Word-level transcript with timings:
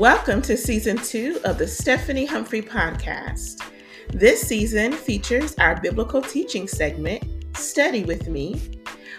Welcome 0.00 0.40
to 0.42 0.56
season 0.56 0.96
two 0.96 1.38
of 1.44 1.58
the 1.58 1.66
Stephanie 1.66 2.24
Humphrey 2.24 2.62
podcast. 2.62 3.60
This 4.08 4.40
season 4.40 4.94
features 4.94 5.54
our 5.58 5.78
biblical 5.78 6.22
teaching 6.22 6.66
segment, 6.66 7.22
Study 7.54 8.04
with 8.04 8.26
Me, 8.26 8.58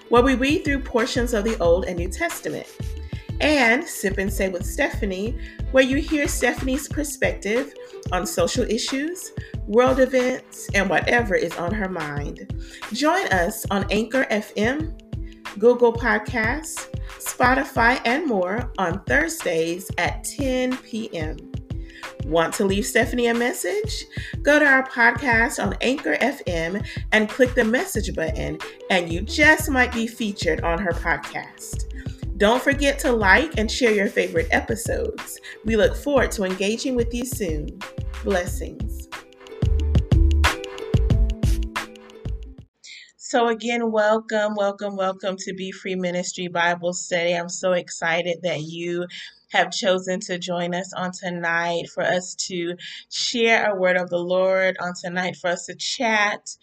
where 0.10 0.24
we 0.24 0.34
read 0.34 0.66
through 0.66 0.80
portions 0.80 1.36
of 1.36 1.44
the 1.44 1.56
Old 1.60 1.86
and 1.86 2.00
New 2.00 2.10
Testament, 2.10 2.66
and 3.42 3.84
Sip 3.84 4.18
and 4.18 4.34
Say 4.34 4.50
with 4.50 4.66
Stephanie, 4.66 5.38
where 5.70 5.84
you 5.84 5.98
hear 5.98 6.28
Stephanie's 6.28 6.88
perspective 6.88 7.76
on 8.12 8.26
social 8.26 8.64
issues, 8.64 9.34
world 9.68 10.00
events, 10.00 10.68
and 10.74 10.90
whatever 10.90 11.36
is 11.36 11.56
on 11.58 11.72
her 11.72 11.90
mind. 11.90 12.60
Join 12.92 13.28
us 13.28 13.68
on 13.70 13.86
Anchor 13.92 14.26
FM, 14.32 15.00
Google 15.60 15.94
Podcasts, 15.94 16.91
Spotify, 17.20 18.02
and 18.06 18.26
more 18.28 18.72
on 18.78 19.04
Thursdays 19.06 19.90
at 19.98 20.24
10 20.24 20.78
p.m. 20.78 21.38
Want 22.26 22.54
to 22.56 22.66
leave 22.66 22.86
Stephanie 22.86 23.28
a 23.28 23.34
message? 23.34 24.06
Go 24.42 24.60
to 24.60 24.66
our 24.66 24.88
podcast 24.88 25.64
on 25.64 25.76
Anchor 25.82 26.16
FM 26.18 26.86
and 27.12 27.30
click 27.30 27.54
the 27.56 27.64
message 27.64 28.14
button, 28.16 28.58
and 28.90 29.12
you 29.12 29.22
just 29.22 29.70
might 29.70 29.92
be 29.94 30.08
featured 30.08 30.62
on 30.62 30.80
her 30.80 30.92
podcast. 30.92 31.86
Don't 32.38 32.62
forget 32.62 32.98
to 33.00 33.12
like 33.12 33.58
and 33.58 33.70
share 33.70 33.94
your 33.94 34.08
favorite 34.08 34.48
episodes. 34.52 35.40
We 35.64 35.76
look 35.76 35.96
forward 35.96 36.32
to 36.32 36.44
engaging 36.44 36.96
with 36.96 37.14
you 37.14 37.26
soon. 37.26 37.80
Blessings. 38.24 38.91
So, 43.32 43.48
again, 43.48 43.94
welcome, 43.94 44.56
welcome, 44.56 44.98
welcome 44.98 45.38
to 45.38 45.54
Be 45.54 45.72
Free 45.72 45.96
Ministry 45.96 46.50
Bible 46.50 46.92
Study. 46.92 47.34
I'm 47.34 47.48
so 47.48 47.72
excited 47.72 48.40
that 48.44 48.60
you 48.64 49.08
have 49.54 49.72
chosen 49.72 50.20
to 50.20 50.38
join 50.38 50.76
us 50.76 50.92
on 50.92 51.14
tonight 51.14 51.88
for 51.94 52.04
us 52.04 52.36
to 52.50 52.76
share 53.10 53.72
a 53.72 53.80
word 53.80 53.96
of 53.96 54.10
the 54.10 54.18
Lord, 54.18 54.76
on 54.82 54.92
tonight 55.02 55.38
for 55.38 55.50
us 55.50 55.68
to 55.68 55.76
chat 55.76 56.58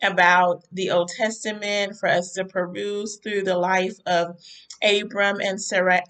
about 0.00 0.62
the 0.70 0.92
Old 0.92 1.08
Testament, 1.08 1.96
for 1.98 2.08
us 2.08 2.34
to 2.34 2.44
peruse 2.44 3.18
through 3.20 3.42
the 3.42 3.58
life 3.58 3.96
of 4.06 4.36
Abram 4.80 5.40
and 5.40 5.60
Sarai. 5.60 6.02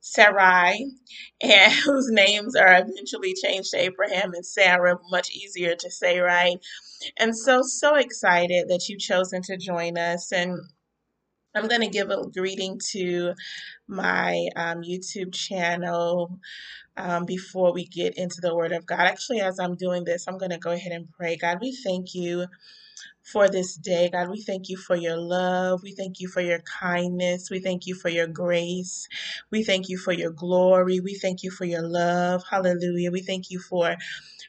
Sarai, 0.00 0.92
and 1.42 1.72
whose 1.84 2.10
names 2.10 2.56
are 2.56 2.74
eventually 2.86 3.34
changed 3.34 3.70
to 3.72 3.78
Abraham 3.78 4.34
and 4.34 4.46
Sarah, 4.46 4.98
much 5.10 5.30
easier 5.32 5.74
to 5.76 5.90
say, 5.90 6.18
right? 6.20 6.58
And 7.18 7.36
so, 7.36 7.62
so 7.62 7.96
excited 7.96 8.68
that 8.68 8.88
you've 8.88 9.00
chosen 9.00 9.42
to 9.42 9.56
join 9.56 9.98
us. 9.98 10.32
And 10.32 10.58
I'm 11.54 11.68
going 11.68 11.82
to 11.82 11.88
give 11.88 12.10
a 12.10 12.24
greeting 12.30 12.80
to 12.92 13.34
my 13.88 14.48
um, 14.56 14.82
YouTube 14.82 15.34
channel 15.34 16.38
um, 16.96 17.24
before 17.26 17.72
we 17.72 17.86
get 17.86 18.18
into 18.18 18.40
the 18.40 18.54
Word 18.54 18.72
of 18.72 18.86
God. 18.86 19.00
Actually, 19.00 19.40
as 19.40 19.58
I'm 19.60 19.76
doing 19.76 20.04
this, 20.04 20.26
I'm 20.28 20.38
going 20.38 20.50
to 20.52 20.58
go 20.58 20.72
ahead 20.72 20.92
and 20.92 21.08
pray. 21.12 21.36
God, 21.36 21.58
we 21.60 21.76
thank 21.84 22.14
you 22.14 22.46
for 23.32 23.48
this 23.48 23.76
day. 23.76 24.10
God, 24.12 24.30
we 24.30 24.42
thank 24.42 24.70
you 24.70 24.78
for 24.78 24.96
your 24.96 25.18
love. 25.18 25.82
We 25.82 25.92
thank 25.92 26.20
you 26.20 26.28
for 26.28 26.42
your 26.42 26.60
kindness. 26.60 27.50
We 27.50 27.60
thank 27.60 27.86
you 27.86 27.94
for 27.96 28.10
your 28.10 28.28
grace. 28.28 29.08
We 29.52 29.64
thank 29.64 29.90
you 29.90 29.98
for 29.98 30.12
your 30.12 30.32
glory. 30.32 31.00
We 31.00 31.14
thank 31.16 31.42
you 31.44 31.52
for 31.52 31.66
your 31.66 31.82
love. 31.82 32.44
Hallelujah. 32.50 33.12
We 33.12 33.22
thank 33.22 33.50
you 33.50 33.60
for 33.60 33.96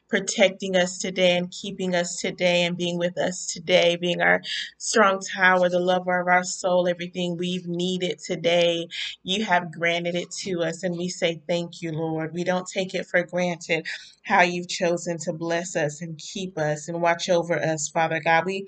protecting 0.08 0.76
us 0.76 0.98
today 1.00 1.36
and 1.38 1.50
keeping 1.50 1.96
us 1.96 2.20
today 2.20 2.64
and 2.64 2.78
being 2.78 2.98
with 2.98 3.18
us 3.18 3.46
today, 3.46 3.96
being 3.96 4.22
our 4.22 4.42
strong 4.78 5.20
tower, 5.20 5.68
the 5.70 5.80
lover 5.80 6.20
of 6.20 6.28
our 6.28 6.44
soul, 6.44 6.88
everything 6.88 7.38
we've 7.38 7.68
needed 7.68 8.20
today. 8.20 8.88
You 9.24 9.44
have 9.46 9.72
granted 9.72 10.16
it 10.16 10.30
to 10.44 10.62
us, 10.62 10.84
and 10.84 10.96
we 10.98 11.10
say 11.10 11.42
thank 11.48 11.82
you, 11.82 11.92
Lord. 11.92 12.34
We 12.34 12.44
don't 12.44 12.68
take 12.68 12.94
it 12.94 13.06
for 13.08 13.24
granted 13.24 13.86
how 14.24 14.42
you've 14.42 14.68
chosen 14.70 15.18
to 15.20 15.34
bless 15.34 15.76
us 15.76 16.02
and 16.02 16.18
keep 16.18 16.58
us 16.58 16.88
and 16.88 17.02
watch 17.02 17.30
over 17.30 17.56
us, 17.60 17.88
Father 17.90 18.20
God. 18.24 18.46
We 18.46 18.67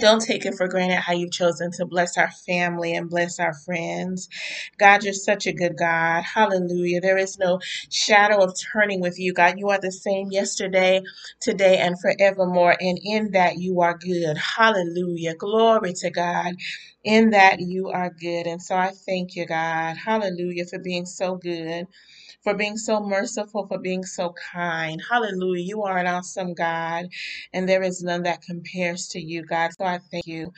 don't 0.00 0.22
take 0.22 0.44
it 0.46 0.56
for 0.56 0.68
granted 0.68 0.96
how 0.98 1.12
you've 1.12 1.32
chosen 1.32 1.70
to 1.72 1.86
bless 1.86 2.18
our 2.18 2.30
family 2.32 2.94
and 2.96 3.10
bless 3.10 3.38
our 3.40 3.54
friends. 3.54 4.28
God, 4.78 5.04
you're 5.04 5.12
such 5.14 5.46
a 5.46 5.52
good 5.52 5.76
God. 5.78 6.24
Hallelujah. 6.24 7.00
There 7.00 7.18
is 7.18 7.38
no 7.38 7.60
shadow 7.90 8.42
of 8.42 8.56
turning 8.74 9.00
with 9.00 9.20
you, 9.20 9.34
God. 9.34 9.60
You 9.60 9.68
are 9.70 9.80
the 9.80 9.92
same 9.92 10.32
yesterday, 10.32 11.02
today, 11.40 11.78
and 11.78 11.96
forevermore. 12.00 12.76
And 12.80 12.98
in 13.04 13.32
that 13.32 13.58
you 13.58 13.82
are 13.82 13.96
good. 13.96 14.36
Hallelujah. 14.38 15.36
Glory 15.36 15.92
to 15.94 16.10
God. 16.10 16.54
In 17.04 17.30
that 17.30 17.60
you 17.60 17.90
are 17.90 18.10
good. 18.10 18.48
And 18.48 18.62
so 18.62 18.76
I 18.76 18.90
thank 19.06 19.36
you, 19.36 19.46
God. 19.46 19.96
Hallelujah 19.96 20.66
for 20.66 20.80
being 20.80 21.06
so 21.06 21.36
good 21.36 21.82
for 22.42 22.54
being 22.54 22.76
so 22.78 23.00
merciful, 23.00 23.66
for 23.68 23.78
being 23.78 24.04
so 24.04 24.34
kind. 24.52 25.02
Hallelujah. 25.10 25.64
You 25.64 25.82
are 25.84 25.98
an 25.98 26.06
awesome 26.08 26.54
God, 26.54 27.08
and 27.52 27.68
there 27.68 27.82
is 27.82 28.02
none 28.02 28.24
that 28.24 28.42
compares 28.42 29.08
to 29.10 29.20
you, 29.20 29.44
God. 29.44 29.72
So 29.78 29.84
I 29.84 30.00
thank 30.10 30.26
you. 30.26 30.52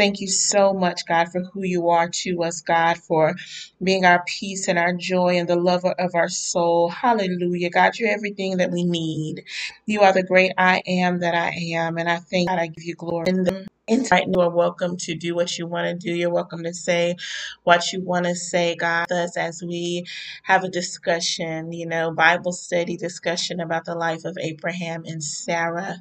Thank 0.00 0.22
you 0.22 0.28
so 0.28 0.74
much, 0.74 1.02
God, 1.06 1.30
for 1.30 1.42
who 1.52 1.62
you 1.64 1.90
are 1.90 2.08
to 2.08 2.42
us, 2.44 2.62
God, 2.62 2.98
for 2.98 3.36
being 3.84 4.06
our 4.06 4.24
peace 4.26 4.68
and 4.68 4.80
our 4.80 4.94
joy 4.94 5.38
and 5.38 5.48
the 5.48 5.56
lover 5.56 5.92
of 5.98 6.16
our 6.16 6.30
soul. 6.30 6.88
Hallelujah. 6.88 7.70
God, 7.70 7.98
you're 7.98 8.10
everything 8.10 8.56
that 8.58 8.72
we 8.72 8.84
need. 8.84 9.44
You 9.86 10.00
are 10.00 10.14
the 10.14 10.24
great 10.24 10.52
I 10.58 10.82
am 10.88 11.20
that 11.20 11.36
I 11.36 11.50
am, 11.74 11.98
and 11.98 12.10
I 12.10 12.16
thank 12.18 12.48
God 12.48 12.60
I 12.60 12.68
give 12.68 12.84
you 12.84 12.96
glory. 12.96 13.26
In 13.28 13.44
the 13.44 13.66
Inside, 13.88 14.24
you 14.34 14.40
are 14.40 14.50
welcome 14.50 14.96
to 14.98 15.14
do 15.14 15.34
what 15.34 15.58
you 15.58 15.66
want 15.66 15.86
to 15.88 15.94
do. 15.94 16.16
You're 16.16 16.32
welcome 16.32 16.64
to 16.64 16.74
say 16.74 17.16
what 17.64 17.92
you 17.92 18.02
want 18.02 18.26
to 18.26 18.34
say, 18.34 18.76
God, 18.76 19.12
us 19.12 19.36
as 19.36 19.62
we 19.62 20.06
have 20.44 20.64
a 20.64 20.70
discussion, 20.70 21.72
you 21.72 21.86
know, 21.86 22.12
Bible 22.12 22.52
study 22.52 22.96
discussion 22.96 23.60
about 23.60 23.84
the 23.84 23.94
life 23.94 24.24
of 24.24 24.38
Abraham 24.40 25.04
and 25.06 25.22
Sarah. 25.22 25.96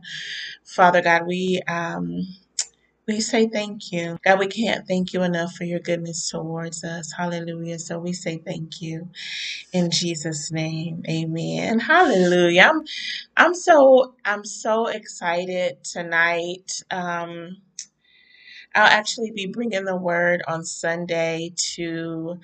Father 0.66 1.02
God, 1.02 1.28
we 1.28 1.62
um 1.68 2.28
we 3.09 3.22
say 3.22 3.50
thank 3.50 3.92
you. 3.94 4.18
God, 4.25 4.40
we 4.40 4.47
can't 4.47 4.88
thank 4.88 5.14
you 5.14 5.24
enough 5.24 5.53
for 5.56 5.66
your 5.66 5.81
goodness 5.81 6.30
towards 6.31 6.86
us. 6.86 7.14
Hallelujah. 7.18 7.80
So 7.80 8.00
we 8.00 8.14
say 8.14 8.40
thank 8.40 8.81
you 8.81 9.09
in 9.74 9.92
Jesus' 9.92 10.52
name. 10.52 11.03
Amen. 11.09 11.80
Hallelujah. 11.80 12.72
I'm 12.74 12.84
I'm 13.38 13.56
so 13.56 14.16
I'm 14.25 14.46
so 14.46 14.88
excited 14.88 15.84
tonight. 15.84 16.81
Um 16.92 17.58
I'll 18.75 18.88
actually 18.88 19.31
be 19.36 19.47
bringing 19.47 19.86
the 19.86 19.97
word 19.97 20.44
on 20.47 20.66
Sunday 20.66 21.53
to 21.76 22.40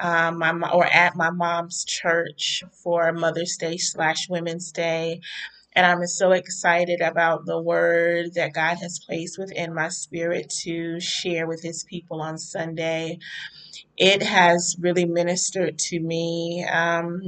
um, 0.00 0.38
my 0.38 0.52
or 0.72 0.86
at 0.86 1.16
my 1.16 1.30
mom's 1.30 1.84
church 1.84 2.64
for 2.72 3.12
Mother's 3.12 3.56
Day 3.58 3.76
slash 3.76 4.28
Women's 4.28 4.72
Day. 4.72 5.20
And 5.78 5.86
I'm 5.86 6.04
so 6.08 6.32
excited 6.32 7.02
about 7.02 7.46
the 7.46 7.62
word 7.62 8.34
that 8.34 8.52
God 8.52 8.78
has 8.78 8.98
placed 8.98 9.38
within 9.38 9.76
my 9.76 9.90
spirit 9.90 10.50
to 10.64 11.00
share 11.00 11.46
with 11.46 11.62
his 11.62 11.84
people 11.84 12.20
on 12.20 12.40
Sunday. 12.40 13.20
It 13.96 14.22
has 14.22 14.76
really 14.80 15.06
ministered 15.06 15.78
to 15.78 16.00
me. 16.00 16.66
Um, 16.66 17.22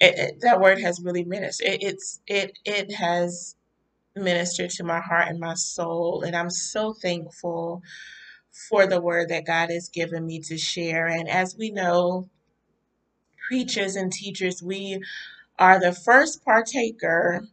it, 0.00 0.18
it, 0.18 0.40
that 0.42 0.60
word 0.60 0.80
has 0.80 1.00
really 1.02 1.24
ministered. 1.24 1.68
It, 1.68 1.82
it's 1.82 2.20
it 2.28 2.58
it 2.64 2.94
has 2.94 3.56
ministered 4.16 4.70
to 4.70 4.84
my 4.84 5.00
heart 5.00 5.28
and 5.28 5.40
my 5.40 5.54
soul, 5.54 6.22
and 6.22 6.36
I'm 6.36 6.50
so 6.50 6.94
thankful 6.94 7.82
for 8.70 8.86
the 8.86 9.00
word 9.02 9.30
that 9.30 9.46
God 9.46 9.70
has 9.70 9.90
given 9.90 10.26
me 10.26 10.40
to 10.42 10.58
share. 10.58 11.06
And 11.08 11.28
as 11.28 11.56
we 11.58 11.70
know, 11.72 12.28
preachers 13.48 13.96
and 13.96 14.12
teachers, 14.12 14.62
we 14.62 15.00
are 15.58 15.80
the 15.80 15.92
first 15.94 16.44
partaker 16.44 17.46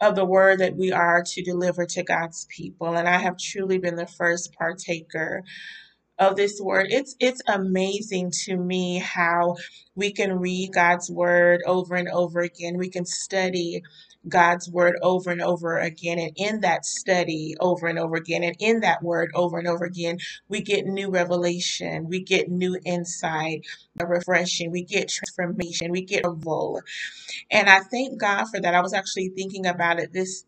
of 0.00 0.16
the 0.16 0.24
word 0.24 0.60
that 0.60 0.76
we 0.76 0.92
are 0.92 1.22
to 1.26 1.42
deliver 1.44 1.86
to 1.86 2.02
God's 2.04 2.46
people. 2.50 2.96
And 2.96 3.08
I 3.08 3.18
have 3.18 3.38
truly 3.38 3.78
been 3.78 3.96
the 3.96 4.06
first 4.06 4.54
partaker 4.54 5.44
of 6.18 6.36
this 6.36 6.60
word. 6.60 6.88
It's 6.90 7.16
it's 7.20 7.42
amazing 7.48 8.32
to 8.46 8.56
me 8.56 8.98
how 8.98 9.56
we 9.96 10.12
can 10.12 10.38
read 10.40 10.72
God's 10.74 11.10
word 11.10 11.62
over 11.66 11.96
and 11.96 12.08
over 12.08 12.40
again. 12.40 12.78
We 12.78 12.90
can 12.90 13.06
study 13.06 13.82
God's 14.28 14.70
word 14.70 14.96
over 15.02 15.30
and 15.30 15.42
over 15.42 15.78
again. 15.78 16.18
And 16.18 16.32
in 16.36 16.60
that 16.62 16.86
study 16.86 17.56
over 17.60 17.88
and 17.88 17.98
over 17.98 18.16
again, 18.16 18.44
and 18.44 18.56
in 18.60 18.80
that 18.80 19.02
word 19.02 19.30
over 19.34 19.58
and 19.58 19.68
over 19.68 19.84
again, 19.86 20.18
we 20.48 20.62
get 20.62 20.86
new 20.86 21.10
revelation, 21.10 22.08
we 22.08 22.22
get 22.22 22.50
new 22.50 22.78
insight, 22.86 23.66
a 24.00 24.06
refreshing, 24.06 24.72
we 24.72 24.84
get 24.84 25.10
transformation, 25.10 25.92
we 25.92 26.02
get 26.02 26.26
a 26.26 26.30
role. 26.30 26.82
And 27.50 27.70
I 27.70 27.80
thank 27.80 28.20
God 28.20 28.46
for 28.46 28.60
that. 28.60 28.74
I 28.74 28.82
was 28.82 28.94
actually 28.94 29.30
thinking 29.30 29.66
about 29.66 30.00
it 30.00 30.12
this 30.12 30.44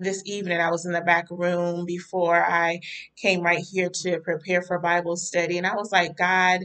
this 0.00 0.22
evening. 0.26 0.60
I 0.60 0.70
was 0.70 0.86
in 0.86 0.92
the 0.92 1.02
back 1.02 1.28
room 1.30 1.86
before 1.86 2.36
I 2.44 2.80
came 3.16 3.42
right 3.42 3.64
here 3.72 3.90
to 4.02 4.20
prepare 4.20 4.62
for 4.62 4.78
Bible 4.80 5.16
study. 5.16 5.58
And 5.58 5.66
I 5.66 5.76
was 5.76 5.92
like, 5.92 6.16
God, 6.18 6.62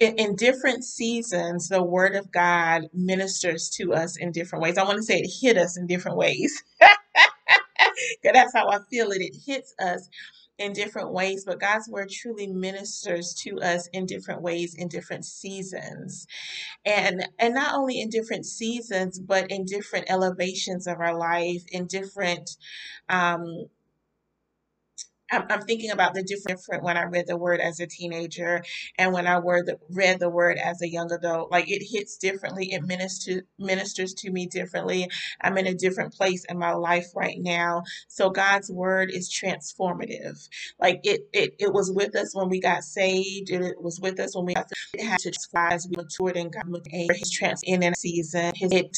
in, 0.00 0.16
in 0.16 0.36
different 0.36 0.84
seasons, 0.84 1.68
the 1.68 1.82
word 1.82 2.16
of 2.16 2.32
God 2.32 2.88
ministers 2.94 3.70
to 3.78 3.94
us 3.94 4.16
in 4.18 4.32
different 4.32 4.62
ways. 4.62 4.78
I 4.78 4.84
want 4.84 4.98
to 4.98 5.02
say 5.04 5.20
it 5.20 5.30
hit 5.40 5.58
us 5.58 5.78
in 5.78 5.86
different 5.86 6.18
ways. 6.18 6.62
That's 8.24 8.54
how 8.54 8.68
I 8.68 8.78
feel 8.90 9.12
it. 9.12 9.22
It 9.22 9.36
hits 9.46 9.74
us 9.80 10.08
in 10.58 10.72
different 10.72 11.12
ways, 11.12 11.44
but 11.46 11.60
God's 11.60 11.88
word 11.88 12.10
truly 12.10 12.48
ministers 12.48 13.34
to 13.44 13.60
us 13.60 13.88
in 13.92 14.06
different 14.06 14.42
ways 14.42 14.74
in 14.74 14.88
different 14.88 15.24
seasons. 15.24 16.26
And 16.86 17.28
and 17.38 17.54
not 17.54 17.74
only 17.76 18.00
in 18.00 18.10
different 18.10 18.46
seasons, 18.46 19.18
but 19.20 19.50
in 19.50 19.64
different 19.66 20.10
elevations 20.10 20.86
of 20.86 21.00
our 21.00 21.16
life, 21.18 21.64
in 21.72 21.86
different 21.86 22.50
um 23.08 23.66
I'm, 25.30 25.44
I'm 25.50 25.62
thinking 25.62 25.90
about 25.90 26.14
the 26.14 26.22
different 26.22 26.82
when 26.82 26.96
I 26.96 27.04
read 27.04 27.26
the 27.26 27.36
word 27.36 27.60
as 27.60 27.80
a 27.80 27.86
teenager 27.86 28.62
and 28.98 29.12
when 29.12 29.26
I 29.26 29.38
word 29.38 29.70
read 29.90 30.20
the 30.20 30.30
word 30.30 30.58
as 30.58 30.82
a 30.82 30.88
young 30.88 31.12
adult. 31.12 31.50
Like 31.50 31.70
it 31.70 31.82
hits 31.84 32.16
differently. 32.18 32.72
It 32.72 32.82
ministers 32.84 33.42
ministers 33.58 34.14
to 34.14 34.30
me 34.30 34.46
differently. 34.46 35.08
I'm 35.40 35.58
in 35.58 35.66
a 35.66 35.74
different 35.74 36.14
place 36.14 36.44
in 36.48 36.58
my 36.58 36.72
life 36.72 37.08
right 37.14 37.38
now. 37.38 37.82
So 38.08 38.30
God's 38.30 38.70
word 38.70 39.10
is 39.12 39.30
transformative. 39.30 40.48
Like 40.80 41.00
it 41.04 41.28
it, 41.32 41.54
it 41.58 41.72
was 41.72 41.90
with 41.92 42.16
us 42.16 42.34
when 42.34 42.48
we 42.48 42.60
got 42.60 42.84
saved. 42.84 43.50
It, 43.50 43.80
was 43.82 44.00
with 44.00 44.20
us 44.20 44.36
when 44.36 44.46
we 44.46 44.54
got 44.54 44.70
it 44.94 45.04
had 45.04 45.20
to 45.20 45.32
as 45.56 45.88
we 45.88 45.96
matured 45.96 46.36
and 46.36 46.52
got 46.52 46.66
His 46.90 47.30
trans 47.30 47.62
in 47.64 47.82
a 47.82 47.94
season. 47.94 48.52
His, 48.54 48.72
it 48.72 48.96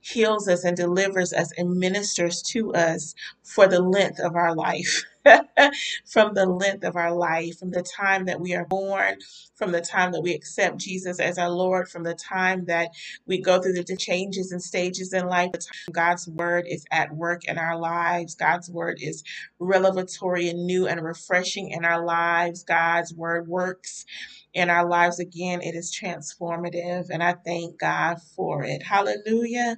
heals 0.00 0.48
us 0.48 0.64
and 0.64 0.76
delivers 0.76 1.32
us 1.32 1.52
and 1.56 1.78
ministers 1.78 2.42
to 2.42 2.72
us 2.74 3.14
for 3.42 3.66
the 3.66 3.80
length 3.80 4.20
of 4.20 4.34
our 4.34 4.54
life. 4.54 5.04
from 6.06 6.34
the 6.34 6.46
length 6.46 6.84
of 6.84 6.96
our 6.96 7.12
life, 7.14 7.58
from 7.58 7.70
the 7.72 7.82
time 7.82 8.26
that 8.26 8.40
we 8.40 8.54
are 8.54 8.66
born, 8.66 9.16
from 9.56 9.72
the 9.72 9.80
time 9.80 10.12
that 10.12 10.22
we 10.22 10.34
accept 10.34 10.78
Jesus 10.78 11.20
as 11.20 11.38
our 11.38 11.50
Lord, 11.50 11.88
from 11.88 12.04
the 12.04 12.14
time 12.14 12.66
that 12.66 12.90
we 13.26 13.40
go 13.40 13.60
through 13.60 13.74
the 13.74 13.96
changes 13.96 14.52
and 14.52 14.62
stages 14.62 15.12
in 15.12 15.28
life, 15.28 15.52
God's 15.92 16.28
word 16.28 16.66
is 16.68 16.84
at 16.92 17.14
work 17.14 17.44
in 17.46 17.58
our 17.58 17.78
lives. 17.78 18.34
God's 18.34 18.70
word 18.70 18.98
is 19.00 19.24
revelatory 19.60 20.48
and 20.48 20.66
new 20.66 20.86
and 20.88 21.02
refreshing 21.02 21.70
in 21.70 21.84
our 21.84 22.04
lives. 22.04 22.64
God's 22.64 23.14
word 23.14 23.48
works 23.48 24.04
in 24.54 24.70
our 24.70 24.88
lives 24.88 25.20
again. 25.20 25.62
It 25.62 25.74
is 25.74 25.92
transformative, 25.94 27.10
and 27.10 27.22
I 27.22 27.34
thank 27.34 27.78
God 27.80 28.18
for 28.36 28.64
it. 28.64 28.82
Hallelujah. 28.82 29.76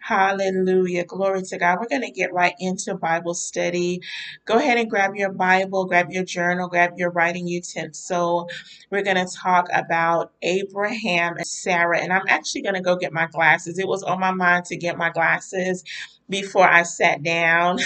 Hallelujah. 0.00 1.04
Glory 1.06 1.42
to 1.42 1.58
God. 1.58 1.78
We're 1.80 1.88
going 1.88 2.02
to 2.02 2.12
get 2.12 2.32
right 2.32 2.54
into 2.60 2.94
Bible 2.96 3.34
study. 3.34 4.02
Go 4.46 4.58
ahead 4.58 4.78
and 4.78 4.90
grab 4.90 5.16
your 5.16 5.32
Bible, 5.32 5.86
grab 5.86 6.10
your 6.10 6.24
journal, 6.24 6.68
grab 6.68 6.92
your 6.96 7.10
writing 7.10 7.48
utensil. 7.48 8.48
We're 8.90 9.02
going 9.04 9.16
to 9.26 9.26
talk 9.34 9.68
about 9.74 10.32
Abraham 10.42 11.36
and 11.38 11.46
Sarah, 11.46 12.00
and 12.00 12.12
I'm 12.12 12.26
actually 12.28 12.62
going 12.62 12.76
to 12.76 12.82
go 12.82 12.96
get 12.96 13.12
my 13.12 13.26
glasses. 13.26 13.78
It 13.78 13.88
was 13.88 14.02
on 14.04 14.20
my 14.20 14.32
mind 14.32 14.66
to 14.66 14.76
get 14.76 14.98
my 14.98 15.10
glasses 15.10 15.84
before 16.30 16.68
I 16.68 16.84
sat 16.84 17.22
down. 17.22 17.78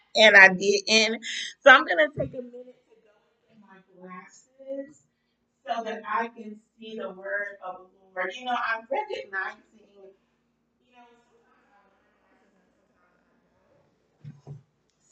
and 0.16 0.36
I 0.36 0.48
didn't. 0.48 1.22
So 1.62 1.70
I'm 1.70 1.84
going 1.84 1.98
to 1.98 2.08
take 2.18 2.34
a 2.34 2.42
minute 2.42 2.76
to 2.88 2.96
go 3.04 3.12
get 3.48 3.58
my 3.60 3.78
glasses 4.00 5.02
so 5.76 5.84
that 5.84 6.02
I 6.08 6.28
can 6.28 6.56
see 6.78 6.98
the 6.98 7.10
word 7.10 7.58
of 7.66 7.76
the 7.76 8.20
Lord. 8.20 8.32
You 8.38 8.44
know, 8.44 8.52
I'm 8.52 8.82
recognizing, 8.90 9.62
you 9.74 9.86
know, 9.96 10.10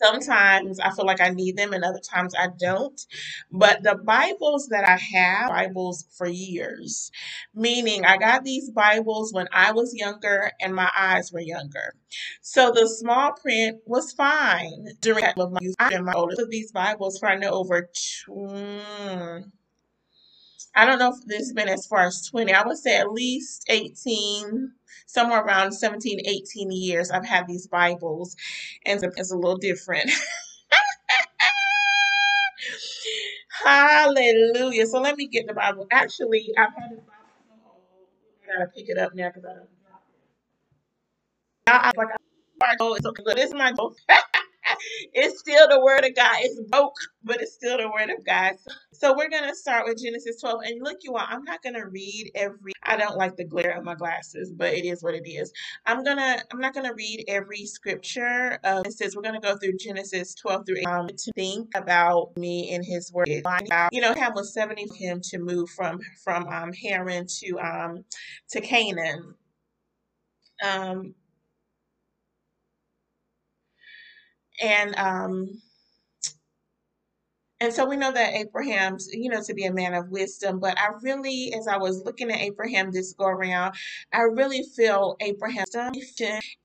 sometimes 0.02 0.80
I 0.80 0.90
feel 0.90 1.06
like 1.06 1.20
I 1.20 1.30
need 1.30 1.56
them 1.56 1.72
and 1.72 1.84
other 1.84 2.00
times 2.00 2.34
I 2.38 2.48
don't. 2.58 3.00
But 3.50 3.82
the 3.82 3.96
Bibles 3.96 4.68
that 4.68 4.88
I 4.88 4.96
have, 5.16 5.50
Bibles 5.50 6.06
for 6.16 6.26
years, 6.26 7.10
meaning 7.54 8.04
I 8.04 8.16
got 8.16 8.44
these 8.44 8.70
Bibles 8.70 9.32
when 9.32 9.48
I 9.52 9.72
was 9.72 9.94
younger 9.94 10.50
and 10.60 10.74
my 10.74 10.90
eyes 10.96 11.32
were 11.32 11.40
younger. 11.40 11.94
So 12.42 12.72
the 12.72 12.88
small 12.88 13.32
print 13.32 13.78
was 13.86 14.12
fine 14.12 14.88
during 15.00 15.24
my 15.36 15.58
youth 15.60 15.76
and 15.80 16.04
my 16.04 16.14
older. 16.14 16.34
With 16.38 16.50
these 16.50 16.72
Bibles 16.72 17.18
for 17.18 17.28
I 17.28 17.36
know 17.36 17.50
over 17.50 17.88
two, 17.94 19.44
I 20.74 20.86
don't 20.86 20.98
know 20.98 21.12
if 21.12 21.24
this 21.26 21.40
has 21.40 21.52
been 21.52 21.68
as 21.68 21.86
far 21.86 22.06
as 22.06 22.26
20. 22.28 22.52
I 22.52 22.66
would 22.66 22.78
say 22.78 22.96
at 22.96 23.12
least 23.12 23.64
18, 23.68 24.72
somewhere 25.06 25.42
around 25.42 25.72
17, 25.72 26.20
18 26.26 26.70
years 26.70 27.10
I've 27.10 27.26
had 27.26 27.46
these 27.48 27.66
Bibles. 27.66 28.36
And 28.86 29.02
it's 29.02 29.32
a 29.32 29.36
little 29.36 29.58
different. 29.58 30.10
Hallelujah. 33.64 34.86
So 34.86 35.00
let 35.00 35.16
me 35.16 35.26
get 35.28 35.46
the 35.46 35.54
Bible. 35.54 35.86
Actually, 35.90 36.46
I've 36.58 36.70
had 36.74 36.92
this 36.92 37.00
Bible 37.00 37.26
so. 37.48 38.52
I 38.54 38.58
gotta 38.58 38.70
pick 38.70 38.88
it 38.88 38.98
up 38.98 39.14
now 39.14 39.28
because 39.28 39.44
I 39.44 39.54
don't 39.54 39.62
it. 39.62 39.68
I, 41.66 41.92
like, 41.96 42.08
it's 42.96 43.06
okay. 43.06 43.22
This 43.34 43.48
is 43.48 43.54
my 43.54 43.72
it's 45.12 45.40
still 45.40 45.68
the 45.68 45.80
word 45.80 46.04
of 46.04 46.14
God. 46.14 46.36
It's 46.40 46.60
broke, 46.70 46.94
but 47.24 47.40
it's 47.40 47.54
still 47.54 47.78
the 47.78 47.90
word 47.90 48.10
of 48.10 48.24
God. 48.24 48.54
So 48.92 49.16
we're 49.16 49.30
gonna 49.30 49.54
start 49.54 49.86
with 49.86 50.02
Genesis 50.02 50.40
12. 50.40 50.60
And 50.64 50.82
look, 50.82 50.98
you 51.02 51.14
all, 51.16 51.26
I'm 51.28 51.44
not 51.44 51.62
gonna 51.62 51.86
read 51.86 52.30
every 52.34 52.72
I 52.82 52.96
don't 52.96 53.16
like 53.16 53.36
the 53.36 53.44
glare 53.44 53.76
of 53.76 53.84
my 53.84 53.94
glasses, 53.94 54.52
but 54.52 54.74
it 54.74 54.84
is 54.84 55.02
what 55.02 55.14
it 55.14 55.28
is. 55.28 55.52
I'm 55.86 56.04
gonna 56.04 56.38
I'm 56.52 56.60
not 56.60 56.74
gonna 56.74 56.94
read 56.94 57.24
every 57.28 57.66
scripture. 57.66 58.58
It 58.64 58.92
says 58.92 59.16
we're 59.16 59.22
gonna 59.22 59.40
go 59.40 59.56
through 59.56 59.76
Genesis 59.78 60.34
12 60.34 60.66
through 60.66 60.78
8 60.78 60.86
um, 60.86 61.06
to 61.08 61.32
think 61.34 61.68
about 61.76 62.36
me 62.36 62.72
and 62.74 62.84
his 62.84 63.12
word. 63.12 63.28
You 63.92 64.00
know, 64.00 64.14
Ham 64.14 64.32
was 64.34 64.52
70 64.54 64.86
for 64.88 64.94
him 64.94 65.20
to 65.24 65.38
move 65.38 65.70
from 65.70 66.00
from 66.24 66.46
um 66.48 66.72
Haran 66.72 67.26
to 67.40 67.58
um 67.60 68.04
to 68.50 68.60
Canaan. 68.60 69.34
Um 70.62 71.14
and 74.60 74.96
um 74.98 75.50
and 77.60 77.72
so 77.74 77.86
we 77.86 77.96
know 77.96 78.12
that 78.12 78.34
Abraham's, 78.34 79.08
you 79.12 79.30
know, 79.30 79.42
to 79.42 79.54
be 79.54 79.66
a 79.66 79.72
man 79.72 79.94
of 79.94 80.10
wisdom. 80.10 80.60
But 80.60 80.78
I 80.78 80.88
really, 81.02 81.52
as 81.58 81.68
I 81.68 81.78
was 81.78 82.04
looking 82.04 82.30
at 82.30 82.40
Abraham 82.40 82.90
this 82.92 83.14
go 83.14 83.26
around, 83.26 83.74
I 84.14 84.22
really 84.22 84.62
feel 84.76 85.16
Abraham's 85.20 85.70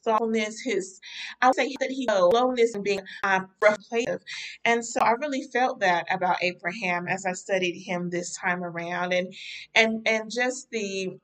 thoughtfulness, 0.05 0.61
his, 0.61 0.99
I 1.41 1.47
would 1.47 1.55
say 1.55 1.75
that 1.81 1.91
he 1.91 2.07
slowness 2.09 2.75
and 2.75 2.83
being 2.83 3.01
um, 3.23 3.49
reflective. 3.61 4.21
And 4.65 4.85
so 4.85 5.01
I 5.01 5.11
really 5.13 5.43
felt 5.53 5.81
that 5.81 6.05
about 6.11 6.37
Abraham 6.43 7.07
as 7.07 7.25
I 7.25 7.33
studied 7.33 7.81
him 7.81 8.09
this 8.09 8.35
time 8.37 8.63
around, 8.63 9.13
and 9.13 9.33
and 9.75 10.07
and 10.07 10.31
just 10.31 10.69
the 10.71 11.17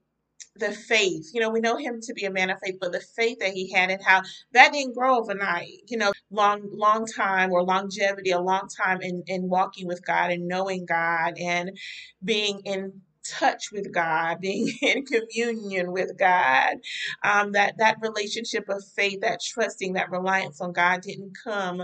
the 0.57 0.71
faith. 0.71 1.31
You 1.33 1.41
know, 1.41 1.49
we 1.49 1.61
know 1.61 1.77
him 1.77 1.99
to 2.01 2.13
be 2.13 2.25
a 2.25 2.31
man 2.31 2.49
of 2.49 2.59
faith, 2.63 2.77
but 2.81 2.91
the 2.91 3.01
faith 3.01 3.39
that 3.39 3.53
he 3.53 3.71
had 3.71 3.91
and 3.91 4.01
how 4.03 4.21
that 4.53 4.73
didn't 4.73 4.95
grow 4.95 5.17
overnight. 5.19 5.69
You 5.89 5.97
know, 5.97 6.11
long, 6.31 6.67
long 6.71 7.05
time 7.05 7.51
or 7.51 7.63
longevity, 7.63 8.31
a 8.31 8.39
long 8.41 8.67
time 8.67 9.01
in, 9.01 9.23
in 9.27 9.49
walking 9.49 9.87
with 9.87 10.05
God 10.05 10.31
and 10.31 10.47
knowing 10.47 10.85
God 10.85 11.35
and 11.39 11.77
being 12.23 12.61
in 12.65 13.01
touch 13.23 13.71
with 13.71 13.93
God, 13.93 14.37
being 14.41 14.71
in 14.81 15.05
communion 15.05 15.91
with 15.91 16.17
God. 16.17 16.75
Um, 17.23 17.53
that 17.53 17.75
that 17.79 17.97
relationship 18.01 18.69
of 18.69 18.83
faith, 18.95 19.21
that 19.21 19.39
trusting, 19.41 19.93
that 19.93 20.11
reliance 20.11 20.61
on 20.61 20.73
God 20.73 21.01
didn't 21.01 21.33
come 21.43 21.83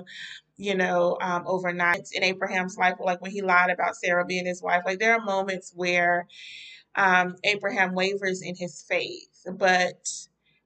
you 0.58 0.76
know, 0.76 1.18
um, 1.22 1.44
overnight 1.48 2.08
in 2.14 2.24
Abraham's 2.24 2.78
life, 2.78 2.96
like 3.00 3.22
when 3.22 3.32
he 3.32 3.42
lied 3.42 3.72
about 3.72 3.96
Sarah 3.96 4.26
being 4.26 4.46
his 4.46 4.62
wife. 4.62 4.84
Like 4.86 5.00
there 5.00 5.14
are 5.16 5.24
moments 5.26 5.72
where 5.76 6.28
um, 6.98 7.36
Abraham 7.44 7.94
wavers 7.94 8.42
in 8.42 8.56
his 8.56 8.84
faith, 8.90 9.30
but 9.54 10.08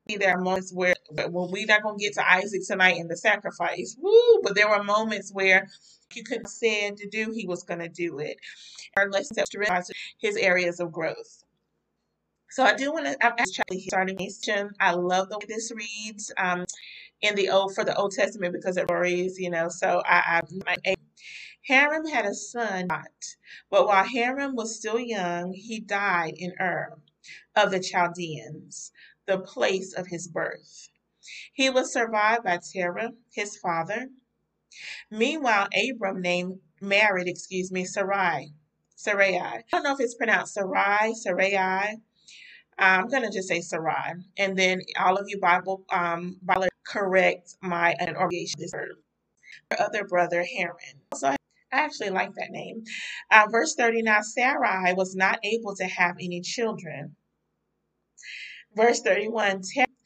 there 0.07 0.35
are 0.35 0.41
moments 0.41 0.73
where, 0.73 0.95
well, 1.29 1.49
we're 1.51 1.65
not 1.65 1.83
going 1.83 1.97
to 1.97 2.03
get 2.03 2.13
to 2.13 2.31
Isaac 2.31 2.61
tonight 2.67 2.97
in 2.97 3.07
the 3.07 3.17
sacrifice, 3.17 3.95
woo, 3.99 4.41
but 4.43 4.55
there 4.55 4.69
were 4.69 4.83
moments 4.83 5.31
where 5.33 5.67
he 6.11 6.23
couldn't 6.23 6.49
say 6.49 6.91
to 6.91 7.09
do, 7.09 7.31
he 7.31 7.47
was 7.47 7.63
going 7.63 7.79
to 7.79 7.89
do 7.89 8.19
it. 8.19 8.37
Or 8.97 9.09
let's 9.11 9.29
his 10.19 10.35
areas 10.37 10.79
of 10.79 10.91
growth. 10.91 11.43
So 12.49 12.63
I 12.63 12.75
do 12.75 12.91
want 12.91 13.05
to. 13.05 13.25
I'm 13.25 13.33
actually 13.37 13.79
starting 13.81 14.17
nation. 14.17 14.71
I 14.79 14.91
love 14.91 15.29
the 15.29 15.37
way 15.37 15.45
this 15.47 15.71
reads 15.71 16.33
um, 16.37 16.65
in 17.21 17.35
the 17.35 17.49
old 17.49 17.73
for 17.73 17.85
the 17.85 17.95
Old 17.95 18.11
Testament 18.11 18.53
because 18.53 18.75
it 18.75 18.89
varies, 18.89 19.39
you 19.39 19.49
know. 19.49 19.69
So 19.69 20.03
I, 20.05 20.41
I 20.85 20.95
Haran 21.67 22.07
had 22.07 22.25
a 22.25 22.33
son, 22.33 22.87
but 23.69 23.87
while 23.87 24.03
Haran 24.03 24.55
was 24.55 24.75
still 24.75 24.99
young, 24.99 25.53
he 25.53 25.79
died 25.79 26.33
in 26.37 26.53
Ur 26.59 26.97
of 27.55 27.71
the 27.71 27.79
Chaldeans, 27.79 28.91
the 29.27 29.39
place 29.39 29.93
of 29.93 30.07
his 30.07 30.27
birth. 30.27 30.89
He 31.53 31.69
was 31.69 31.93
survived 31.93 32.43
by 32.43 32.57
Terah, 32.57 33.11
his 33.31 33.57
father. 33.57 34.09
Meanwhile, 35.11 35.67
Abram 35.73 36.21
named 36.21 36.59
married, 36.81 37.27
excuse 37.27 37.71
me, 37.71 37.85
Sarai. 37.85 38.53
Sarai. 38.95 39.37
I 39.37 39.63
don't 39.71 39.83
know 39.83 39.93
if 39.93 39.99
it's 39.99 40.15
pronounced 40.15 40.55
Sarai, 40.55 41.13
Sarai. 41.13 41.97
I'm 42.77 43.07
to 43.09 43.29
just 43.29 43.47
say 43.47 43.61
Sarai. 43.61 44.13
And 44.37 44.57
then 44.57 44.81
all 44.99 45.17
of 45.17 45.29
you 45.29 45.39
Bible, 45.39 45.83
um, 45.91 46.37
Bible 46.41 46.67
correct 46.85 47.55
my 47.61 47.95
pronunciation. 47.99 48.59
This 48.59 48.73
other 49.79 50.05
brother, 50.05 50.43
Haran. 50.43 51.01
So 51.15 51.35
I 51.71 51.79
actually 51.79 52.09
like 52.09 52.33
that 52.35 52.51
name. 52.51 52.83
Uh, 53.31 53.47
verse 53.51 53.75
39 53.75 54.23
Sarai 54.23 54.93
was 54.93 55.15
not 55.15 55.39
able 55.43 55.75
to 55.75 55.85
have 55.85 56.15
any 56.19 56.41
children. 56.41 57.15
Verse 58.75 59.01
31 59.01 59.61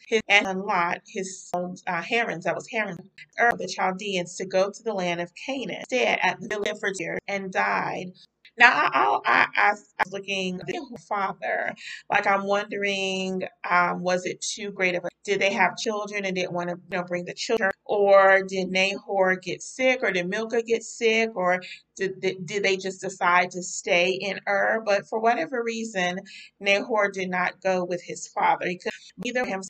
his 0.07 0.22
and 0.27 0.62
Lot, 0.62 1.01
his 1.07 1.48
sons, 1.50 1.84
uh, 1.88 2.01
that 2.01 2.55
was 2.55 2.67
Haran, 2.72 2.98
of 3.39 3.57
the 3.57 3.67
Chaldeans, 3.67 4.36
to 4.38 4.45
go 4.45 4.69
to 4.69 4.84
the 4.84 4.93
land 4.93 5.19
of 5.19 5.31
Canaan. 5.45 5.84
Instead, 5.89 6.19
at 6.22 6.39
the 6.39 6.48
village 6.48 6.77
for 6.79 6.91
and 7.27 7.51
died 7.51 8.12
now, 8.58 8.72
I, 8.94 9.22
I, 9.26 9.48
I, 9.56 9.70
I 9.70 9.72
was 9.72 10.14
looking 10.14 10.60
at 10.62 10.68
the 10.68 11.00
father, 11.08 11.74
like 12.10 12.28
I'm 12.28 12.46
wondering, 12.46 13.44
um, 13.70 14.02
was 14.02 14.26
it 14.26 14.42
too 14.42 14.72
great 14.72 14.96
of 14.96 15.06
a? 15.06 15.10
Did 15.24 15.42
they 15.42 15.54
have 15.54 15.78
children 15.78 16.26
and 16.26 16.36
didn't 16.36 16.54
want 16.54 16.70
to 16.70 16.76
you 16.92 16.98
know, 16.98 17.04
bring 17.04 17.26
the 17.26 17.34
children, 17.34 17.72
or 17.84 18.44
did 18.48 18.70
Nahor 18.72 19.36
get 19.36 19.64
sick, 19.64 20.00
or 20.04 20.12
did 20.12 20.30
Milcah 20.30 20.64
get 20.64 20.84
sick, 20.84 21.32
or 21.36 21.62
did, 21.96 22.22
did, 22.22 22.46
did 22.46 22.64
they 22.64 22.78
just 22.78 23.02
decide 23.02 23.52
to 23.52 23.64
stay 23.64 24.12
in 24.12 24.40
Ur? 24.48 24.84
But 24.86 25.08
for 25.08 25.20
whatever 25.20 25.64
reason, 25.64 26.20
Nahor 26.60 27.10
did 27.12 27.30
not 27.30 27.62
go 27.62 27.84
with 27.84 28.04
his 28.04 28.28
father. 28.28 28.68
He 28.68 28.78
could 28.78 28.94
either 29.26 29.46
him 29.46 29.62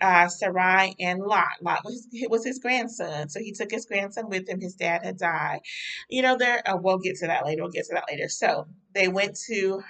uh, 0.00 0.28
Sarai 0.28 0.94
and 1.00 1.20
Lot. 1.20 1.62
Lot 1.62 1.84
was, 1.84 2.08
was 2.28 2.44
his 2.44 2.58
grandson, 2.58 3.28
so 3.28 3.40
he 3.40 3.52
took 3.52 3.70
his 3.70 3.86
grandson 3.86 4.28
with 4.28 4.48
him. 4.48 4.60
His 4.60 4.74
dad 4.74 5.04
had 5.04 5.18
died. 5.18 5.60
You 6.08 6.22
know, 6.22 6.36
there. 6.36 6.62
Uh, 6.66 6.76
we'll 6.76 6.98
get 6.98 7.16
to 7.16 7.26
that 7.26 7.44
later. 7.44 7.62
We'll 7.62 7.72
get 7.72 7.86
to 7.86 7.94
that 7.94 8.04
later. 8.10 8.28
So 8.28 8.66
they 8.94 9.08
went 9.08 9.38
to 9.48 9.82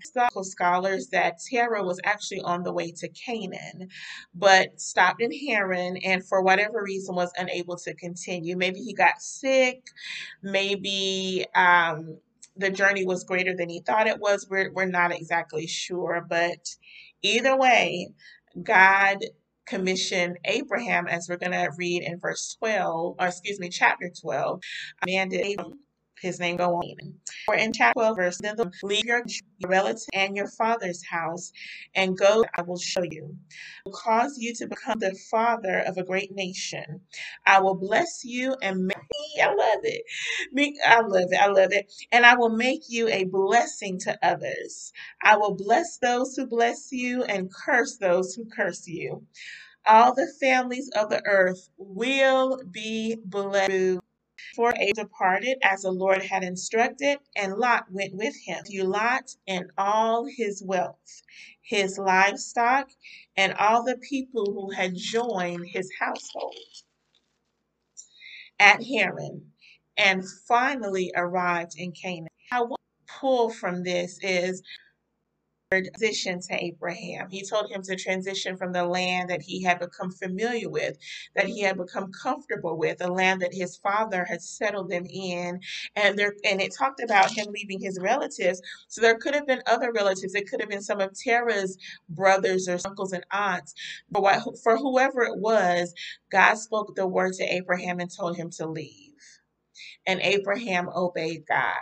Historical 0.00 0.44
scholars 0.44 1.08
that 1.08 1.38
Terah 1.50 1.84
was 1.84 2.00
actually 2.04 2.40
on 2.40 2.62
the 2.62 2.72
way 2.72 2.92
to 2.92 3.08
Canaan, 3.08 3.88
but 4.34 4.80
stopped 4.80 5.22
in 5.22 5.32
Haran, 5.32 5.96
and 5.98 6.26
for 6.26 6.42
whatever 6.42 6.82
reason 6.82 7.14
was 7.14 7.32
unable 7.38 7.76
to 7.78 7.94
continue. 7.94 8.56
Maybe 8.56 8.80
he 8.80 8.92
got 8.94 9.20
sick. 9.20 9.82
Maybe. 10.42 11.46
Um, 11.54 12.18
the 12.56 12.70
journey 12.70 13.06
was 13.06 13.24
greater 13.24 13.54
than 13.56 13.70
he 13.70 13.80
thought 13.80 14.06
it 14.06 14.20
was. 14.20 14.46
We're, 14.50 14.70
we're 14.72 14.84
not 14.84 15.14
exactly 15.14 15.66
sure, 15.66 16.26
but 16.28 16.68
either 17.22 17.56
way, 17.56 18.08
God 18.62 19.18
commissioned 19.66 20.38
Abraham, 20.44 21.06
as 21.06 21.28
we're 21.28 21.36
going 21.36 21.52
to 21.52 21.70
read 21.76 22.02
in 22.02 22.18
verse 22.18 22.56
12, 22.58 23.16
or 23.18 23.26
excuse 23.26 23.60
me, 23.60 23.68
chapter 23.68 24.10
12, 24.20 24.60
commanded 25.02 25.60
his 26.20 26.40
name 26.40 26.56
go 26.56 26.76
on. 26.76 27.14
Or 27.48 27.54
in 27.56 27.72
chapter 27.72 27.94
12, 28.00 28.16
verse, 28.16 28.38
then 28.38 28.56
the 28.56 28.72
leave 28.82 29.06
your 29.06 29.22
relative 29.66 30.08
and 30.14 30.36
your 30.36 30.48
father's 30.48 31.04
house 31.06 31.52
and 31.94 32.18
go, 32.18 32.44
I 32.56 32.62
will 32.62 32.78
show 32.78 33.02
you. 33.02 33.36
I 33.52 33.82
will 33.86 33.92
cause 33.92 34.38
you 34.38 34.54
to 34.56 34.68
become 34.68 34.98
the 35.00 35.18
father 35.30 35.80
of 35.86 35.96
a 35.98 36.04
great 36.04 36.32
nation. 36.34 37.00
I 37.46 37.60
will 37.60 37.76
bless 37.76 38.24
you 38.24 38.56
and 38.62 38.86
make, 38.86 38.96
I 39.42 39.48
love 39.48 39.84
it. 39.84 40.04
I 40.86 41.00
love 41.00 41.32
it. 41.32 41.40
I 41.40 41.46
love 41.48 41.72
it. 41.72 41.92
And 42.12 42.26
I 42.26 42.36
will 42.36 42.50
make 42.56 42.82
you 42.88 43.08
a 43.08 43.24
blessing 43.24 43.98
to 44.00 44.18
others. 44.22 44.92
I 45.22 45.36
will 45.36 45.54
bless 45.54 45.98
those 45.98 46.36
who 46.36 46.46
bless 46.46 46.92
you 46.92 47.24
and 47.24 47.52
curse 47.52 47.98
those 47.98 48.34
who 48.34 48.46
curse 48.46 48.86
you. 48.88 49.26
All 49.86 50.14
the 50.14 50.28
families 50.40 50.90
of 50.96 51.10
the 51.10 51.22
earth 51.26 51.70
will 51.78 52.60
be 52.70 53.16
blessed 53.24 53.98
for 54.56 54.70
Abraham 54.76 54.94
departed 54.94 55.58
as 55.62 55.82
the 55.82 55.90
Lord 55.90 56.22
had 56.22 56.42
instructed, 56.44 57.18
and 57.36 57.54
Lot 57.56 57.86
went 57.90 58.14
with 58.14 58.34
him. 58.44 58.62
You 58.68 58.84
Lot 58.84 59.34
and 59.46 59.70
all 59.78 60.26
his 60.26 60.62
wealth, 60.62 61.22
his 61.62 61.98
livestock, 61.98 62.90
and 63.36 63.54
all 63.54 63.84
the 63.84 63.98
people 63.98 64.52
who 64.52 64.70
had 64.70 64.94
joined 64.94 65.66
his 65.68 65.90
household 65.98 66.54
at 68.58 68.82
Haran, 68.84 69.52
and 69.96 70.24
finally 70.48 71.12
arrived 71.16 71.74
in 71.76 71.92
Canaan. 71.92 72.28
I 72.52 72.62
want 72.62 72.80
to 73.06 73.14
pull 73.20 73.50
from 73.50 73.82
this 73.84 74.18
is 74.22 74.62
transition 75.70 76.40
to 76.40 76.64
Abraham. 76.64 77.28
He 77.30 77.44
told 77.46 77.70
him 77.70 77.82
to 77.82 77.96
transition 77.96 78.56
from 78.56 78.72
the 78.72 78.86
land 78.86 79.30
that 79.30 79.42
he 79.42 79.62
had 79.62 79.78
become 79.80 80.10
familiar 80.10 80.70
with, 80.70 80.98
that 81.36 81.46
he 81.46 81.62
had 81.62 81.76
become 81.76 82.10
comfortable 82.12 82.78
with, 82.78 83.02
a 83.02 83.08
land 83.08 83.42
that 83.42 83.54
his 83.54 83.76
father 83.76 84.24
had 84.24 84.42
settled 84.42 84.90
them 84.90 85.06
in. 85.06 85.60
And 85.96 86.18
there 86.18 86.34
and 86.44 86.60
it 86.60 86.74
talked 86.76 87.02
about 87.02 87.32
him 87.32 87.48
leaving 87.52 87.80
his 87.80 88.00
relatives. 88.00 88.62
So 88.88 89.02
there 89.02 89.18
could 89.18 89.34
have 89.34 89.46
been 89.46 89.62
other 89.68 89.92
relatives. 89.92 90.34
It 90.34 90.48
could 90.50 90.60
have 90.60 90.70
been 90.70 90.82
some 90.82 91.00
of 91.00 91.12
Terah's 91.12 91.78
brothers 92.08 92.68
or 92.68 92.78
uncles 92.86 93.12
and 93.12 93.26
aunts. 93.30 93.74
But 94.10 94.22
what, 94.22 94.42
for 94.64 94.76
whoever 94.78 95.22
it 95.22 95.38
was, 95.38 95.94
God 96.32 96.56
spoke 96.56 96.96
the 96.96 97.06
word 97.06 97.34
to 97.34 97.44
Abraham 97.44 98.00
and 98.00 98.10
told 98.10 98.36
him 98.38 98.50
to 98.52 98.66
leave 98.66 99.09
and 100.06 100.20
Abraham 100.22 100.88
obeyed 100.94 101.44
God. 101.48 101.74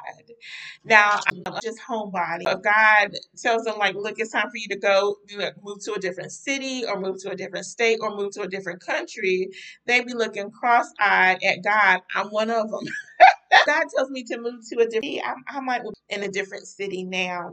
Now, 0.84 1.20
um, 1.46 1.58
just 1.62 1.78
homebody. 1.88 2.50
If 2.52 2.62
God 2.62 3.12
tells 3.38 3.64
them, 3.64 3.78
like, 3.78 3.94
look, 3.96 4.16
it's 4.18 4.32
time 4.32 4.50
for 4.50 4.56
you 4.58 4.68
to 4.70 4.78
go 4.78 5.16
move 5.62 5.80
to 5.84 5.94
a 5.94 6.00
different 6.00 6.32
city 6.32 6.84
or 6.86 7.00
move 7.00 7.22
to 7.22 7.30
a 7.32 7.36
different 7.36 7.66
state 7.66 8.00
or 8.02 8.16
move 8.16 8.32
to 8.34 8.42
a 8.42 8.48
different 8.48 8.80
country, 8.80 9.50
they 9.86 10.02
be 10.02 10.14
looking 10.14 10.50
cross 10.50 10.86
eyed 11.00 11.38
at 11.44 11.64
God. 11.64 12.00
I'm 12.14 12.28
one 12.28 12.50
of 12.50 12.70
them. 12.70 12.84
God 13.66 13.84
tells 13.96 14.10
me 14.10 14.24
to 14.24 14.38
move 14.40 14.62
to 14.70 14.80
a 14.80 14.86
different, 14.88 15.20
I, 15.48 15.58
I 15.58 15.60
might 15.60 15.82
in 16.10 16.22
a 16.24 16.28
different 16.28 16.66
city 16.68 17.04
now 17.04 17.52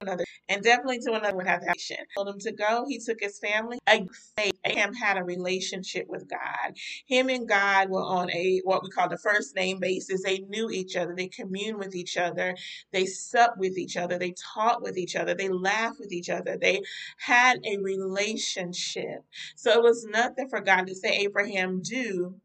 another, 0.00 0.24
and 0.48 0.62
definitely 0.62 1.00
to 1.00 1.12
another 1.12 1.36
would 1.36 1.46
have 1.46 1.60
that 1.62 1.70
action. 1.70 1.96
Told 2.16 2.28
him 2.28 2.38
to 2.40 2.52
go. 2.52 2.84
He 2.88 2.98
took 2.98 3.18
his 3.20 3.38
family. 3.38 3.78
Abraham 3.88 4.94
had 4.94 5.16
a 5.16 5.24
relationship 5.24 6.06
with 6.08 6.28
God. 6.28 6.76
Him 7.06 7.28
and 7.28 7.48
God 7.48 7.90
were 7.90 8.02
on 8.02 8.30
a 8.30 8.60
what 8.64 8.82
we 8.82 8.90
call 8.90 9.08
the 9.08 9.18
first 9.18 9.56
name 9.56 9.80
basis. 9.80 10.22
They 10.22 10.38
knew 10.38 10.70
each 10.70 10.96
other. 10.96 11.14
They 11.16 11.28
communed 11.28 11.78
with 11.78 11.94
each 11.94 12.16
other. 12.16 12.56
They 12.92 13.06
supped 13.06 13.58
with 13.58 13.76
each 13.76 13.96
other. 13.96 14.18
They 14.18 14.34
taught 14.54 14.82
with 14.82 14.96
each 14.96 15.16
other. 15.16 15.34
They 15.34 15.48
laughed 15.48 15.98
with 15.98 16.12
each 16.12 16.30
other. 16.30 16.56
They 16.56 16.82
had 17.18 17.58
a 17.64 17.78
relationship. 17.78 19.24
So 19.56 19.72
it 19.72 19.82
was 19.82 20.06
nothing 20.06 20.48
for 20.48 20.60
God 20.60 20.86
to 20.86 20.94
say, 20.94 21.10
Abraham, 21.18 21.82
do 21.82 22.36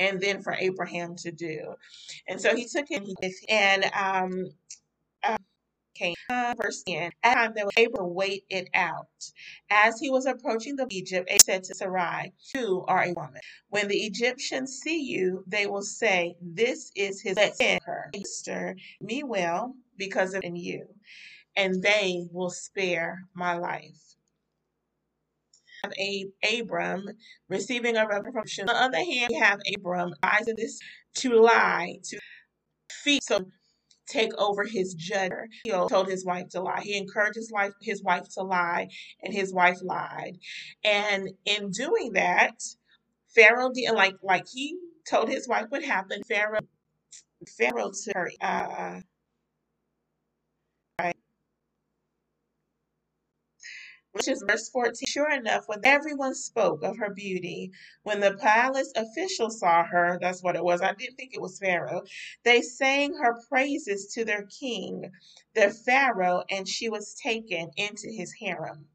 and 0.00 0.20
then 0.20 0.42
for 0.42 0.52
Abraham 0.52 1.16
to 1.16 1.32
do. 1.32 1.74
And 2.28 2.40
so 2.40 2.54
he 2.54 2.66
took 2.66 2.88
him 2.88 3.04
and 3.48 3.90
um, 3.96 4.52
came. 5.98 6.14
Verse 6.60 6.82
10. 6.86 7.12
At 7.22 7.34
the 7.34 7.34
time 7.34 7.52
they 7.54 7.64
were 7.64 7.70
able 7.76 7.98
to 7.98 8.04
wait 8.04 8.44
it 8.48 8.68
out. 8.74 9.06
As 9.70 9.98
he 10.00 10.10
was 10.10 10.26
approaching 10.26 10.76
the 10.76 10.86
Egypt, 10.90 11.28
he 11.30 11.38
said 11.38 11.64
to 11.64 11.74
Sarai, 11.74 12.32
You 12.54 12.84
are 12.88 13.04
a 13.04 13.12
woman. 13.12 13.40
When 13.68 13.88
the 13.88 13.98
Egyptians 13.98 14.80
see 14.82 15.02
you, 15.02 15.44
they 15.46 15.66
will 15.66 15.82
say, 15.82 16.36
This 16.40 16.90
is 16.94 17.20
his 17.20 17.36
her. 17.84 18.10
Sister, 18.14 18.76
me 19.00 19.22
well 19.22 19.74
because 19.96 20.34
of 20.34 20.42
you, 20.44 20.86
and 21.56 21.82
they 21.82 22.26
will 22.32 22.50
spare 22.50 23.20
my 23.34 23.54
life. 23.56 24.14
Have 25.84 25.92
Abram 26.60 27.04
receiving 27.48 27.96
a 27.96 28.06
revelation. 28.06 28.68
On 28.68 28.74
the 28.74 28.82
other 28.82 28.98
hand, 28.98 29.28
we 29.30 29.36
have 29.36 29.60
Abram 29.76 30.12
advising 30.22 30.56
this 30.56 30.80
to 31.16 31.40
lie, 31.40 31.98
to 32.04 32.18
feed. 32.90 33.22
So 33.22 33.46
take 34.08 34.32
over 34.38 34.64
his 34.64 34.94
judge. 34.94 35.32
He 35.64 35.70
told 35.70 36.08
his 36.08 36.24
wife 36.24 36.48
to 36.50 36.60
lie. 36.60 36.80
He 36.82 36.96
encouraged 36.96 37.36
his 37.36 37.52
wife, 37.52 37.72
his 37.80 38.02
wife 38.02 38.28
to 38.34 38.42
lie, 38.42 38.88
and 39.22 39.32
his 39.32 39.52
wife 39.52 39.78
lied. 39.82 40.38
And 40.84 41.30
in 41.44 41.70
doing 41.70 42.12
that, 42.14 42.62
Pharaoh 43.34 43.70
did 43.72 43.92
like 43.92 44.14
like 44.22 44.46
he 44.52 44.78
told 45.08 45.28
his 45.28 45.48
wife 45.48 45.66
what 45.68 45.84
happened. 45.84 46.24
Pharaoh 46.26 46.60
Pharaoh 47.56 47.90
to 47.90 48.12
her 48.14 48.30
uh, 48.40 49.00
which 54.12 54.28
is 54.28 54.44
verse 54.48 54.68
14. 54.70 54.94
Sure 55.06 55.30
enough, 55.30 55.68
when 55.68 55.80
everyone 55.84 56.34
spoke 56.34 56.82
of 56.82 56.98
her 56.98 57.10
beauty, 57.10 57.70
when 58.02 58.20
the 58.20 58.34
palace 58.34 58.92
officials 58.96 59.60
saw 59.60 59.84
her, 59.84 60.18
that's 60.20 60.42
what 60.42 60.56
it 60.56 60.64
was. 60.64 60.80
I 60.80 60.94
didn't 60.94 61.16
think 61.16 61.34
it 61.34 61.40
was 61.40 61.58
Pharaoh. 61.58 62.02
They 62.44 62.62
sang 62.62 63.14
her 63.14 63.36
praises 63.48 64.12
to 64.14 64.24
their 64.24 64.46
king, 64.46 65.10
the 65.54 65.70
Pharaoh, 65.70 66.44
and 66.50 66.68
she 66.68 66.88
was 66.88 67.14
taken 67.14 67.70
into 67.76 68.08
his 68.10 68.34
harem. 68.40 68.86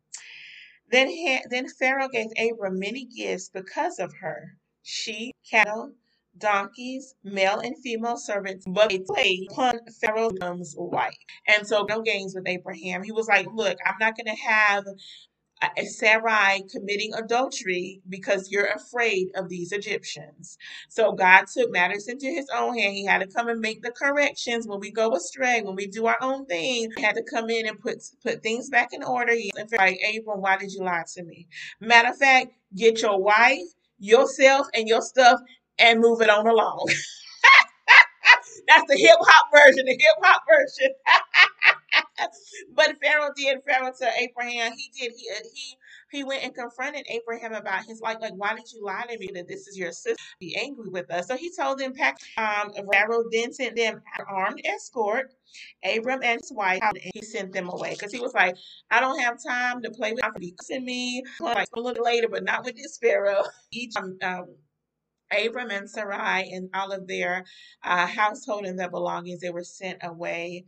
Then, 0.91 1.09
then 1.49 1.67
Pharaoh 1.69 2.09
gave 2.09 2.27
Abram 2.37 2.79
many 2.79 3.05
gifts 3.05 3.49
because 3.49 3.99
of 3.99 4.13
her 4.21 4.57
sheep, 4.83 5.35
cattle, 5.49 5.93
donkeys, 6.37 7.15
male 7.23 7.59
and 7.59 7.77
female 7.83 8.17
servants, 8.17 8.65
but 8.67 8.89
they 8.89 8.99
played 8.99 9.47
upon 9.51 9.79
Pharaoh's 10.01 10.75
wife. 10.77 11.17
And 11.47 11.67
so 11.67 11.85
no 11.87 12.01
games 12.01 12.35
with 12.35 12.47
Abraham. 12.47 13.03
He 13.03 13.11
was 13.11 13.27
like, 13.27 13.47
look, 13.53 13.77
I'm 13.85 13.95
not 13.99 14.15
going 14.17 14.35
to 14.35 14.41
have 14.43 14.85
a 15.77 15.85
Sarai 15.85 16.63
committing 16.71 17.13
adultery 17.13 18.01
because 18.09 18.51
you're 18.51 18.67
afraid 18.67 19.27
of 19.35 19.49
these 19.49 19.71
Egyptians. 19.71 20.57
So 20.89 21.13
God 21.13 21.45
took 21.53 21.71
matters 21.71 22.07
into 22.07 22.25
his 22.25 22.47
own 22.53 22.77
hand. 22.77 22.93
He 22.93 23.05
had 23.05 23.21
to 23.21 23.27
come 23.27 23.47
and 23.47 23.61
make 23.61 23.81
the 23.81 23.91
corrections 23.91 24.67
when 24.67 24.79
we 24.79 24.91
go 24.91 25.15
astray, 25.15 25.61
when 25.61 25.75
we 25.75 25.87
do 25.87 26.05
our 26.07 26.17
own 26.21 26.45
thing. 26.45 26.91
He 26.95 27.03
had 27.03 27.15
to 27.15 27.23
come 27.23 27.49
in 27.49 27.67
and 27.67 27.79
put 27.79 28.03
put 28.21 28.43
things 28.43 28.69
back 28.69 28.89
in 28.93 29.03
order. 29.03 29.33
He 29.33 29.51
like, 29.77 29.99
Abram, 30.17 30.41
why 30.41 30.57
did 30.57 30.73
you 30.73 30.83
lie 30.83 31.05
to 31.15 31.23
me? 31.23 31.47
Matter 31.79 32.09
of 32.09 32.17
fact, 32.17 32.53
get 32.75 33.01
your 33.01 33.21
wife, 33.21 33.59
yourself, 33.99 34.67
and 34.73 34.87
your 34.87 35.01
stuff 35.01 35.39
and 35.79 35.99
move 35.99 36.21
it 36.21 36.29
on 36.29 36.47
along. 36.47 36.87
That's 38.67 38.85
the 38.87 38.97
hip 38.97 39.17
hop 39.19 39.47
version, 39.53 39.85
the 39.85 39.91
hip 39.91 40.17
hop 40.23 40.41
version. 40.49 40.93
but 42.75 42.95
Pharaoh 43.01 43.31
did. 43.35 43.59
Pharaoh 43.67 43.93
to 43.99 44.09
Abraham, 44.19 44.71
he 44.73 44.91
did. 44.99 45.11
He 45.15 45.29
he 45.53 45.75
he 46.11 46.23
went 46.23 46.43
and 46.43 46.53
confronted 46.53 47.05
Abraham 47.09 47.53
about 47.53 47.85
his 47.85 48.01
like, 48.01 48.21
like, 48.21 48.33
why 48.35 48.55
did 48.55 48.71
you 48.73 48.83
lie 48.85 49.05
to 49.09 49.17
me 49.17 49.29
that 49.35 49.47
this 49.47 49.67
is 49.67 49.77
your 49.77 49.91
sister? 49.91 50.21
Be 50.39 50.55
angry 50.61 50.89
with 50.89 51.11
us. 51.11 51.27
So 51.27 51.35
he 51.37 51.51
told 51.55 51.79
them, 51.79 51.93
pack 51.93 52.17
um 52.37 52.71
Pharaoh 52.91 53.23
then 53.31 53.53
sent 53.53 53.75
them 53.75 54.01
an 54.17 54.25
armed 54.29 54.61
escort. 54.65 55.33
Abram 55.85 56.21
and 56.23 56.39
his 56.41 56.51
wife, 56.51 56.81
and 56.81 56.97
he 57.13 57.21
sent 57.21 57.53
them 57.53 57.69
away 57.69 57.91
because 57.91 58.11
he 58.11 58.19
was 58.19 58.33
like, 58.33 58.55
I 58.89 58.99
don't 58.99 59.19
have 59.19 59.37
time 59.45 59.83
to 59.83 59.91
play 59.91 60.13
with. 60.13 60.21
Come 60.21 60.33
back 60.33 60.41
to 60.71 60.79
me 60.79 61.23
like 61.39 61.67
a 61.75 61.79
little 61.79 62.03
later, 62.03 62.27
but 62.27 62.43
not 62.43 62.65
with 62.65 62.75
this 62.75 62.97
Pharaoh. 63.01 63.43
Each 63.71 63.95
um, 63.97 64.17
um 64.23 64.45
Abram 65.33 65.71
and 65.71 65.89
Sarai 65.89 66.51
and 66.51 66.69
all 66.73 66.91
of 66.91 67.07
their 67.07 67.45
uh, 67.83 68.07
household 68.07 68.65
and 68.65 68.79
their 68.79 68.89
belongings, 68.89 69.41
they 69.41 69.49
were 69.49 69.63
sent 69.63 69.99
away 70.03 70.65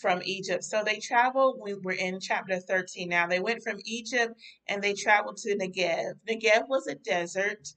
from 0.00 0.20
Egypt. 0.24 0.64
So 0.64 0.82
they 0.84 0.98
traveled, 0.98 1.60
we 1.62 1.74
were 1.74 1.92
in 1.92 2.20
chapter 2.20 2.60
13 2.60 3.08
now. 3.08 3.26
They 3.26 3.40
went 3.40 3.62
from 3.62 3.78
Egypt 3.84 4.34
and 4.68 4.82
they 4.82 4.94
traveled 4.94 5.38
to 5.38 5.56
Negev. 5.56 6.14
Negev 6.28 6.68
was 6.68 6.86
a 6.86 6.94
desert. 6.94 7.68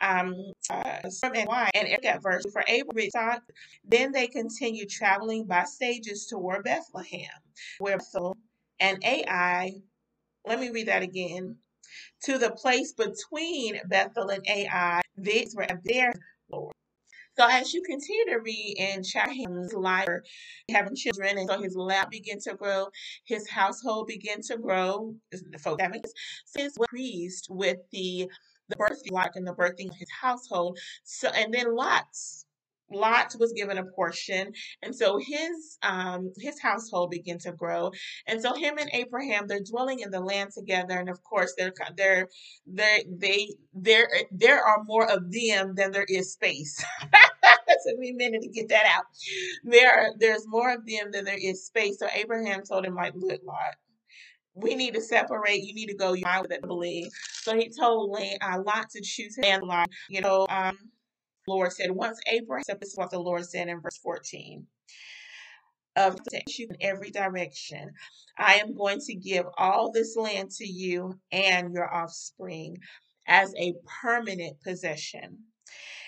Um, 0.00 0.34
uh, 0.70 0.98
and 1.22 1.46
why? 1.46 1.70
And 1.74 1.88
at 2.04 2.22
verse 2.22 2.44
for 2.52 2.64
Abraham, 2.66 3.40
then 3.84 4.12
they 4.12 4.26
continued 4.26 4.90
traveling 4.90 5.46
by 5.46 5.64
stages 5.64 6.26
toward 6.26 6.64
Bethlehem, 6.64 7.30
where 7.78 7.98
Bethel 7.98 8.36
and 8.80 8.98
Ai, 9.04 9.74
let 10.46 10.58
me 10.58 10.70
read 10.70 10.88
that 10.88 11.02
again, 11.02 11.56
to 12.24 12.38
the 12.38 12.50
place 12.50 12.92
between 12.92 13.80
Bethel 13.86 14.30
and 14.30 14.44
Ai. 14.48 15.00
These 15.16 15.54
were 15.54 15.66
their 15.84 16.12
Lord. 16.50 16.74
So 17.38 17.46
as 17.48 17.72
you 17.72 17.82
continue 17.82 18.26
to 18.26 18.40
read 18.40 18.76
in 18.78 19.00
Chahim's 19.00 19.72
life, 19.72 20.08
having 20.70 20.94
children, 20.94 21.38
and 21.38 21.48
so 21.48 21.60
his 21.62 21.74
lap 21.74 22.10
began 22.10 22.38
to 22.40 22.54
grow, 22.54 22.88
his 23.24 23.48
household 23.48 24.06
began 24.06 24.42
to 24.42 24.58
grow. 24.58 25.14
So 25.58 25.76
sense. 25.78 26.76
Increased 26.76 27.48
with 27.48 27.78
the 27.90 28.30
the 28.68 28.76
birthing 28.76 29.12
like 29.12 29.32
and 29.34 29.46
the 29.46 29.54
birthing 29.54 29.90
of 29.90 29.96
his 29.96 30.10
household. 30.20 30.78
So 31.04 31.28
and 31.28 31.52
then 31.52 31.74
Lot's 31.74 32.46
Lot 32.92 33.34
was 33.38 33.52
given 33.52 33.78
a 33.78 33.84
portion, 33.84 34.52
and 34.82 34.94
so 34.94 35.18
his 35.18 35.78
um, 35.82 36.32
his 36.38 36.60
household 36.60 37.10
began 37.10 37.38
to 37.40 37.52
grow, 37.52 37.92
and 38.26 38.40
so 38.42 38.54
him 38.54 38.78
and 38.78 38.90
Abraham 38.92 39.46
they're 39.46 39.60
dwelling 39.60 40.00
in 40.00 40.10
the 40.10 40.20
land 40.20 40.50
together, 40.56 40.98
and 40.98 41.08
of 41.08 41.22
course 41.24 41.54
they're 41.58 41.72
they're 41.96 42.28
they 42.66 43.04
they 43.10 43.48
there 43.74 44.08
there 44.30 44.62
are 44.64 44.82
more 44.84 45.10
of 45.10 45.30
them 45.32 45.74
than 45.74 45.92
there 45.92 46.06
is 46.08 46.32
space. 46.32 46.82
took 47.86 47.98
me 47.98 48.10
a 48.10 48.14
minute 48.14 48.42
to 48.42 48.48
get 48.48 48.68
that 48.68 48.86
out. 48.86 49.04
There 49.64 50.10
there's 50.18 50.46
more 50.46 50.72
of 50.72 50.86
them 50.86 51.10
than 51.12 51.24
there 51.24 51.38
is 51.40 51.66
space. 51.66 51.98
So 51.98 52.06
Abraham 52.14 52.62
told 52.62 52.84
him 52.84 52.94
like, 52.94 53.12
look, 53.16 53.40
Lot, 53.44 53.74
we 54.54 54.74
need 54.74 54.94
to 54.94 55.00
separate. 55.00 55.62
You 55.62 55.74
need 55.74 55.88
to 55.88 55.96
go. 55.96 56.12
You 56.12 56.24
with 56.42 56.52
it, 56.52 56.62
believe. 56.62 57.08
So 57.42 57.56
he 57.56 57.70
told 57.70 58.16
uh, 58.42 58.62
Lot 58.64 58.90
to 58.90 59.00
choose 59.02 59.36
his 59.36 59.62
Lot. 59.62 59.88
You 60.08 60.20
know, 60.20 60.46
um, 60.50 60.78
Lord 61.46 61.72
said, 61.72 61.90
once 61.90 62.20
Abraham, 62.26 62.64
this 62.80 62.90
is 62.90 62.96
what 62.96 63.10
the 63.10 63.18
Lord 63.18 63.44
said 63.44 63.68
in 63.68 63.80
verse 63.80 63.98
14 63.98 64.66
of 65.96 66.16
you 66.48 66.68
in 66.70 66.76
every 66.80 67.10
direction. 67.10 67.90
I 68.38 68.54
am 68.54 68.74
going 68.74 69.00
to 69.00 69.14
give 69.14 69.46
all 69.58 69.92
this 69.92 70.16
land 70.16 70.50
to 70.52 70.66
you 70.66 71.18
and 71.30 71.72
your 71.74 71.92
offspring 71.92 72.78
as 73.26 73.54
a 73.58 73.74
permanent 74.02 74.60
possession. 74.62 75.38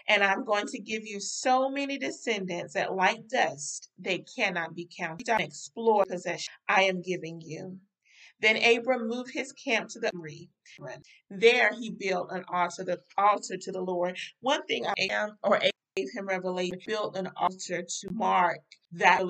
And 0.08 0.22
I'm 0.22 0.44
going 0.44 0.66
to 0.66 0.78
give 0.78 1.02
you 1.04 1.20
so 1.20 1.70
many 1.70 1.98
descendants 1.98 2.74
that, 2.74 2.94
like 2.94 3.26
dust, 3.28 3.88
they 3.98 4.24
cannot 4.36 4.74
be 4.74 4.88
counted. 4.98 5.28
Explore 5.40 6.04
possession 6.04 6.52
I 6.68 6.82
am 6.84 7.00
giving 7.00 7.40
you. 7.40 7.78
Then 8.40 8.56
Abram 8.56 9.08
moved 9.08 9.32
his 9.32 9.52
camp 9.52 9.90
to 9.90 10.00
the 10.00 10.10
Re. 10.14 10.50
There 11.30 11.70
he 11.78 11.90
built 11.90 12.30
an 12.30 12.44
altar, 12.48 12.84
the 12.84 13.00
altar 13.16 13.56
to 13.56 13.72
the 13.72 13.80
Lord. 13.80 14.18
One 14.40 14.64
thing 14.66 14.86
I 14.86 14.94
am 15.10 15.38
or 15.42 15.60
gave 15.96 16.08
him 16.14 16.26
revelation, 16.26 16.78
built 16.86 17.16
an 17.16 17.28
altar 17.36 17.82
to 17.82 18.10
mark 18.10 18.60
that 18.98 19.22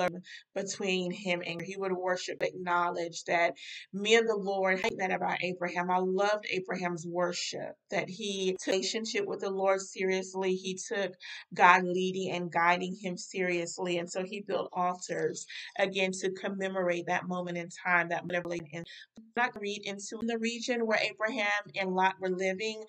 between 0.54 1.11
him 1.11 1.42
and 1.47 1.61
he 1.61 1.76
would 1.76 1.92
worship, 1.92 2.42
acknowledge 2.42 3.25
that 3.25 3.54
me 3.93 4.17
and 4.17 4.28
the 4.28 4.36
Lord, 4.36 4.80
hate 4.80 4.99
that 4.99 5.12
about 5.12 5.43
Abraham. 5.43 5.91
I 5.91 5.99
loved 5.99 6.47
Abraham's 6.50 7.06
worship, 7.06 7.76
that 7.91 8.08
he 8.08 8.56
took 8.60 8.75
relationship 8.75 9.26
with 9.26 9.41
the 9.41 9.50
Lord 9.50 9.80
seriously. 9.80 10.54
He 10.54 10.75
took 10.75 11.15
God 11.54 11.84
leading 11.84 12.32
and 12.32 12.50
guiding 12.50 12.97
him 13.00 13.17
seriously. 13.17 13.99
And 13.99 14.10
so 14.10 14.25
he 14.25 14.41
built 14.41 14.71
altars 14.73 15.47
again 15.78 16.12
to 16.21 16.30
commemorate 16.32 17.06
that 17.06 17.28
moment 17.28 17.58
in 17.58 17.69
time, 17.84 18.08
that 18.08 18.25
revelation. 18.30 18.69
And 18.75 18.86
not 19.36 19.60
read 19.60 19.82
into 19.84 20.19
the 20.23 20.39
region 20.39 20.86
where 20.86 20.99
Abraham 20.99 21.45
and 21.76 21.95
Lot 21.95 22.15
were 22.21 22.30
living, 22.30 22.82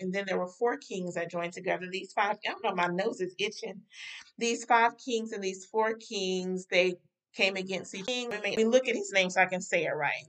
and 0.00 0.12
then 0.12 0.24
there 0.26 0.38
were 0.38 0.48
four 0.48 0.76
kings 0.76 1.14
that 1.14 1.30
joined 1.30 1.52
together. 1.52 1.86
These 1.90 2.12
five, 2.12 2.36
I 2.46 2.50
don't 2.50 2.64
know, 2.64 2.74
my 2.74 2.88
nose 2.88 3.20
is 3.20 3.34
itching. 3.38 3.80
These 4.38 4.64
five 4.64 4.92
kings 4.98 5.32
and 5.32 5.42
these 5.42 5.64
four 5.66 5.94
kings, 5.94 6.21
they 6.70 6.96
came 7.34 7.56
against 7.56 7.94
each 7.94 8.06
king. 8.06 8.30
Let 8.30 8.42
me 8.44 8.64
look 8.64 8.88
at 8.88 8.96
his 8.96 9.12
name 9.12 9.30
so 9.30 9.40
I 9.40 9.46
can 9.46 9.60
say 9.60 9.84
it 9.84 9.90
right. 9.90 10.26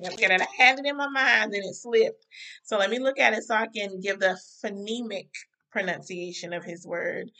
And 0.00 0.42
I 0.42 0.46
had 0.56 0.78
it 0.78 0.86
in 0.86 0.96
my 0.96 1.08
mind 1.08 1.52
and 1.52 1.64
it 1.64 1.74
slipped. 1.74 2.26
So 2.64 2.78
let 2.78 2.90
me 2.90 2.98
look 2.98 3.18
at 3.18 3.32
it 3.32 3.42
so 3.44 3.54
I 3.54 3.66
can 3.66 4.00
give 4.00 4.20
the 4.20 4.38
phonemic 4.64 5.28
pronunciation 5.72 6.52
of 6.52 6.64
his 6.64 6.86
word, 6.86 7.30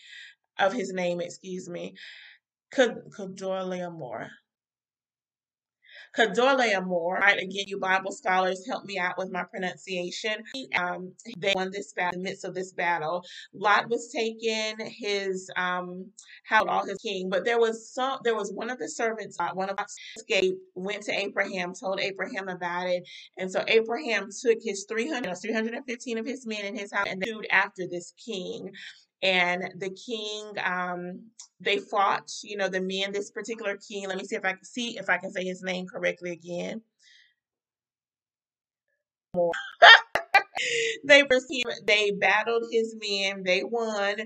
of 0.59 0.73
his 0.73 0.93
name, 0.93 1.21
excuse 1.21 1.69
me. 1.69 1.95
Kedorlaomer. 6.19 6.35
Kedorlaomer, 6.35 7.21
right? 7.21 7.39
Again, 7.39 7.65
you 7.67 7.79
Bible 7.79 8.13
scholars 8.13 8.65
help 8.67 8.85
me 8.85 8.99
out 8.99 9.17
with 9.19 9.31
my 9.31 9.45
pronunciation. 9.45 10.43
Um, 10.77 11.13
they 11.37 11.53
won 11.55 11.71
this 11.71 11.93
battle 11.93 12.19
in 12.19 12.23
the 12.23 12.31
midst 12.31 12.45
of 12.45 12.55
this 12.55 12.73
battle. 12.73 13.25
Lot 13.55 13.89
was 13.89 14.13
taken, 14.13 14.77
his 14.87 15.51
um 15.57 16.11
how 16.45 16.65
all 16.65 16.87
his 16.87 16.99
king, 16.99 17.29
but 17.31 17.45
there 17.45 17.59
was 17.59 17.93
some 17.93 18.19
there 18.25 18.35
was 18.35 18.53
one 18.53 18.71
of 18.71 18.79
the 18.79 18.89
servants, 18.89 19.37
uh, 19.39 19.51
one 19.55 19.71
of 19.71 19.79
us 19.79 19.95
escaped, 20.17 20.59
went 20.75 21.03
to 21.05 21.13
Abraham, 21.13 21.73
told 21.75 22.01
Abraham 22.01 22.49
about 22.49 22.89
it. 22.89 23.09
And 23.37 23.51
so 23.51 23.65
Abraham 23.69 24.29
took 24.31 24.59
his 24.63 24.87
300 24.89 25.37
315 25.37 26.19
of 26.19 26.27
his 26.27 26.47
men 26.47 26.65
in 26.65 26.77
his 26.77 26.93
house 26.93 27.07
and 27.09 27.23
they 27.23 27.33
after 27.51 27.87
this 27.89 28.13
king 28.25 28.71
and 29.23 29.73
the 29.79 29.91
king 29.91 30.53
um 30.65 31.21
they 31.61 31.79
fought 31.79 32.31
you 32.43 32.57
know 32.57 32.69
the 32.69 32.81
men 32.81 33.13
this 33.13 33.31
particular 33.31 33.77
king. 33.77 34.09
Let 34.09 34.19
me 34.19 34.25
see 34.25 34.37
if 34.37 34.45
i 34.45 34.53
can 34.53 34.65
see 34.65 34.99
if 34.99 35.09
i 35.11 35.19
can 35.19 35.33
say 35.33 35.45
his 35.45 35.63
name 35.63 35.87
correctly 35.87 36.33
again. 36.33 36.83
They 41.05 41.23
they 41.87 42.13
battled 42.13 42.65
his 42.73 42.97
men 43.01 43.43
they 43.45 43.65
won. 43.65 44.17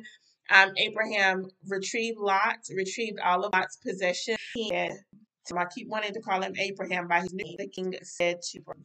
Um 0.50 0.72
abraham 0.78 1.48
retrieved 1.68 2.18
lot 2.18 2.56
retrieved 2.74 3.18
all 3.20 3.44
of 3.44 3.52
lot's 3.52 3.76
possession 3.78 4.36
so 5.46 5.56
i 5.58 5.66
keep 5.74 5.88
wanting 5.88 6.14
to 6.14 6.20
call 6.20 6.42
him 6.42 6.54
abraham 6.58 7.08
by 7.08 7.20
his 7.20 7.32
name. 7.34 7.56
The 7.58 7.68
king 7.68 7.94
said 8.02 8.42
to 8.42 8.58
him 8.58 8.84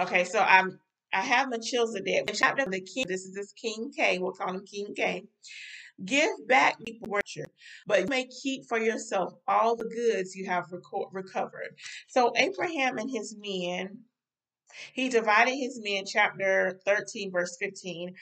okay 0.00 0.24
so 0.24 0.40
i'm 0.40 0.78
I 1.14 1.22
have 1.22 1.50
Melchizedek, 1.50 2.30
chapter 2.34 2.66
the 2.66 2.80
king. 2.80 3.06
This 3.08 3.24
is 3.24 3.34
this 3.34 3.52
King 3.52 3.92
K. 3.96 4.18
We'll 4.18 4.32
call 4.32 4.54
him 4.54 4.66
King 4.66 4.94
K. 4.96 5.24
Give 6.04 6.32
back 6.48 6.76
worship, 7.02 7.52
but 7.86 8.00
you 8.00 8.06
may 8.08 8.26
keep 8.42 8.66
for 8.68 8.78
yourself 8.78 9.34
all 9.46 9.76
the 9.76 9.84
goods 9.84 10.34
you 10.34 10.46
have 10.46 10.66
reco- 10.66 11.10
recovered. 11.12 11.76
So 12.08 12.32
Abraham 12.36 12.98
and 12.98 13.10
his 13.10 13.36
men, 13.38 14.00
he 14.92 15.08
divided 15.08 15.54
his 15.54 15.80
men, 15.82 16.04
chapter 16.06 16.80
13, 16.84 17.30
verse 17.32 17.56
15 17.60 18.14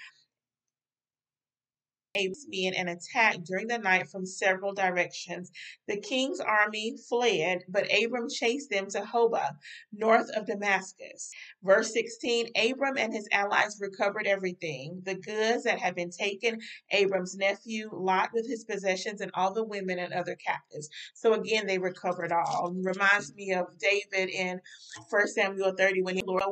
being 2.50 2.74
an 2.74 2.88
attack 2.88 3.38
during 3.44 3.66
the 3.66 3.78
night 3.78 4.08
from 4.08 4.26
several 4.26 4.74
directions. 4.74 5.50
The 5.88 5.96
king's 5.96 6.40
army 6.40 6.96
fled, 7.08 7.62
but 7.68 7.88
Abram 7.90 8.28
chased 8.28 8.70
them 8.70 8.86
to 8.90 9.00
Hobah, 9.00 9.52
north 9.92 10.28
of 10.36 10.46
Damascus. 10.46 11.30
Verse 11.62 11.92
16 11.92 12.50
Abram 12.56 12.98
and 12.98 13.14
his 13.14 13.28
allies 13.32 13.78
recovered 13.80 14.26
everything 14.26 15.00
the 15.04 15.14
goods 15.14 15.64
that 15.64 15.78
had 15.78 15.94
been 15.94 16.10
taken, 16.10 16.60
Abram's 16.90 17.34
nephew, 17.34 17.88
Lot 17.92 18.30
with 18.34 18.46
his 18.46 18.64
possessions, 18.64 19.20
and 19.20 19.30
all 19.34 19.54
the 19.54 19.64
women 19.64 19.98
and 19.98 20.12
other 20.12 20.36
captives. 20.36 20.88
So 21.14 21.32
again, 21.32 21.66
they 21.66 21.78
recovered 21.78 22.32
all. 22.32 22.74
Reminds 22.74 23.34
me 23.34 23.54
of 23.54 23.66
David 23.78 24.28
in 24.28 24.60
1 25.08 25.28
Samuel 25.28 25.74
30 25.78 26.02
when 26.02 26.16
he 26.16 26.22
Lord 26.26 26.42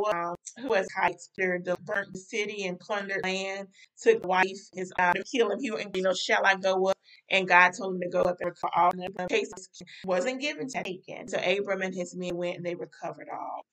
who 0.60 0.72
has 0.74 0.86
heights, 0.96 1.30
the 1.36 1.76
burnt 1.84 2.12
the 2.12 2.18
city 2.18 2.64
and 2.66 2.78
plundered 2.78 3.22
land, 3.22 3.68
took 4.00 4.24
wife, 4.26 4.58
his 4.74 4.92
uh, 4.98 5.12
killed 5.30 5.49
him. 5.52 5.60
He 5.60 5.70
went, 5.70 5.94
you 5.96 6.02
know, 6.02 6.14
shall 6.14 6.44
I 6.44 6.56
go 6.56 6.88
up? 6.88 6.96
And 7.30 7.46
God 7.46 7.72
told 7.76 7.94
him 7.94 8.00
to 8.00 8.08
go 8.08 8.22
up 8.22 8.36
and 8.40 8.48
recover 8.50 8.72
all. 8.76 8.90
the 8.92 9.26
cases 9.28 9.68
wasn't 10.04 10.40
given 10.40 10.68
to. 10.68 11.28
So 11.28 11.38
Abram 11.38 11.82
and 11.82 11.94
his 11.94 12.16
men 12.16 12.36
went 12.36 12.56
and 12.56 12.66
they 12.66 12.74
recovered 12.74 13.28
all. 13.32 13.64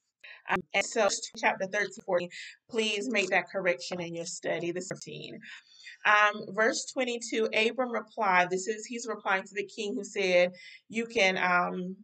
Um, 0.50 0.60
and 0.74 0.86
so, 0.86 1.08
chapter 1.38 1.66
13, 1.66 1.90
14, 2.06 2.30
please 2.70 3.10
make 3.10 3.30
that 3.30 3.50
correction 3.50 4.00
in 4.00 4.16
your 4.16 4.26
study, 4.26 4.72
the 4.72 4.82
13. 4.82 5.40
Um, 6.06 6.46
verse 6.50 6.86
22, 6.94 7.50
Abram 7.54 7.92
replied, 7.92 8.50
this 8.50 8.68
is, 8.68 8.86
he's 8.86 9.08
replying 9.08 9.44
to 9.44 9.54
the 9.54 9.66
king 9.66 9.94
who 9.94 10.04
said, 10.04 10.54
you 10.90 11.06
can, 11.06 11.38
um, 11.38 11.96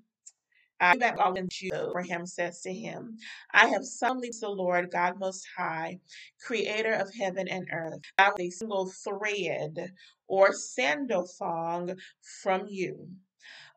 I 0.84 0.98
that 0.98 1.20
all 1.20 1.36
you. 1.38 1.72
Abraham 1.74 2.26
says 2.28 2.62
to 2.64 2.74
him, 2.74 3.18
I 3.54 3.68
have 3.68 3.86
summoned 3.86 4.34
the 4.42 4.50
Lord 4.50 4.92
God 4.92 5.20
Most 5.20 5.48
High, 5.58 6.00
creator 6.46 6.94
of 6.94 7.14
heaven 7.16 7.48
and 7.50 7.68
earth, 7.74 8.02
without 8.18 8.40
a 8.42 8.52
single 8.52 8.88
thread 8.92 9.94
or 10.28 10.54
sandal 10.54 11.28
thong 11.40 11.96
from 12.44 12.68
you. 12.70 13.10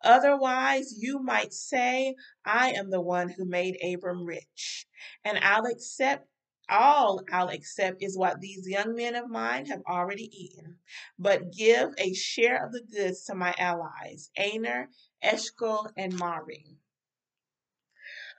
Otherwise, 0.02 0.94
you 0.98 1.20
might 1.20 1.52
say, 1.52 2.14
I 2.46 2.72
am 2.72 2.90
the 2.90 3.00
one 3.00 3.28
who 3.30 3.44
made 3.46 3.78
Abram 3.84 4.24
rich, 4.24 4.86
and 5.24 5.38
I'll 5.38 5.66
accept 5.66 6.28
all 6.70 7.22
I'll 7.32 7.48
accept 7.48 8.02
is 8.02 8.16
what 8.18 8.40
these 8.40 8.68
young 8.68 8.94
men 8.94 9.16
of 9.16 9.28
mine 9.28 9.66
have 9.66 9.82
already 9.90 10.30
eaten, 10.32 10.76
but 11.18 11.52
give 11.52 11.90
a 11.98 12.14
share 12.14 12.64
of 12.64 12.72
the 12.72 12.82
goods 12.82 13.24
to 13.24 13.34
my 13.34 13.54
allies, 13.58 14.30
Aner, 14.38 14.90
Eshcol, 15.22 15.88
and 15.96 16.14
Mamre. 16.18 16.76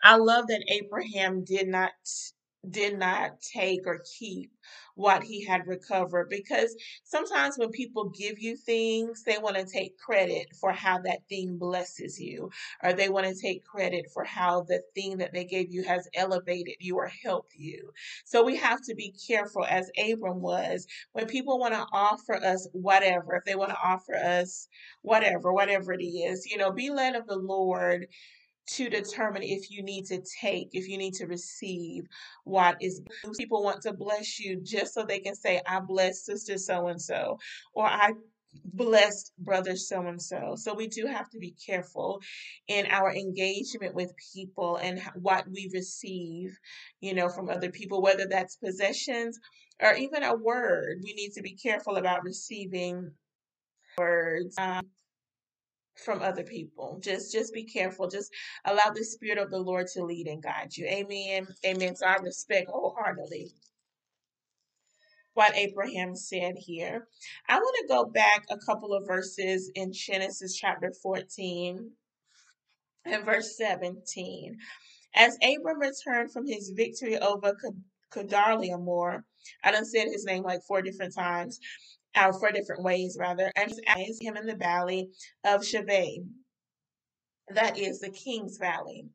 I 0.08 0.18
love 0.18 0.48
that 0.50 0.66
Abraham 0.70 1.46
did 1.46 1.70
not 1.70 1.92
did 2.70 3.00
not 3.00 3.42
take 3.42 3.88
or 3.88 4.04
keep 4.20 4.52
what 4.96 5.24
he 5.24 5.46
had 5.46 5.68
recovered 5.68 6.30
because 6.30 6.76
sometimes 7.06 7.58
when 7.58 7.72
people 7.72 8.10
give 8.12 8.40
you 8.40 8.58
things 8.58 9.24
they 9.24 9.40
want 9.40 9.58
to 9.58 9.66
take 9.66 9.98
credit 10.00 10.48
for 10.62 10.74
how 10.74 11.00
that 11.00 11.20
thing 11.30 11.58
blesses 11.58 12.20
you 12.22 12.52
or 12.84 12.94
they 12.94 13.10
want 13.10 13.28
to 13.28 13.36
take 13.36 13.66
credit 13.66 14.08
for 14.14 14.26
how 14.26 14.62
the 14.64 14.82
thing 14.96 15.18
that 15.20 15.34
they 15.34 15.46
gave 15.46 15.74
you 15.74 15.84
has 15.84 16.10
elevated 16.16 16.76
you 16.82 16.98
or 16.98 17.12
helped 17.24 17.56
you. 17.58 17.92
So 18.26 18.44
we 18.44 18.58
have 18.58 18.82
to 18.84 18.96
be 18.96 19.16
careful 19.28 19.66
as 19.66 19.92
abram 19.98 20.42
was 20.42 20.88
when 21.14 21.28
people 21.28 21.60
want 21.60 21.76
to 21.76 21.88
offer 21.94 22.36
us 22.36 22.70
whatever 22.74 23.36
if 23.36 23.46
they 23.46 23.56
want 23.56 23.72
to 23.72 23.80
offer 23.84 24.16
us 24.16 24.70
whatever 25.04 25.54
whatever 25.54 25.94
it 25.94 26.04
is 26.04 26.46
you 26.48 26.58
know 26.58 26.72
be 26.74 26.92
led 26.92 27.16
of 27.16 27.28
the 27.28 27.38
lord 27.38 28.08
to 28.68 28.90
determine 28.90 29.44
if 29.44 29.72
you 29.72 29.84
need 29.84 30.06
to 30.06 30.22
take, 30.42 30.70
if 30.74 30.88
you 30.88 30.98
need 30.98 31.14
to 31.16 31.26
receive 31.26 32.06
what 32.44 32.78
is. 32.82 33.02
People 33.38 33.64
want 33.64 33.82
to 33.82 33.94
bless 33.94 34.40
you 34.40 34.62
just 34.62 34.94
so 34.94 35.04
they 35.06 35.20
can 35.20 35.36
say, 35.36 35.62
I 35.68 35.80
bless 35.80 36.26
sister 36.26 36.58
so 36.58 36.88
and 36.88 37.02
so, 37.02 37.40
or 37.74 37.86
I 37.86 38.14
blessed 38.66 39.34
brother 39.40 39.76
so 39.76 40.08
and 40.08 40.22
so. 40.22 40.56
So 40.56 40.74
we 40.74 40.88
do 40.88 41.06
have 41.06 41.30
to 41.32 41.40
be 41.40 41.56
careful 41.66 42.22
in 42.68 42.88
our 42.88 43.14
engagement 43.14 43.94
with 43.94 44.14
people 44.34 44.78
and 44.78 45.02
what 45.16 45.48
we 45.50 45.70
receive, 45.74 46.58
you 47.02 47.14
know, 47.14 47.30
from 47.30 47.50
other 47.50 47.72
people, 47.72 48.02
whether 48.02 48.26
that's 48.28 48.56
possessions 48.58 49.40
or 49.82 49.94
even 49.94 50.24
a 50.24 50.36
word. 50.36 51.00
We 51.04 51.14
need 51.14 51.34
to 51.34 51.42
be 51.42 51.56
careful 51.56 51.98
about 51.98 52.24
receiving 52.24 53.12
words. 53.98 54.56
Um, 54.58 54.86
from 56.06 56.22
other 56.22 56.44
people. 56.44 57.00
Just 57.04 57.32
just 57.32 57.54
be 57.54 57.66
careful. 57.66 58.08
Just 58.08 58.32
allow 58.66 58.92
the 58.94 59.04
spirit 59.04 59.38
of 59.40 59.52
the 59.52 59.60
Lord 59.60 59.88
to 59.94 60.04
lead 60.04 60.28
and 60.28 60.44
guide 60.44 60.76
you. 60.76 60.86
Amen. 60.88 61.48
Amen. 61.66 61.96
So 61.96 62.08
I 62.08 62.18
respect 62.18 62.70
wholeheartedly 62.72 63.52
what 65.36 65.56
Abraham 65.56 66.16
said 66.16 66.56
here. 66.58 67.08
I 67.50 67.58
want 67.58 67.78
to 67.82 67.94
go 67.94 68.06
back 68.06 68.46
a 68.50 68.58
couple 68.58 68.94
of 68.94 69.08
verses 69.08 69.72
in 69.76 69.94
Genesis 69.94 70.56
chapter 70.56 70.92
14 71.04 71.92
and 73.06 73.26
verse 73.26 73.58
17. 73.58 74.58
As 75.16 75.38
Abram 75.44 75.80
returned 75.80 76.32
from 76.32 76.48
his 76.48 76.72
victory 76.76 77.18
over 77.20 77.58
Kedorlaomer, 78.14 79.24
I 79.64 79.72
done 79.72 79.86
said 79.86 80.08
his 80.08 80.26
name 80.26 80.44
like 80.44 80.62
four 80.68 80.82
different 80.82 81.16
times 81.16 81.60
uh, 82.18 82.32
four 82.34 82.52
different 82.52 82.84
ways 82.84 83.18
rather, 83.20 83.52
and 83.56 83.72
eyes 83.88 84.18
him 84.20 84.36
in 84.38 84.46
the 84.46 84.56
valley 84.56 85.10
of 85.46 85.62
Shaveh. 85.62 86.26
That 87.54 87.78
is 87.78 88.02
the 88.02 88.10
King's 88.10 88.58
Valley. 88.58 89.06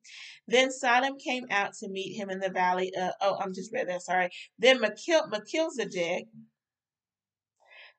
Then 0.49 0.71
Sodom 0.71 1.19
came 1.19 1.45
out 1.51 1.75
to 1.75 1.89
meet 1.89 2.17
him 2.17 2.31
in 2.31 2.39
the 2.39 2.49
valley. 2.49 2.91
Of, 2.99 3.13
oh, 3.21 3.37
I'm 3.39 3.53
just 3.53 3.73
read 3.75 3.89
that. 3.89 4.03
Sorry. 4.03 4.31
Then 4.59 4.81
Melchizedek, 4.81 6.29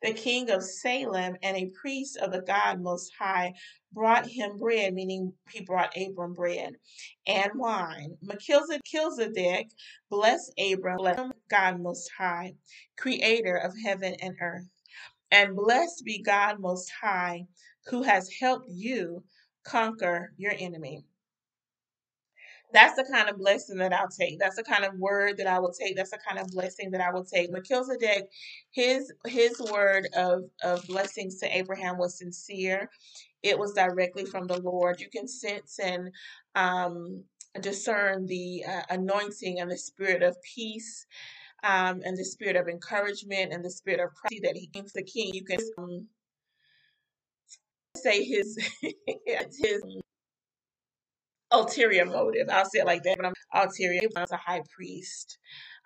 the 0.02 0.14
king 0.14 0.50
of 0.50 0.64
Salem 0.64 1.36
and 1.44 1.56
a 1.56 1.72
priest 1.80 2.18
of 2.18 2.32
the 2.32 2.42
God 2.42 2.82
Most 2.82 3.12
High, 3.18 3.54
brought 3.94 4.26
him 4.26 4.58
bread, 4.58 4.96
meaning 4.96 5.34
he 5.52 5.62
brought 5.64 5.96
Abram 5.96 6.34
bread 6.34 6.74
and 7.28 7.52
wine. 7.56 8.18
Melchizedek 8.24 9.70
blessed 10.10 10.52
Abram, 10.60 11.32
God 11.48 11.80
Most 11.80 12.10
High, 12.18 12.56
creator 12.98 13.56
of 13.56 13.72
heaven 13.86 14.16
and 14.20 14.36
earth. 14.42 14.73
And 15.34 15.58
blessed 15.58 16.06
be 16.06 16.24
God 16.24 16.62
Most 16.62 16.92
High, 17.02 17.48
who 17.88 18.04
has 18.04 18.32
helped 18.42 18.70
you 18.70 19.26
conquer 19.66 20.34
your 20.38 20.54
enemy. 20.60 21.06
That's 22.74 22.96
the 22.96 23.06
kind 23.12 23.30
of 23.30 23.38
blessing 23.38 23.78
that 23.78 23.94
I'll 23.94 24.10
take. 24.10 24.40
That's 24.40 24.58
the 24.58 24.64
kind 24.64 24.86
of 24.86 24.96
word 25.00 25.38
that 25.38 25.48
I 25.48 25.60
will 25.60 25.74
take. 25.74 25.96
That's 25.96 26.12
the 26.12 26.20
kind 26.28 26.40
of 26.40 26.48
blessing 26.50 26.92
that 26.92 27.02
I 27.02 27.12
will 27.12 27.24
take. 27.26 27.52
Melchizedek, 27.52 28.30
his 28.72 29.12
his 29.26 29.60
word 29.72 30.08
of, 30.16 30.44
of 30.64 30.86
blessings 30.88 31.40
to 31.40 31.58
Abraham 31.58 31.98
was 31.98 32.18
sincere. 32.18 32.90
It 33.44 33.60
was 33.60 33.74
directly 33.74 34.26
from 34.26 34.48
the 34.48 34.60
Lord. 34.62 35.02
You 35.02 35.10
can 35.10 35.28
sense 35.28 35.80
and 35.80 36.12
um, 36.56 37.24
discern 37.62 38.28
the 38.28 38.66
uh, 38.68 38.84
anointing 38.90 39.60
and 39.62 39.72
the 39.72 39.78
spirit 39.78 40.24
of 40.24 40.38
peace 40.44 41.06
um, 41.64 42.02
and 42.06 42.18
the 42.18 42.26
spirit 42.26 42.56
of 42.58 42.68
encouragement 42.70 43.54
and 43.54 43.64
the 43.66 43.72
spirit 43.72 44.00
of 44.02 44.14
prophecy 44.16 44.42
that 44.44 44.58
he 44.58 44.68
gives 44.68 44.94
the 44.94 45.04
king. 45.04 45.32
You 45.34 45.46
can 45.46 45.60
um, 45.78 46.08
say 47.98 48.24
his 48.24 48.58
his 49.62 49.84
ulterior 51.52 52.06
motive. 52.06 52.48
I'll 52.52 52.66
say 52.66 52.80
it 52.82 52.88
like 52.88 53.04
that, 53.04 53.18
but 53.18 53.28
I'm 53.28 53.34
ulterior. 53.54 54.02
He 54.02 54.08
was 54.16 54.32
a 54.32 54.38
high 54.38 54.64
priest 54.76 55.38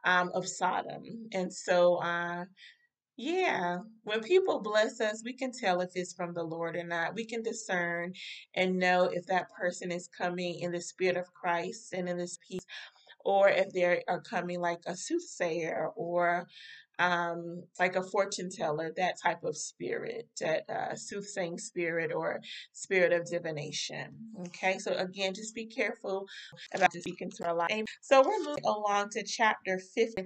um, 0.06 0.32
of 0.36 0.48
Sodom, 0.48 1.04
and 1.34 1.54
so 1.54 1.98
uh, 1.98 2.46
yeah, 3.18 3.78
when 4.04 4.22
people 4.24 4.60
bless 4.62 5.00
us, 5.00 5.22
we 5.24 5.34
can 5.34 5.52
tell 5.52 5.82
if 5.82 5.92
it's 5.96 6.13
from 6.13 6.34
the 6.34 6.44
Lord 6.44 6.76
or 6.76 6.84
not. 6.84 7.13
We 7.16 7.26
can 7.26 7.44
discern 7.44 8.13
and 8.56 8.80
know 8.80 9.04
if 9.13 9.28
that 9.28 9.52
person 9.52 9.92
is 9.92 10.08
coming 10.10 10.60
in 10.60 10.72
the 10.72 10.82
spirit 10.82 11.18
of 11.18 11.32
Christ 11.34 11.94
and 11.94 12.10
in 12.10 12.18
this 12.18 12.40
peace 12.48 12.66
or 13.28 13.50
if 13.50 13.74
they 13.74 14.02
are 14.08 14.22
coming 14.22 14.62
like 14.62 14.80
a 14.88 14.96
soothsayer 14.96 15.90
or 15.98 16.48
um, 17.00 17.63
like 17.78 17.98
a 17.98 18.04
fortune 18.04 18.50
teller, 18.50 18.94
that 18.98 19.16
type 19.22 19.44
of 19.44 19.58
spirit, 19.58 20.30
that 20.42 20.63
uh, 20.70 20.96
soothsaying 20.96 21.58
spirit 21.60 22.13
or 22.13 22.40
spirit 22.74 23.13
of 23.13 23.30
divination. 23.30 24.16
Okay, 24.48 24.80
so 24.80 24.94
again, 24.94 25.34
just 25.34 25.54
be 25.54 25.68
careful 25.68 26.26
about 26.74 26.94
speaking 26.94 27.32
to 27.32 27.54
life. 27.54 27.70
So 28.02 28.24
we're 28.26 28.40
moving 28.46 28.66
along 28.66 29.10
to 29.12 29.24
chapter 29.26 29.80
15, 29.96 30.26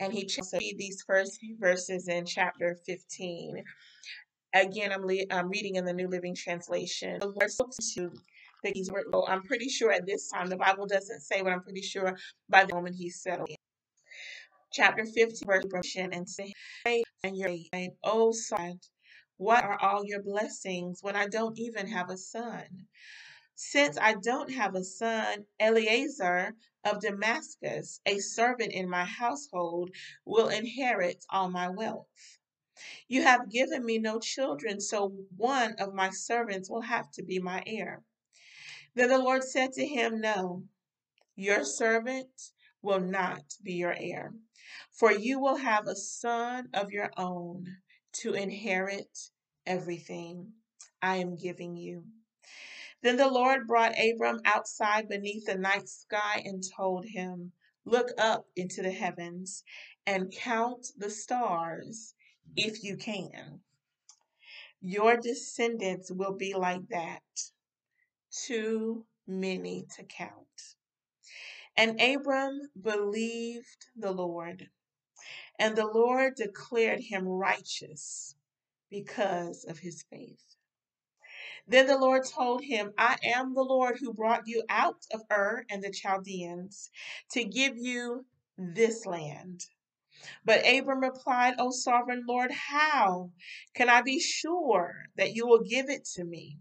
and 0.00 0.12
he 0.12 0.28
read 0.60 0.76
these 0.78 1.02
first 1.06 1.40
few 1.40 1.56
verses 1.58 2.08
in 2.08 2.26
chapter 2.26 2.78
15. 2.86 3.64
Again, 4.54 4.92
I'm, 4.92 5.04
le- 5.06 5.26
I'm 5.32 5.48
reading 5.50 5.76
in 5.76 5.84
the 5.84 5.94
New 5.94 6.08
Living 6.08 6.34
Translation. 6.36 7.18
The 7.20 7.26
Lord 7.28 7.50
spoke 7.50 7.72
to 7.96 8.12
that 8.66 8.76
he's 8.76 8.90
I'm 9.28 9.42
pretty 9.42 9.68
sure 9.68 9.92
at 9.92 10.06
this 10.06 10.28
time, 10.28 10.48
the 10.48 10.56
Bible 10.56 10.86
doesn't 10.86 11.20
say, 11.20 11.42
but 11.42 11.52
I'm 11.52 11.62
pretty 11.62 11.82
sure 11.82 12.16
by 12.48 12.64
the 12.64 12.74
moment 12.74 12.96
he's 12.96 13.22
settled 13.22 13.48
in. 13.48 13.56
Chapter 14.72 15.06
15, 15.06 15.48
verse 15.70 15.96
and 15.96 16.28
say, 16.28 16.52
and 17.22 17.36
your 17.36 17.50
oh 18.04 18.32
son, 18.32 18.80
what 19.36 19.64
are 19.64 19.80
all 19.80 20.04
your 20.04 20.22
blessings 20.22 20.98
when 21.02 21.16
I 21.16 21.28
don't 21.28 21.58
even 21.58 21.86
have 21.88 22.10
a 22.10 22.16
son? 22.16 22.64
Since 23.54 23.96
I 23.98 24.14
don't 24.14 24.52
have 24.52 24.74
a 24.74 24.84
son, 24.84 25.46
Eliezer 25.60 26.52
of 26.84 27.00
Damascus, 27.00 28.00
a 28.04 28.18
servant 28.18 28.72
in 28.72 28.90
my 28.90 29.04
household, 29.04 29.90
will 30.24 30.48
inherit 30.48 31.24
all 31.30 31.48
my 31.48 31.68
wealth. 31.70 32.06
You 33.08 33.22
have 33.22 33.50
given 33.50 33.84
me 33.84 33.98
no 33.98 34.18
children, 34.18 34.80
so 34.80 35.14
one 35.36 35.76
of 35.78 35.94
my 35.94 36.10
servants 36.10 36.68
will 36.68 36.82
have 36.82 37.10
to 37.12 37.22
be 37.22 37.38
my 37.38 37.62
heir. 37.66 38.02
Then 38.96 39.10
the 39.10 39.18
Lord 39.18 39.44
said 39.44 39.74
to 39.74 39.86
him, 39.86 40.22
No, 40.22 40.64
your 41.34 41.66
servant 41.66 42.30
will 42.80 42.98
not 42.98 43.44
be 43.62 43.74
your 43.74 43.94
heir, 43.94 44.32
for 44.90 45.12
you 45.12 45.38
will 45.38 45.56
have 45.56 45.86
a 45.86 45.94
son 45.94 46.70
of 46.72 46.90
your 46.90 47.10
own 47.18 47.76
to 48.22 48.32
inherit 48.32 49.28
everything 49.66 50.54
I 51.02 51.16
am 51.16 51.36
giving 51.36 51.76
you. 51.76 52.06
Then 53.02 53.18
the 53.18 53.28
Lord 53.28 53.66
brought 53.66 53.98
Abram 53.98 54.40
outside 54.46 55.10
beneath 55.10 55.44
the 55.44 55.58
night 55.58 55.90
sky 55.90 56.42
and 56.46 56.64
told 56.74 57.04
him, 57.04 57.52
Look 57.84 58.08
up 58.16 58.46
into 58.56 58.80
the 58.80 58.92
heavens 58.92 59.62
and 60.06 60.32
count 60.32 60.86
the 60.96 61.10
stars 61.10 62.14
if 62.56 62.82
you 62.82 62.96
can. 62.96 63.60
Your 64.80 65.18
descendants 65.18 66.10
will 66.10 66.34
be 66.34 66.54
like 66.54 66.88
that 66.88 67.22
too 68.30 69.06
many 69.26 69.86
to 69.96 70.04
count. 70.04 70.76
And 71.76 72.00
Abram 72.00 72.60
believed 72.80 73.86
the 73.96 74.12
Lord, 74.12 74.68
and 75.58 75.76
the 75.76 75.86
Lord 75.86 76.34
declared 76.36 77.00
him 77.00 77.26
righteous 77.26 78.34
because 78.90 79.64
of 79.64 79.78
his 79.78 80.04
faith. 80.10 80.56
Then 81.66 81.86
the 81.86 81.98
Lord 81.98 82.24
told 82.26 82.62
him, 82.62 82.92
I 82.98 83.16
am 83.24 83.54
the 83.54 83.62
Lord 83.62 83.98
who 84.00 84.14
brought 84.14 84.46
you 84.46 84.62
out 84.68 85.06
of 85.12 85.22
Ur 85.30 85.64
and 85.70 85.82
the 85.82 85.90
Chaldeans 85.90 86.90
to 87.32 87.44
give 87.44 87.76
you 87.76 88.26
this 88.58 89.06
land. 89.06 89.66
But 90.44 90.66
Abram 90.66 91.00
replied, 91.00 91.54
O 91.58 91.70
sovereign 91.70 92.24
Lord, 92.28 92.50
how 92.52 93.32
can 93.74 93.88
I 93.88 94.02
be 94.02 94.20
sure 94.20 95.06
that 95.16 95.34
you 95.34 95.46
will 95.46 95.62
give 95.62 95.90
it 95.90 96.04
to 96.14 96.24
me? 96.24 96.58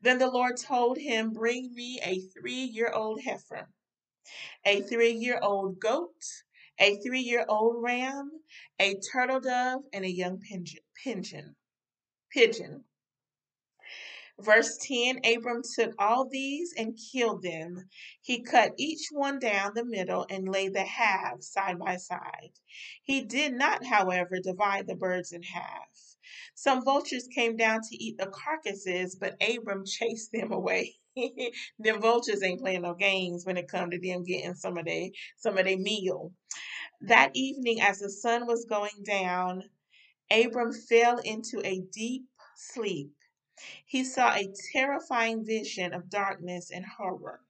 Then 0.00 0.18
the 0.18 0.30
Lord 0.30 0.56
told 0.56 0.98
him, 0.98 1.32
Bring 1.32 1.74
me 1.74 2.00
a 2.02 2.20
three 2.20 2.64
year 2.64 2.90
old 2.92 3.22
heifer, 3.22 3.68
a 4.64 4.82
three 4.82 5.12
year 5.12 5.38
old 5.42 5.80
goat, 5.80 6.22
a 6.78 6.96
three 6.96 7.20
year 7.20 7.44
old 7.48 7.82
ram, 7.82 8.30
a 8.78 8.96
turtle 9.12 9.40
dove, 9.40 9.82
and 9.92 10.04
a 10.04 10.10
young 10.10 10.40
pigeon. 10.40 10.82
Pigeon. 11.02 11.56
pigeon. 12.30 12.84
Verse 14.38 14.76
10 14.82 15.20
Abram 15.24 15.62
took 15.62 15.94
all 15.98 16.28
these 16.28 16.74
and 16.76 16.98
killed 17.10 17.42
them. 17.42 17.88
He 18.20 18.42
cut 18.42 18.74
each 18.76 19.08
one 19.10 19.38
down 19.38 19.72
the 19.74 19.84
middle 19.84 20.26
and 20.28 20.46
laid 20.46 20.74
the 20.74 20.84
halves 20.84 21.48
side 21.48 21.78
by 21.78 21.96
side. 21.96 22.52
He 23.02 23.22
did 23.22 23.54
not, 23.54 23.86
however, 23.86 24.38
divide 24.38 24.86
the 24.86 24.94
birds 24.94 25.32
in 25.32 25.42
half. 25.42 25.88
Some 26.54 26.84
vultures 26.84 27.28
came 27.28 27.56
down 27.56 27.82
to 27.82 27.96
eat 27.96 28.18
the 28.18 28.26
carcasses, 28.26 29.16
but 29.16 29.36
Abram 29.42 29.84
chased 29.86 30.32
them 30.32 30.52
away. 30.52 30.96
them 31.78 32.00
vultures 32.00 32.42
ain't 32.42 32.60
playing 32.60 32.82
no 32.82 32.94
games 32.94 33.46
when 33.46 33.56
it 33.56 33.68
come 33.68 33.90
to 33.90 33.98
them 34.00 34.24
getting 34.24 34.54
some 34.54 34.78
of 34.78 34.86
their 34.86 35.08
some 35.38 35.58
of 35.58 35.64
their 35.64 35.78
meal. 35.78 36.32
That 37.02 37.32
evening, 37.34 37.80
as 37.82 38.00
the 38.00 38.10
sun 38.10 38.46
was 38.46 38.66
going 38.66 39.04
down, 39.04 39.64
Abram 40.30 40.72
fell 40.72 41.18
into 41.18 41.60
a 41.64 41.80
deep 41.92 42.26
sleep. 42.56 43.12
He 43.86 44.04
saw 44.04 44.34
a 44.34 44.52
terrifying 44.72 45.46
vision 45.46 45.94
of 45.94 46.10
darkness 46.10 46.70
and 46.72 46.84
horror. 46.86 47.40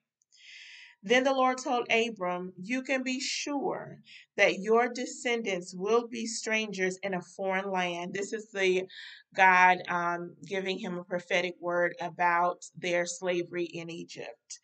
Then 1.03 1.25
the 1.25 1.33
Lord 1.35 1.59
told 1.59 1.91
Abram, 1.91 2.53
You 2.61 2.83
can 2.83 3.03
be 3.03 3.21
sure 3.21 4.01
that 4.37 4.59
your 4.59 4.89
descendants 4.89 5.75
will 5.75 6.09
be 6.09 6.27
strangers 6.27 6.99
in 7.03 7.15
a 7.15 7.23
foreign 7.23 7.71
land. 7.71 8.15
This 8.15 8.33
is 8.35 8.51
the 8.51 8.87
God 9.35 9.79
um, 9.89 10.37
giving 10.47 10.79
him 10.79 10.99
a 10.99 11.05
prophetic 11.05 11.55
word 11.61 11.95
about 12.01 12.65
their 12.77 13.07
slavery 13.07 13.65
in 13.65 13.91
Egypt. 13.91 14.61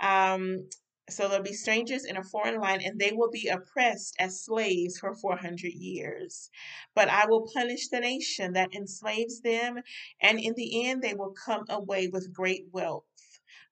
Um, 0.00 0.68
so 1.10 1.28
they'll 1.28 1.42
be 1.42 1.54
strangers 1.54 2.04
in 2.04 2.16
a 2.18 2.24
foreign 2.24 2.60
land, 2.60 2.82
and 2.82 2.98
they 3.00 3.12
will 3.12 3.30
be 3.30 3.48
oppressed 3.48 4.14
as 4.18 4.44
slaves 4.44 4.98
for 4.98 5.14
400 5.14 5.72
years. 5.72 6.50
But 6.94 7.08
I 7.08 7.26
will 7.26 7.48
punish 7.54 7.88
the 7.88 8.00
nation 8.00 8.52
that 8.54 8.74
enslaves 8.74 9.40
them, 9.40 9.80
and 10.20 10.38
in 10.38 10.54
the 10.54 10.86
end 10.86 11.02
they 11.02 11.14
will 11.14 11.32
come 11.32 11.64
away 11.70 12.08
with 12.08 12.32
great 12.34 12.66
wealth. 12.72 13.04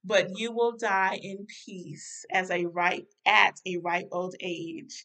But 0.06 0.38
you 0.38 0.52
will 0.52 0.76
die 0.76 1.18
in 1.20 1.46
peace 1.66 2.24
as 2.30 2.50
a 2.52 2.66
ripe 2.66 3.12
at 3.26 3.60
a 3.66 3.78
ripe 3.78 4.08
old 4.12 4.36
age. 4.40 5.04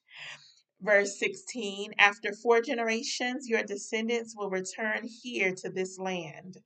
Verse 0.80 1.18
16 1.18 1.94
After 1.98 2.34
four 2.34 2.62
generations, 2.62 3.50
your 3.50 3.64
descendants 3.64 4.36
will 4.38 4.52
return 4.52 5.08
here 5.24 5.56
to 5.56 5.72
this 5.72 5.98
land 5.98 6.60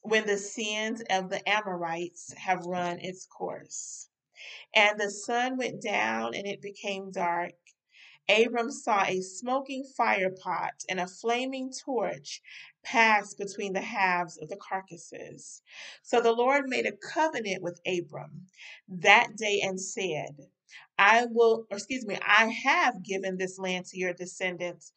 when 0.00 0.26
the 0.26 0.36
sins 0.36 1.00
of 1.10 1.30
the 1.30 1.48
Amorites 1.48 2.34
have 2.36 2.66
run 2.66 2.98
its 2.98 3.26
course. 3.26 4.08
And 4.74 4.98
the 4.98 5.10
sun 5.10 5.56
went 5.56 5.80
down 5.80 6.34
and 6.34 6.46
it 6.46 6.60
became 6.60 7.12
dark. 7.12 7.52
Abram 8.28 8.72
saw 8.72 9.04
a 9.04 9.20
smoking 9.20 9.84
fire 9.96 10.30
pot 10.30 10.74
and 10.88 10.98
a 10.98 11.06
flaming 11.06 11.72
torch 11.72 12.42
pass 12.84 13.34
between 13.34 13.72
the 13.72 13.80
halves 13.80 14.38
of 14.38 14.48
the 14.48 14.56
carcasses. 14.56 15.62
So 16.02 16.20
the 16.20 16.32
Lord 16.32 16.68
made 16.68 16.86
a 16.86 16.92
covenant 16.92 17.62
with 17.62 17.80
Abram 17.86 18.46
that 18.88 19.36
day 19.36 19.60
and 19.64 19.80
said, 19.80 20.36
I 20.98 21.26
will, 21.30 21.66
or 21.70 21.76
excuse 21.76 22.06
me, 22.06 22.18
I 22.26 22.46
have 22.46 23.02
given 23.02 23.36
this 23.36 23.58
land 23.58 23.86
to 23.86 23.98
your 23.98 24.12
descendants 24.12 24.92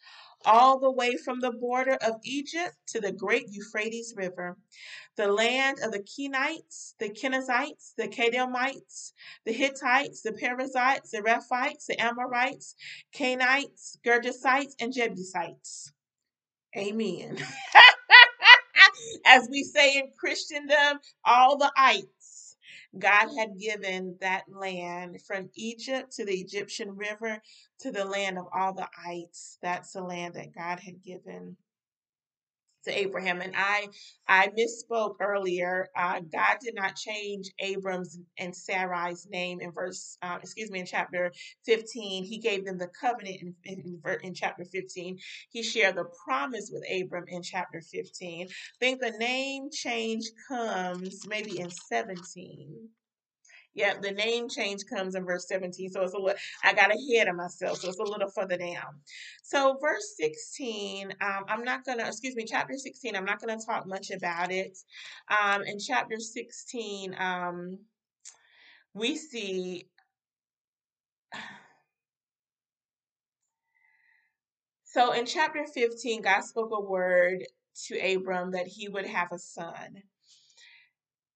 all 0.46 0.80
the 0.80 0.92
way 0.92 1.18
from 1.18 1.40
the 1.40 1.52
border 1.52 1.98
of 2.06 2.16
Egypt 2.24 2.76
to 2.88 3.02
the 3.02 3.12
great 3.12 3.48
Euphrates 3.50 4.14
River, 4.16 4.58
the 5.16 5.28
land 5.32 5.80
of 5.84 5.92
the 5.92 6.00
Kenites, 6.04 6.94
the 7.00 7.10
Kenizzites, 7.10 7.94
the 7.98 8.08
Kadmonites, 8.08 9.14
the 9.46 9.52
Hittites, 9.54 10.22
the 10.22 10.34
Perizzites, 10.34 11.12
the 11.12 11.24
Rephites, 11.24 11.88
the 11.88 12.00
Amorites, 12.00 12.76
Canaanites, 13.12 13.98
Girgashites, 14.06 14.76
and 14.80 14.94
Jebusites. 14.94 15.92
Amen. 16.78 17.38
As 19.26 19.48
we 19.52 19.64
say 19.64 19.98
in 19.98 20.12
Christendom, 20.20 21.00
all 21.26 21.58
the 21.58 21.72
ites. 21.78 22.58
God 23.00 23.30
had 23.38 23.60
given 23.60 24.18
that 24.22 24.44
land 24.50 25.22
from 25.28 25.50
Egypt 25.56 26.14
to 26.14 26.26
the 26.26 26.36
Egyptian 26.40 26.96
river 26.98 27.42
to 27.82 27.92
the 27.92 28.06
land 28.06 28.38
of 28.40 28.48
all 28.56 28.74
the 28.74 28.88
ites. 29.08 29.60
That's 29.62 29.94
the 29.94 30.04
land 30.04 30.36
that 30.36 30.56
God 30.56 30.80
had 30.82 31.04
given 31.04 31.58
to 32.86 32.98
Abraham. 32.98 33.42
And 33.42 33.54
I 33.56 33.88
I 34.28 34.50
misspoke 34.50 35.16
earlier. 35.22 35.88
Uh, 35.96 36.22
God 36.32 36.58
did 36.62 36.76
not 36.76 36.96
change 36.96 37.50
Abram's 37.60 38.20
and 38.38 38.54
Sarai's 38.54 39.28
name 39.30 39.60
in 39.62 39.72
verse, 39.72 40.18
uh, 40.22 40.38
excuse 40.42 40.72
me, 40.72 40.80
in 40.80 40.86
chapter 40.86 41.32
15. 41.66 42.24
He 42.24 42.40
gave 42.40 42.66
them 42.66 42.78
the 42.78 42.90
covenant 43.00 43.42
in, 43.42 43.56
in, 43.66 44.02
in 44.24 44.34
chapter 44.34 44.66
15. 44.66 45.18
He 45.50 45.64
shared 45.64 45.96
the 45.96 46.06
promise 46.26 46.70
with 46.72 46.84
Abram 46.90 47.26
in 47.28 47.42
chapter 47.42 47.82
15. 47.82 48.48
I 48.48 48.52
think 48.80 49.02
the 49.02 49.12
name 49.12 49.70
change 49.72 50.26
comes 50.48 51.26
maybe 51.28 51.60
in 51.60 51.70
17. 51.72 52.90
Yeah, 53.78 53.94
the 54.02 54.12
name 54.12 54.50
change 54.50 54.88
comes 54.88 55.14
in 55.14 55.24
verse 55.24 55.48
17. 55.48 55.92
So 55.92 56.02
it's 56.02 56.16
a 56.16 56.18
little, 56.18 56.34
I 56.64 56.74
got 56.74 56.90
ahead 56.92 57.28
of 57.28 57.36
myself. 57.36 57.78
So 57.78 57.90
it's 57.90 58.00
a 58.00 58.04
little 58.04 58.28
further 58.30 58.58
down. 58.58 59.02
So 59.44 59.78
verse 59.80 60.16
16, 60.18 61.12
um, 61.22 61.46
I'm 61.48 61.64
not 61.64 61.86
going 61.86 62.00
to, 62.00 62.08
excuse 62.08 62.36
me, 62.36 62.44
chapter 62.46 62.74
16, 62.76 63.16
I'm 63.16 63.24
not 63.24 63.40
going 63.40 63.56
to 63.58 63.64
talk 63.64 63.86
much 63.86 64.10
about 64.10 64.52
it. 64.52 64.80
Um, 65.30 65.62
in 65.62 65.78
chapter 65.78 66.20
16, 66.20 67.16
um, 67.20 67.78
we 68.96 69.16
see 69.16 69.86
so 74.86 75.12
in 75.14 75.28
chapter 75.28 75.66
15, 75.72 76.24
God 76.24 76.42
spoke 76.42 76.72
a 76.74 76.82
word 76.82 77.44
to 77.86 78.16
Abram 78.16 78.54
that 78.54 78.66
he 78.66 78.88
would 78.90 79.06
have 79.06 79.32
a 79.32 79.38
son. 79.38 80.02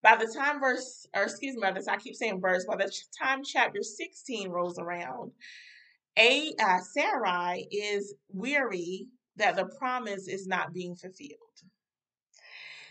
By 0.02 0.16
the 0.16 0.26
time 0.26 0.60
verse, 0.60 1.06
or 1.14 1.22
excuse 1.22 1.54
me, 1.54 1.60
by 1.62 1.74
I 1.88 1.96
keep 1.96 2.16
saying 2.16 2.40
verse, 2.40 2.64
by 2.66 2.76
the 2.76 2.92
time 3.20 3.44
chapter 3.44 3.82
16 3.82 4.48
rolls 4.50 4.78
around, 4.78 5.32
a 6.18 6.52
uh, 6.60 6.78
Sarai 6.80 7.68
is 7.70 8.14
weary 8.28 9.06
that 9.36 9.56
the 9.56 9.66
promise 9.78 10.28
is 10.28 10.46
not 10.46 10.72
being 10.72 10.96
fulfilled. 10.96 11.38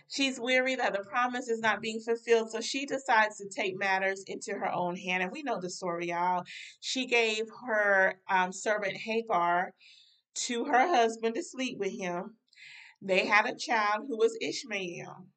She's 0.10 0.40
weary 0.40 0.76
that 0.76 0.92
the 0.92 1.04
promise 1.04 1.48
is 1.48 1.62
not 1.62 1.82
being 1.82 2.02
fulfilled, 2.02 2.52
so 2.52 2.60
she 2.60 2.86
decides 2.86 3.38
to 3.38 3.48
take 3.48 3.78
matters 3.78 4.24
into 4.28 4.52
her 4.54 4.70
own 4.72 4.98
hand. 4.98 5.24
And 5.24 5.32
we 5.32 5.42
know 5.42 5.60
the 5.60 5.70
story, 5.70 6.08
y'all. 6.10 6.44
She 6.82 7.06
gave 7.06 7.46
her 7.66 8.16
um, 8.30 8.52
servant 8.52 8.98
Hagar 8.98 9.74
to 10.34 10.66
her 10.66 10.88
husband 10.88 11.36
to 11.36 11.44
sleep 11.44 11.78
with 11.78 11.92
him. 11.92 12.36
They 13.02 13.26
had 13.26 13.46
a 13.46 13.56
child 13.56 14.06
who 14.08 14.18
was 14.18 14.38
Ishmael. 14.42 15.28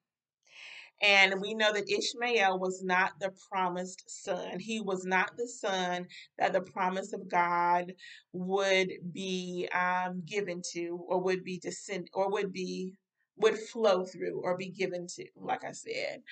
And 1.02 1.40
we 1.40 1.54
know 1.54 1.72
that 1.72 1.90
Ishmael 1.90 2.58
was 2.58 2.82
not 2.82 3.12
the 3.20 3.32
promised 3.50 4.04
son. 4.08 4.58
He 4.60 4.80
was 4.80 5.04
not 5.04 5.36
the 5.36 5.48
son 5.48 6.06
that 6.38 6.52
the 6.52 6.62
promise 6.62 7.12
of 7.12 7.28
God 7.28 7.92
would 8.32 8.90
be 9.12 9.68
um, 9.74 10.22
given 10.26 10.62
to, 10.72 10.98
or 11.08 11.20
would 11.22 11.44
be 11.44 11.58
descend, 11.58 12.08
or 12.14 12.30
would 12.30 12.52
be 12.52 12.94
would 13.36 13.58
flow 13.58 14.04
through, 14.04 14.40
or 14.42 14.56
be 14.56 14.70
given 14.70 15.06
to. 15.16 15.26
Like 15.36 15.64
I 15.64 15.72
said, 15.72 16.22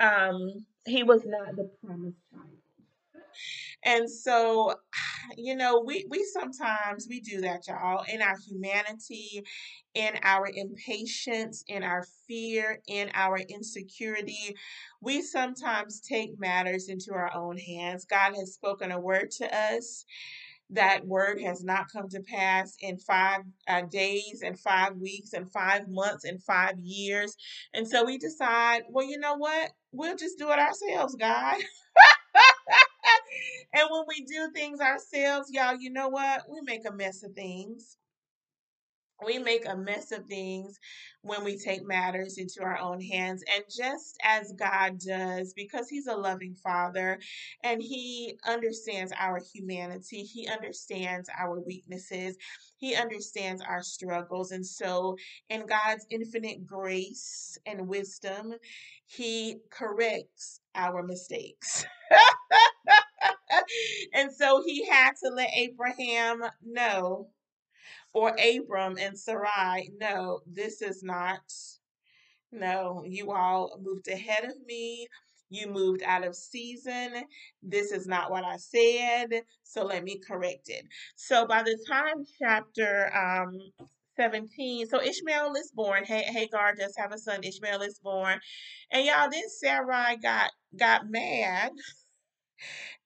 um, 0.00 0.66
he 0.86 1.02
was 1.02 1.22
not 1.26 1.56
the 1.56 1.70
promised 1.84 2.18
child. 2.32 2.61
And 3.84 4.10
so, 4.10 4.74
you 5.36 5.56
know, 5.56 5.82
we 5.84 6.06
we 6.08 6.24
sometimes 6.24 7.06
we 7.08 7.20
do 7.20 7.40
that, 7.42 7.66
y'all, 7.68 8.04
in 8.12 8.22
our 8.22 8.36
humanity, 8.48 9.44
in 9.94 10.14
our 10.22 10.48
impatience, 10.54 11.64
in 11.68 11.82
our 11.82 12.04
fear, 12.26 12.80
in 12.88 13.10
our 13.14 13.38
insecurity. 13.38 14.56
We 15.00 15.22
sometimes 15.22 16.00
take 16.00 16.38
matters 16.38 16.88
into 16.88 17.12
our 17.12 17.34
own 17.34 17.58
hands. 17.58 18.04
God 18.04 18.34
has 18.36 18.54
spoken 18.54 18.92
a 18.92 19.00
word 19.00 19.30
to 19.32 19.54
us. 19.54 20.04
That 20.70 21.06
word 21.06 21.40
has 21.42 21.62
not 21.62 21.92
come 21.92 22.08
to 22.10 22.20
pass 22.20 22.76
in 22.80 22.96
five 22.96 23.42
uh, 23.68 23.82
days 23.82 24.42
and 24.44 24.58
five 24.58 24.96
weeks 24.96 25.34
and 25.34 25.50
five 25.52 25.88
months 25.88 26.24
and 26.24 26.42
five 26.42 26.78
years. 26.80 27.36
And 27.74 27.86
so 27.86 28.04
we 28.04 28.16
decide, 28.16 28.82
well, 28.88 29.06
you 29.06 29.18
know 29.18 29.34
what? 29.36 29.72
We'll 29.92 30.16
just 30.16 30.38
do 30.38 30.50
it 30.50 30.58
ourselves, 30.58 31.14
God. 31.16 31.56
and 33.74 33.88
when 33.90 34.04
we 34.08 34.24
do 34.24 34.50
things 34.54 34.80
ourselves, 34.80 35.50
y'all, 35.52 35.76
you 35.78 35.90
know 35.90 36.08
what? 36.08 36.42
We 36.50 36.60
make 36.62 36.88
a 36.88 36.92
mess 36.92 37.22
of 37.22 37.34
things. 37.34 37.96
we 39.24 39.38
make 39.38 39.66
a 39.66 39.76
mess 39.76 40.12
of 40.12 40.26
things 40.26 40.78
when 41.22 41.44
we 41.44 41.56
take 41.58 41.86
matters 41.86 42.38
into 42.38 42.62
our 42.62 42.78
own 42.78 43.00
hands. 43.00 43.42
And 43.54 43.64
just 43.74 44.18
as 44.22 44.52
God 44.52 44.98
does, 44.98 45.54
because 45.54 45.88
He's 45.88 46.06
a 46.06 46.16
loving 46.16 46.54
Father 46.62 47.18
and 47.64 47.80
He 47.82 48.38
understands 48.46 49.12
our 49.18 49.40
humanity, 49.54 50.22
He 50.24 50.48
understands 50.48 51.30
our 51.38 51.60
weaknesses, 51.60 52.36
He 52.76 52.94
understands 52.94 53.62
our 53.62 53.82
struggles. 53.82 54.52
And 54.52 54.66
so, 54.66 55.16
in 55.48 55.66
God's 55.66 56.06
infinite 56.10 56.66
grace 56.66 57.58
and 57.66 57.88
wisdom, 57.88 58.54
He 59.06 59.56
corrects 59.70 60.60
our 60.74 61.02
mistakes. 61.02 61.86
and 64.14 64.32
so, 64.32 64.62
He 64.64 64.86
had 64.86 65.12
to 65.24 65.30
let 65.30 65.50
Abraham 65.54 66.42
know 66.64 67.28
or 68.12 68.30
Abram 68.38 68.96
and 68.98 69.18
Sarai, 69.18 69.90
no, 70.00 70.40
this 70.46 70.82
is 70.82 71.02
not. 71.02 71.40
No, 72.52 73.02
you 73.06 73.32
all 73.32 73.78
moved 73.82 74.08
ahead 74.08 74.44
of 74.44 74.54
me. 74.66 75.08
You 75.50 75.66
moved 75.68 76.02
out 76.02 76.26
of 76.26 76.34
season. 76.34 77.24
This 77.62 77.92
is 77.92 78.06
not 78.06 78.30
what 78.30 78.44
I 78.44 78.56
said. 78.56 79.42
So 79.64 79.84
let 79.84 80.04
me 80.04 80.18
correct 80.26 80.68
it. 80.68 80.84
So 81.16 81.46
by 81.46 81.62
the 81.62 81.78
time 81.88 82.24
chapter 82.38 83.10
um, 83.16 83.58
17, 84.16 84.86
so 84.86 85.00
Ishmael 85.02 85.54
is 85.56 85.72
born. 85.74 86.04
Hagar 86.04 86.74
does 86.74 86.94
have 86.96 87.12
a 87.12 87.18
son. 87.18 87.42
Ishmael 87.44 87.82
is 87.82 87.98
born. 87.98 88.38
And 88.90 89.04
y'all, 89.06 89.30
then 89.30 89.42
Sarai 89.48 90.16
got 90.16 90.50
got 90.78 91.10
mad 91.10 91.72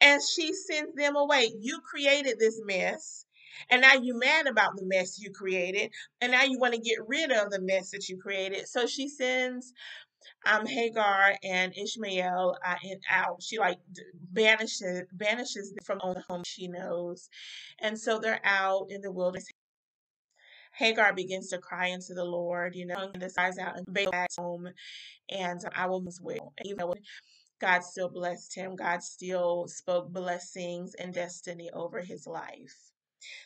and 0.00 0.20
she 0.22 0.52
sends 0.52 0.94
them 0.94 1.16
away. 1.16 1.52
You 1.58 1.80
created 1.80 2.38
this 2.38 2.60
mess. 2.64 3.24
And 3.70 3.80
now 3.80 3.94
you're 3.94 4.18
mad 4.18 4.46
about 4.46 4.76
the 4.76 4.84
mess 4.84 5.18
you 5.18 5.30
created. 5.30 5.90
And 6.20 6.32
now 6.32 6.42
you 6.44 6.58
want 6.58 6.74
to 6.74 6.80
get 6.80 6.98
rid 7.06 7.32
of 7.32 7.50
the 7.50 7.60
mess 7.60 7.90
that 7.92 8.06
you 8.08 8.18
created. 8.18 8.68
So 8.68 8.86
she 8.86 9.08
sends 9.08 9.72
um, 10.46 10.66
Hagar 10.66 11.34
and 11.42 11.72
Ishmael 11.76 12.56
uh, 12.64 12.74
out. 13.10 13.42
She 13.42 13.58
like 13.58 13.78
banishes 14.32 15.02
banishes 15.12 15.72
them 15.72 15.84
from 15.84 15.98
the 15.98 16.22
home 16.28 16.42
she 16.44 16.68
knows, 16.68 17.28
and 17.80 17.98
so 17.98 18.18
they're 18.18 18.40
out 18.44 18.86
in 18.90 19.00
the 19.02 19.12
wilderness. 19.12 19.46
Hagar 20.72 21.14
begins 21.14 21.48
to 21.48 21.58
cry 21.58 21.88
into 21.88 22.12
the 22.14 22.24
Lord, 22.24 22.74
you 22.74 22.86
know, 22.86 23.10
and 23.12 23.20
decides 23.20 23.58
out 23.58 23.76
and 23.78 23.86
back 23.92 24.28
home, 24.38 24.68
and 25.30 25.64
um, 25.64 25.70
I 25.74 25.86
will 25.86 26.04
as 26.06 26.20
well. 26.22 26.52
Though 26.78 26.94
God 27.60 27.84
still 27.84 28.08
blessed 28.10 28.54
him, 28.54 28.76
God 28.76 29.02
still 29.02 29.68
spoke 29.68 30.12
blessings 30.12 30.94
and 30.94 31.14
destiny 31.14 31.70
over 31.74 32.00
his 32.02 32.26
life. 32.26 32.76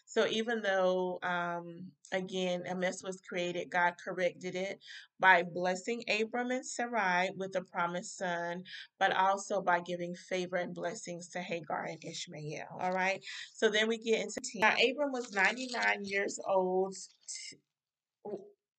So 0.07 0.27
even 0.29 0.62
though, 0.62 1.20
um, 1.23 1.88
again, 2.12 2.64
a 2.68 2.75
mess 2.75 3.03
was 3.03 3.20
created, 3.29 3.70
God 3.70 3.94
corrected 4.05 4.55
it 4.57 4.81
by 5.20 5.44
blessing 5.44 6.05
Abram 6.09 6.51
and 6.51 6.66
Sarai 6.66 7.31
with 7.37 7.57
a 7.57 7.62
promised 7.62 8.18
son, 8.18 8.64
but 8.99 9.16
also 9.16 9.62
by 9.62 9.81
giving 9.81 10.14
favor 10.14 10.57
and 10.57 10.75
blessings 10.75 11.29
to 11.31 11.40
Hagar 11.40 11.85
and 11.87 12.05
Ishmael. 12.05 12.66
All 12.81 12.92
right. 12.92 13.25
So 13.55 13.70
then 13.70 13.88
we 13.88 13.99
get 13.99 14.20
into 14.23 14.40
now. 14.57 14.75
Abram 14.75 15.12
was 15.12 15.33
99 15.33 16.05
years 16.05 16.38
old. 16.46 16.96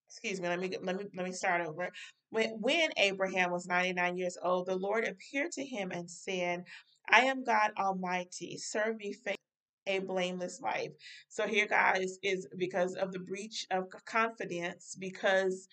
excuse 0.08 0.42
me. 0.42 0.50
Let 0.50 0.60
me 0.60 0.78
let 0.84 0.98
me 0.98 1.06
let 1.16 1.26
me 1.26 1.34
start 1.34 1.68
over. 1.68 1.90
When 2.32 2.52
when 2.62 2.92
Abraham 2.98 3.52
was 3.52 3.68
99 3.68 4.18
years 4.18 4.38
old, 4.44 4.68
the 4.68 4.76
Lord 4.78 5.06
appeared 5.08 5.54
to 5.54 5.66
him 5.66 5.92
and 5.92 6.12
said, 6.12 6.66
"I 7.10 7.22
am 7.26 7.44
God 7.46 7.72
Almighty. 7.80 8.58
Serve 8.58 8.98
me 8.98 9.14
faithfully." 9.14 9.36
a 9.88 10.00
blameless 10.00 10.62
life. 10.62 10.92
So 11.30 11.48
here, 11.48 11.68
guys, 11.68 12.18
is 12.24 12.48
because 12.58 12.96
of 12.96 13.12
the 13.12 13.20
breach 13.20 13.66
of 13.72 13.86
confidence, 14.06 14.96
because 15.00 15.68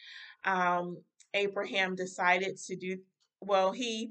um, 0.44 0.98
Abraham 1.34 1.94
decided 1.94 2.58
to 2.66 2.76
do 2.76 2.98
well. 3.40 3.72
He 3.72 4.10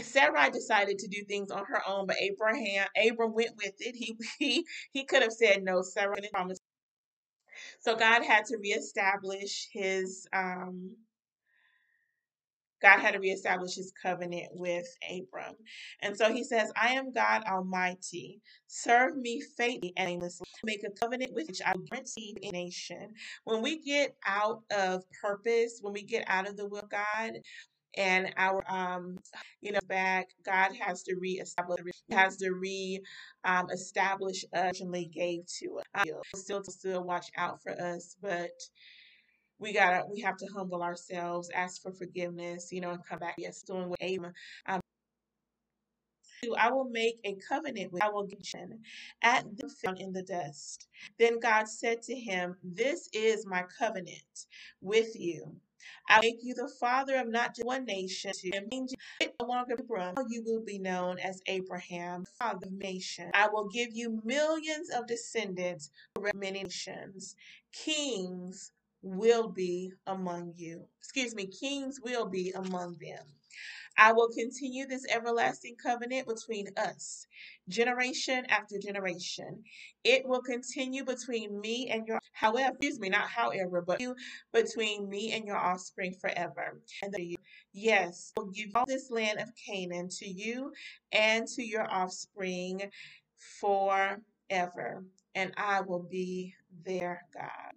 Sarai 0.00 0.50
decided 0.50 0.98
to 1.00 1.08
do 1.08 1.24
things 1.24 1.50
on 1.50 1.64
her 1.66 1.82
own, 1.88 2.06
but 2.06 2.16
Abraham 2.20 2.88
Abram 3.08 3.34
went 3.34 3.56
with 3.56 3.74
it. 3.80 3.96
He 3.96 4.16
he 4.38 4.66
he 4.92 5.04
could 5.04 5.22
have 5.22 5.32
said 5.32 5.64
no. 5.64 5.82
Sarah 5.82 6.16
promised. 6.32 6.62
So 7.80 7.96
God 7.96 8.24
had 8.24 8.46
to 8.46 8.58
reestablish 8.58 9.68
his 9.72 10.26
um, 10.32 10.96
God 12.82 13.00
had 13.00 13.12
to 13.14 13.20
reestablish 13.20 13.74
his 13.76 13.92
covenant 14.02 14.48
with 14.52 14.86
Abram. 15.10 15.56
And 16.02 16.16
so 16.16 16.32
he 16.32 16.44
says, 16.44 16.72
I 16.76 16.90
am 16.90 17.12
God 17.12 17.44
Almighty. 17.44 18.40
Serve 18.68 19.16
me 19.16 19.40
faithfully 19.56 19.94
and 19.96 20.10
aimlessly. 20.10 20.46
Make 20.64 20.84
a 20.84 20.90
covenant 20.90 21.32
with 21.34 21.48
which 21.48 21.62
I 21.64 21.74
to 21.74 22.36
a 22.42 22.50
nation. 22.52 23.14
When 23.44 23.62
we 23.62 23.82
get 23.82 24.16
out 24.26 24.62
of 24.76 25.04
purpose, 25.22 25.80
when 25.82 25.92
we 25.94 26.02
get 26.02 26.24
out 26.28 26.48
of 26.48 26.56
the 26.56 26.66
will 26.68 26.80
of 26.80 26.90
God, 26.90 27.32
and 27.98 28.32
our 28.38 28.64
um 28.70 29.18
you 29.62 29.72
know 29.72 29.80
back 29.88 30.28
god 30.46 30.72
has 30.80 31.04
to 31.04 31.16
reestablish 31.16 31.80
has 32.12 32.38
to 32.38 32.52
re 32.52 33.00
um 33.44 33.68
establish 33.72 34.46
us 34.54 34.80
and 34.80 34.90
gave 35.06 35.40
to 35.46 35.80
us 35.96 36.06
still 36.36 36.64
still 36.64 37.04
watch 37.04 37.26
out 37.38 37.62
for 37.62 37.72
us 37.82 38.16
but 38.22 38.50
we 39.58 39.72
gotta 39.72 40.04
we 40.10 40.20
have 40.20 40.36
to 40.38 40.46
humble 40.46 40.82
ourselves, 40.82 41.50
ask 41.54 41.82
for 41.82 41.92
forgiveness, 41.92 42.68
you 42.72 42.80
know, 42.80 42.90
and 42.90 43.04
come 43.04 43.18
back. 43.18 43.34
Yes, 43.38 43.62
doing 43.62 43.88
what 43.88 44.00
Abram. 44.02 44.32
Um, 44.66 44.80
I 46.56 46.70
will 46.70 46.88
make 46.88 47.20
a 47.24 47.36
covenant 47.48 47.92
with 47.92 48.02
I 48.02 48.08
will 48.10 48.26
get 48.26 48.54
at 49.22 49.44
the 49.56 49.68
found 49.68 50.00
in 50.00 50.12
the 50.12 50.22
dust. 50.22 50.88
Then 51.18 51.40
God 51.40 51.68
said 51.68 52.02
to 52.02 52.14
him, 52.14 52.56
This 52.62 53.08
is 53.12 53.46
my 53.46 53.64
covenant 53.78 54.46
with 54.80 55.18
you. 55.18 55.56
I 56.08 56.20
make 56.20 56.38
you 56.42 56.54
the 56.54 56.70
father 56.80 57.16
of 57.16 57.28
not 57.28 57.54
just 57.54 57.66
one 57.66 57.84
nation, 57.84 58.32
and 58.52 58.68
no 59.40 59.46
longer 59.46 59.74
Abram. 59.78 60.14
You 60.28 60.42
will 60.44 60.62
be 60.64 60.78
known 60.78 61.18
as 61.18 61.40
Abraham, 61.46 62.24
father 62.38 62.66
of 62.66 62.72
nation. 62.72 63.30
I 63.34 63.48
will 63.48 63.68
give 63.68 63.90
you 63.92 64.20
millions 64.24 64.90
of 64.90 65.06
descendants, 65.06 65.90
many 66.34 66.62
nations, 66.64 67.36
kings 67.72 68.72
will 69.02 69.48
be 69.48 69.92
among 70.06 70.54
you. 70.56 70.84
Excuse 71.00 71.34
me, 71.34 71.46
kings 71.46 72.00
will 72.02 72.26
be 72.26 72.52
among 72.52 72.96
them. 73.00 73.24
I 73.98 74.12
will 74.12 74.30
continue 74.30 74.86
this 74.88 75.06
everlasting 75.10 75.76
covenant 75.82 76.28
between 76.28 76.68
us, 76.76 77.26
generation 77.68 78.46
after 78.48 78.78
generation. 78.80 79.64
It 80.04 80.26
will 80.26 80.42
continue 80.42 81.04
between 81.04 81.60
me 81.60 81.90
and 81.92 82.08
your, 82.08 82.20
however, 82.32 82.70
excuse 82.76 83.00
me, 83.00 83.10
not 83.10 83.28
however, 83.30 83.82
but 83.82 84.00
you, 84.02 84.16
between 84.52 85.08
me 85.10 85.32
and 85.34 85.46
your 85.46 85.58
offspring 85.58 86.14
forever. 86.20 86.80
And 87.02 87.14
the, 87.14 87.38
yes, 87.72 88.32
I 88.38 88.42
will 88.42 88.50
give 88.52 88.70
all 88.76 88.86
this 88.88 89.12
land 89.12 89.40
of 89.40 89.50
Canaan 89.66 90.10
to 90.10 90.28
you 90.28 90.72
and 91.12 91.46
to 91.48 91.64
your 91.64 91.90
offspring 91.90 92.90
forever, 93.60 95.04
and 95.36 95.52
I 95.56 95.82
will 95.82 96.04
be 96.10 96.54
their 96.84 97.22
God 97.34 97.72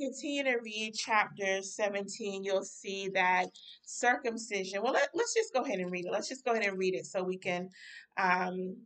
continue 0.00 0.44
to 0.44 0.58
read 0.62 0.94
chapter 0.94 1.62
17, 1.62 2.42
you'll 2.42 2.64
see 2.64 3.08
that 3.10 3.46
circumcision. 3.84 4.82
Well, 4.82 4.94
let, 4.94 5.14
us 5.14 5.34
just 5.36 5.52
go 5.52 5.62
ahead 5.62 5.78
and 5.78 5.90
read 5.90 6.06
it. 6.06 6.12
Let's 6.12 6.28
just 6.28 6.44
go 6.44 6.52
ahead 6.52 6.66
and 6.66 6.78
read 6.78 6.94
it 6.94 7.04
so 7.04 7.22
we 7.22 7.36
can 7.36 7.68
um, 8.16 8.76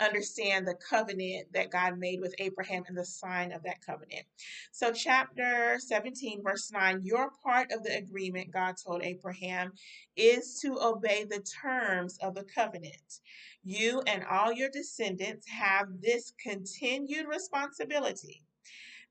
understand 0.00 0.66
the 0.66 0.74
covenant 0.88 1.46
that 1.52 1.70
God 1.70 1.98
made 1.98 2.20
with 2.20 2.34
Abraham 2.38 2.84
and 2.88 2.96
the 2.96 3.04
sign 3.04 3.52
of 3.52 3.62
that 3.64 3.84
covenant. 3.84 4.24
So, 4.72 4.92
chapter 4.92 5.76
17, 5.78 6.42
verse 6.42 6.72
9 6.72 7.00
Your 7.04 7.30
part 7.42 7.70
of 7.70 7.82
the 7.84 7.96
agreement, 7.96 8.50
God 8.50 8.76
told 8.82 9.02
Abraham, 9.02 9.72
is 10.16 10.58
to 10.62 10.78
obey 10.80 11.24
the 11.24 11.44
terms 11.62 12.18
of 12.22 12.34
the 12.34 12.44
covenant. 12.44 13.20
You 13.62 14.02
and 14.06 14.24
all 14.24 14.52
your 14.52 14.70
descendants 14.70 15.46
have 15.48 15.86
this 16.00 16.32
continued 16.42 17.28
responsibility 17.28 18.42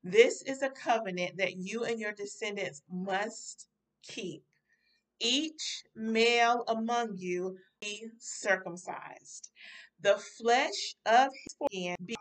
this 0.04 0.42
is 0.42 0.62
a 0.62 0.70
covenant 0.70 1.36
that 1.38 1.56
you 1.56 1.84
and 1.84 2.00
your 2.00 2.12
descendants 2.12 2.82
must 2.90 3.68
keep. 4.02 4.42
Each 5.20 5.84
male 5.94 6.64
among 6.66 7.16
you 7.16 7.56
be 7.80 8.08
circumcised. 8.18 9.50
The 10.00 10.18
flesh 10.18 10.96
of 11.06 11.30
his 11.32 11.68
skin 11.70 11.96
be 12.04 12.16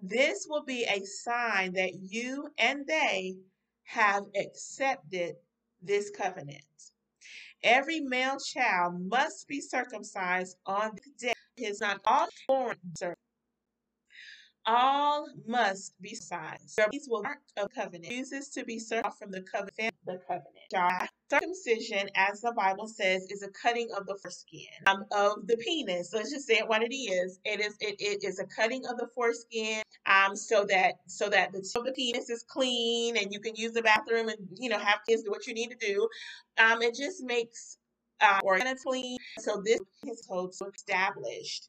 this 0.00 0.46
will 0.48 0.64
be 0.64 0.84
a 0.84 1.02
sign 1.04 1.72
that 1.72 1.94
you 1.94 2.48
and 2.58 2.86
they 2.86 3.36
have 3.84 4.24
accepted 4.38 5.36
this 5.80 6.10
covenant. 6.10 6.62
Every 7.62 8.00
male 8.00 8.38
child 8.38 9.00
must 9.08 9.48
be 9.48 9.60
circumcised 9.60 10.56
on 10.66 10.92
the 10.94 11.26
day. 11.26 11.32
His 11.56 11.80
not 11.80 12.00
all 12.04 12.28
born 12.46 12.76
all 14.66 15.26
must 15.46 16.00
be 16.00 16.14
signs. 16.14 16.76
These 16.90 17.08
will 17.08 17.22
mark 17.22 17.38
a 17.56 17.68
covenant. 17.68 18.12
Uses 18.12 18.48
to 18.50 18.64
be 18.64 18.78
served 18.78 19.14
from 19.18 19.30
the 19.30 19.42
covenant. 19.42 19.94
The 20.06 20.20
covenant. 20.26 21.08
Circumcision, 21.30 22.08
as 22.14 22.40
the 22.40 22.52
Bible 22.52 22.86
says, 22.86 23.26
is 23.30 23.42
a 23.42 23.48
cutting 23.48 23.88
of 23.96 24.06
the 24.06 24.16
foreskin 24.16 24.66
um, 24.86 25.04
of 25.12 25.46
the 25.46 25.56
penis. 25.56 26.12
Let's 26.12 26.30
just 26.30 26.46
say 26.46 26.58
it 26.58 26.68
what 26.68 26.82
it 26.82 26.94
is. 26.94 27.40
It 27.44 27.60
is 27.60 27.76
it, 27.80 27.96
it 27.98 28.24
is 28.24 28.38
a 28.38 28.46
cutting 28.46 28.86
of 28.86 28.98
the 28.98 29.08
foreskin, 29.14 29.82
um, 30.06 30.36
so 30.36 30.64
that 30.66 30.94
so 31.06 31.28
that 31.28 31.52
the 31.52 31.60
the 31.84 31.92
penis 31.92 32.30
is 32.30 32.44
clean 32.44 33.16
and 33.16 33.32
you 33.32 33.40
can 33.40 33.54
use 33.56 33.72
the 33.72 33.82
bathroom 33.82 34.28
and 34.28 34.38
you 34.56 34.68
know 34.68 34.78
have 34.78 35.00
kids 35.08 35.22
do 35.22 35.30
what 35.30 35.46
you 35.46 35.54
need 35.54 35.70
to 35.70 35.76
do. 35.76 36.08
Um, 36.58 36.82
it 36.82 36.94
just 36.94 37.22
makes 37.22 37.78
uh, 38.20 38.40
organically. 38.44 39.16
So 39.38 39.62
this 39.64 39.80
is 40.06 40.28
established. 40.76 41.68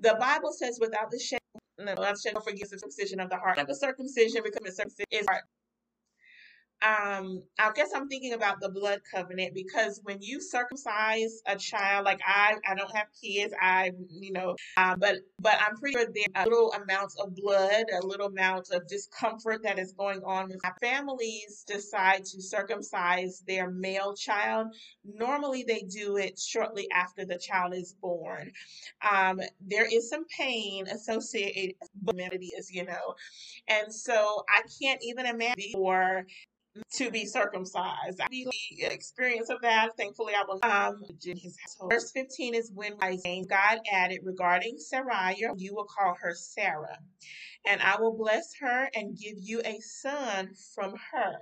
The 0.00 0.16
Bible 0.20 0.52
says, 0.52 0.78
"Without 0.80 1.10
the 1.10 1.18
shed, 1.18 1.40
no, 1.78 1.94
shed 2.16 2.34
forgives 2.42 2.70
the 2.70 2.78
circumcision 2.78 3.20
of 3.20 3.30
the 3.30 3.36
heart." 3.36 3.56
Like 3.56 3.66
the 3.68 3.74
circumcision, 3.74 4.42
becoming 4.42 4.72
circumcision 4.72 5.06
is 5.10 5.26
heart 5.28 5.44
um 6.82 7.42
i 7.58 7.70
guess 7.74 7.90
i'm 7.94 8.08
thinking 8.08 8.34
about 8.34 8.60
the 8.60 8.68
blood 8.68 9.00
covenant 9.12 9.54
because 9.54 10.00
when 10.04 10.18
you 10.20 10.40
circumcise 10.40 11.40
a 11.46 11.56
child 11.56 12.04
like 12.04 12.20
i 12.26 12.54
i 12.68 12.74
don't 12.74 12.94
have 12.94 13.06
kids 13.20 13.54
i 13.60 13.90
you 14.10 14.32
know 14.32 14.54
uh, 14.76 14.94
but 14.96 15.16
but 15.40 15.56
i'm 15.60 15.76
pretty 15.76 15.94
sure 15.94 16.06
there 16.06 16.24
are 16.34 16.44
little 16.44 16.72
amounts 16.72 17.16
of 17.18 17.34
blood 17.34 17.84
a 18.02 18.06
little 18.06 18.26
amount 18.26 18.68
of 18.72 18.86
discomfort 18.88 19.62
that 19.62 19.78
is 19.78 19.92
going 19.92 20.22
on 20.24 20.48
When 20.48 20.58
families 20.80 21.64
decide 21.66 22.24
to 22.24 22.42
circumcise 22.42 23.42
their 23.46 23.70
male 23.70 24.14
child. 24.14 24.68
Normally 25.04 25.64
they 25.66 25.82
do 25.82 26.16
it 26.16 26.38
shortly 26.38 26.88
after 26.92 27.24
the 27.24 27.38
child 27.38 27.74
is 27.74 27.94
born. 28.00 28.52
Um 29.10 29.40
there 29.60 29.86
is 29.90 30.08
some 30.10 30.24
pain 30.36 30.86
associated 30.88 31.76
with 32.02 32.16
as 32.58 32.72
you 32.72 32.84
know 32.84 33.14
and 33.68 33.92
so 33.92 34.44
i 34.48 34.62
can't 34.80 35.00
even 35.02 35.26
imagine 35.26 35.72
for 35.72 36.24
to 36.94 37.10
be 37.10 37.26
circumcised. 37.26 38.20
I 38.20 38.28
the 38.30 38.92
experience 38.92 39.50
of 39.50 39.60
that. 39.62 39.96
Thankfully, 39.96 40.34
I 40.34 40.44
was 40.46 40.60
um 40.62 41.02
his 41.22 41.56
household. 41.62 41.92
Verse 41.92 42.10
15 42.12 42.54
is 42.54 42.72
when 42.74 42.94
God 43.48 43.78
added 43.92 44.20
regarding 44.24 44.78
Sarai, 44.78 45.36
you 45.56 45.74
will 45.74 45.86
call 45.86 46.14
her 46.20 46.34
Sarah, 46.34 46.98
and 47.66 47.82
I 47.82 48.00
will 48.00 48.16
bless 48.16 48.54
her 48.60 48.88
and 48.94 49.18
give 49.18 49.36
you 49.38 49.60
a 49.64 49.80
son 49.80 50.50
from 50.74 50.94
her. 51.12 51.34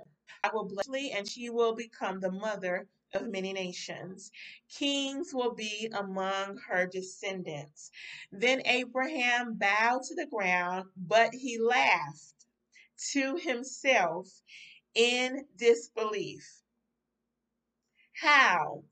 I 0.43 0.49
will 0.53 0.65
bless 0.65 0.87
her, 0.87 1.17
and 1.17 1.27
she 1.27 1.49
will 1.49 1.75
become 1.75 2.19
the 2.19 2.31
mother 2.31 2.87
of 3.13 3.27
many 3.29 3.53
nations. 3.53 4.31
Kings 4.69 5.31
will 5.33 5.53
be 5.55 5.89
among 5.97 6.57
her 6.69 6.85
descendants. 6.87 7.91
Then 8.31 8.61
Abraham 8.65 9.55
bowed 9.55 10.03
to 10.03 10.15
the 10.15 10.27
ground, 10.27 10.85
but 10.97 11.33
he 11.33 11.57
laughed 11.59 12.33
to 13.13 13.37
himself 13.37 14.29
in 14.95 15.45
disbelief. 15.57 16.45
How 18.21 18.83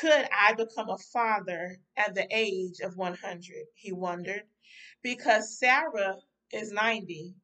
could 0.00 0.28
I 0.36 0.54
become 0.54 0.90
a 0.90 0.98
father 0.98 1.78
at 1.96 2.14
the 2.14 2.26
age 2.30 2.80
of 2.82 2.96
100? 2.96 3.42
He 3.74 3.92
wondered. 3.92 4.42
Because 5.02 5.58
Sarah 5.58 6.16
is 6.52 6.72
90. 6.72 7.34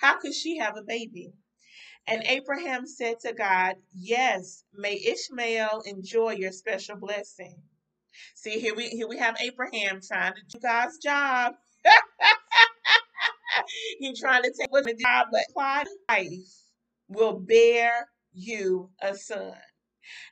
How 0.00 0.18
could 0.20 0.34
she 0.34 0.58
have 0.58 0.76
a 0.76 0.82
baby? 0.82 1.32
And 2.08 2.22
Abraham 2.24 2.86
said 2.86 3.20
to 3.22 3.34
God, 3.34 3.76
Yes, 3.94 4.64
may 4.74 4.94
Ishmael 4.96 5.82
enjoy 5.86 6.32
your 6.32 6.52
special 6.52 6.96
blessing. 6.96 7.56
See, 8.34 8.60
here 8.60 8.74
we 8.76 8.88
here 8.88 9.08
we 9.08 9.18
have 9.18 9.36
Abraham 9.40 10.00
trying 10.06 10.34
to 10.34 10.42
do 10.50 10.60
God's 10.60 10.98
job. 10.98 11.54
He's 13.98 14.20
trying 14.20 14.42
to 14.44 14.52
take 14.58 14.72
what's 14.72 14.86
the 14.86 14.94
job, 14.94 15.28
but 15.32 15.42
life 16.08 16.38
will 17.08 17.38
bear 17.40 18.08
you 18.34 18.90
a 19.02 19.14
son. 19.16 19.54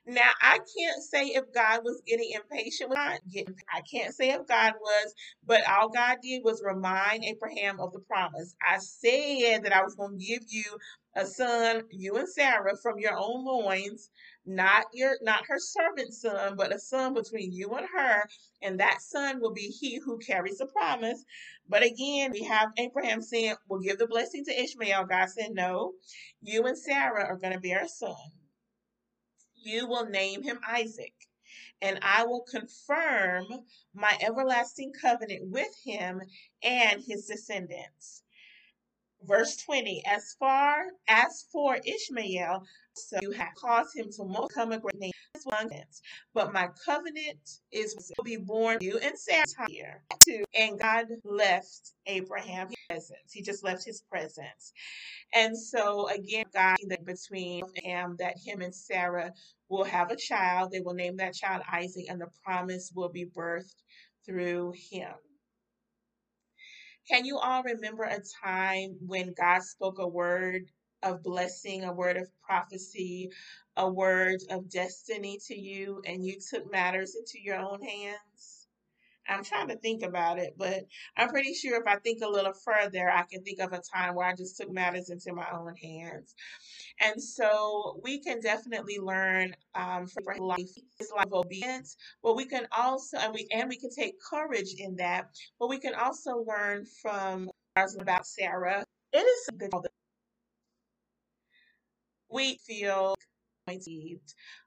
Now, 0.07 0.31
I 0.43 0.59
can't 0.59 1.03
say 1.05 1.27
if 1.29 1.45
God 1.55 1.83
was 1.85 2.03
getting 2.07 2.33
impatient 2.33 2.91
with 2.91 2.99
God. 2.99 3.21
I 3.73 3.83
can't 3.83 4.13
say 4.15 4.31
if 4.33 4.49
God 4.49 4.75
was, 4.81 5.15
but 5.47 5.63
all 5.71 5.91
God 5.91 6.19
did 6.25 6.43
was 6.45 6.65
remind 6.67 7.25
Abraham 7.25 7.79
of 7.79 7.93
the 7.93 8.01
promise. 8.01 8.57
I 8.69 8.79
said 8.79 9.63
that 9.65 9.73
I 9.73 9.85
was 9.85 9.95
going 9.95 10.19
to 10.19 10.25
give 10.25 10.43
you 10.49 10.65
a 11.17 11.25
son, 11.25 11.85
you 11.93 12.17
and 12.17 12.29
Sarah, 12.29 12.77
from 12.83 12.99
your 12.99 13.15
own 13.17 13.45
loins, 13.45 14.11
not 14.47 14.87
your 14.95 15.17
not 15.23 15.47
her 15.47 15.59
servant 15.59 16.15
son, 16.15 16.57
but 16.57 16.75
a 16.75 16.79
son 16.79 17.15
between 17.15 17.53
you 17.53 17.71
and 17.73 17.87
her, 17.95 18.29
and 18.63 18.81
that 18.81 19.03
son 19.03 19.41
will 19.41 19.53
be 19.53 19.69
he 19.69 19.99
who 19.99 20.19
carries 20.19 20.59
the 20.59 20.67
promise. 20.67 21.25
But 21.69 21.85
again, 21.85 22.33
we 22.33 22.45
have 22.45 22.73
Abraham 22.79 23.23
saying, 23.23 23.57
We'll 23.69 23.81
give 23.81 23.99
the 23.99 24.09
blessing 24.09 24.45
to 24.47 24.63
Ishmael. 24.63 25.05
God 25.07 25.29
said, 25.31 25.53
No, 25.53 25.93
you 26.43 26.67
and 26.67 26.79
Sarah 26.79 27.25
are 27.27 27.37
going 27.39 27.55
to 27.55 27.61
bear 27.61 27.85
a 27.85 27.89
son. 27.89 28.17
You 29.57 29.87
will 29.89 30.07
name 30.07 30.43
him 30.43 30.61
Isaac, 30.69 31.15
and 31.83 31.99
I 32.03 32.25
will 32.27 32.43
confirm 32.51 33.47
my 33.95 34.19
everlasting 34.23 34.93
covenant 35.01 35.51
with 35.51 35.75
him 35.85 36.23
and 36.63 37.03
his 37.03 37.27
descendants. 37.27 38.23
Verse 39.23 39.57
20 39.59 40.03
As 40.07 40.35
far 40.39 40.85
as 41.09 41.47
for 41.53 41.79
Ishmael, 41.85 42.65
so 43.09 43.19
you 43.23 43.31
have 43.33 43.55
caused 43.57 43.97
him 43.97 44.07
to 44.17 44.25
become 44.25 44.73
a 44.73 44.79
great 44.81 44.99
name. 44.99 45.13
But 46.35 46.53
my 46.53 46.69
covenant 46.85 47.39
is 47.73 47.95
will 48.19 48.25
be 48.25 48.37
born 48.37 48.79
you 48.81 48.99
and 48.99 49.19
Sarah 49.19 49.45
here. 49.69 50.03
And 50.55 50.79
God 50.79 51.07
left 51.25 51.93
Abraham 52.07 52.69
his 52.69 52.77
presence. 52.89 53.33
He 53.33 53.43
just 53.43 53.65
left 53.65 53.85
his 53.85 54.03
presence. 54.11 54.73
And 55.35 55.57
so 55.57 56.09
again, 56.09 56.45
God 56.53 56.77
between 57.05 57.63
him 57.77 58.17
that 58.19 58.37
him 58.45 58.61
and 58.61 58.75
Sarah 58.75 59.33
will 59.69 59.85
have 59.85 60.11
a 60.11 60.17
child. 60.17 60.73
They 60.73 60.81
will 60.81 60.95
name 60.95 61.17
that 61.19 61.35
child 61.35 61.63
Isaac, 61.73 62.07
and 62.09 62.21
the 62.21 62.29
promise 62.45 62.93
will 62.95 63.11
be 63.11 63.27
birthed 63.27 63.75
through 64.27 64.75
him. 64.91 65.13
Can 67.11 67.25
you 67.25 67.39
all 67.39 67.63
remember 67.63 68.05
a 68.05 68.21
time 68.45 68.97
when 69.07 69.35
God 69.37 69.63
spoke 69.63 69.99
a 69.99 70.09
word 70.09 70.63
of 71.03 71.23
blessing, 71.23 71.85
a 71.85 71.93
word 71.93 72.17
of 72.17 72.29
prophecy, 72.43 73.31
a 73.77 73.91
word 73.91 74.41
of 74.51 74.71
destiny 74.71 75.39
to 75.49 75.55
you, 75.59 76.03
and 76.07 76.25
you 76.25 76.37
took 76.41 76.71
matters 76.71 77.17
into 77.17 77.43
your 77.45 77.59
own 77.59 77.83
hands? 77.83 78.67
I'm 79.29 79.45
trying 79.45 79.69
to 79.69 79.77
think 79.77 80.03
about 80.03 80.39
it, 80.39 80.55
but 80.59 80.85
I'm 81.17 81.29
pretty 81.29 81.55
sure 81.55 81.81
if 81.81 81.87
I 81.87 81.97
think 81.97 82.23
a 82.23 82.29
little 82.29 82.53
further, 82.53 83.11
I 83.11 83.25
can 83.31 83.43
think 83.45 83.61
of 83.61 83.73
a 83.73 83.81
time 83.95 84.15
where 84.17 84.27
I 84.27 84.35
just 84.35 84.57
took 84.57 84.71
matters 84.73 85.11
into 85.11 85.33
my 85.35 85.47
own 85.53 85.75
hands. 85.77 86.35
And 87.01 87.23
so 87.23 88.01
we 88.05 88.21
can 88.21 88.41
definitely 88.41 88.99
learn 89.01 89.55
um, 89.75 90.09
from 90.09 90.25
life, 90.39 90.61
is 91.01 91.13
life 91.17 91.33
obedience, 91.33 91.97
but 92.23 92.37
we 92.37 92.47
can 92.47 92.67
also, 92.77 93.19
and 93.19 93.35
we 93.35 93.49
and 93.53 93.69
we 93.69 93.79
can 93.79 93.91
take 93.91 94.15
courage 94.21 94.75
in 94.79 94.97
that, 94.97 95.31
but 95.61 95.69
we 95.71 95.79
can 95.79 95.95
also 95.95 96.45
learn 96.49 96.87
from 97.03 97.51
about 98.01 98.27
Sarah. 98.27 98.85
It 99.13 99.19
is 99.19 99.47
something 99.47 99.90
we 102.31 102.59
feel. 102.67 103.15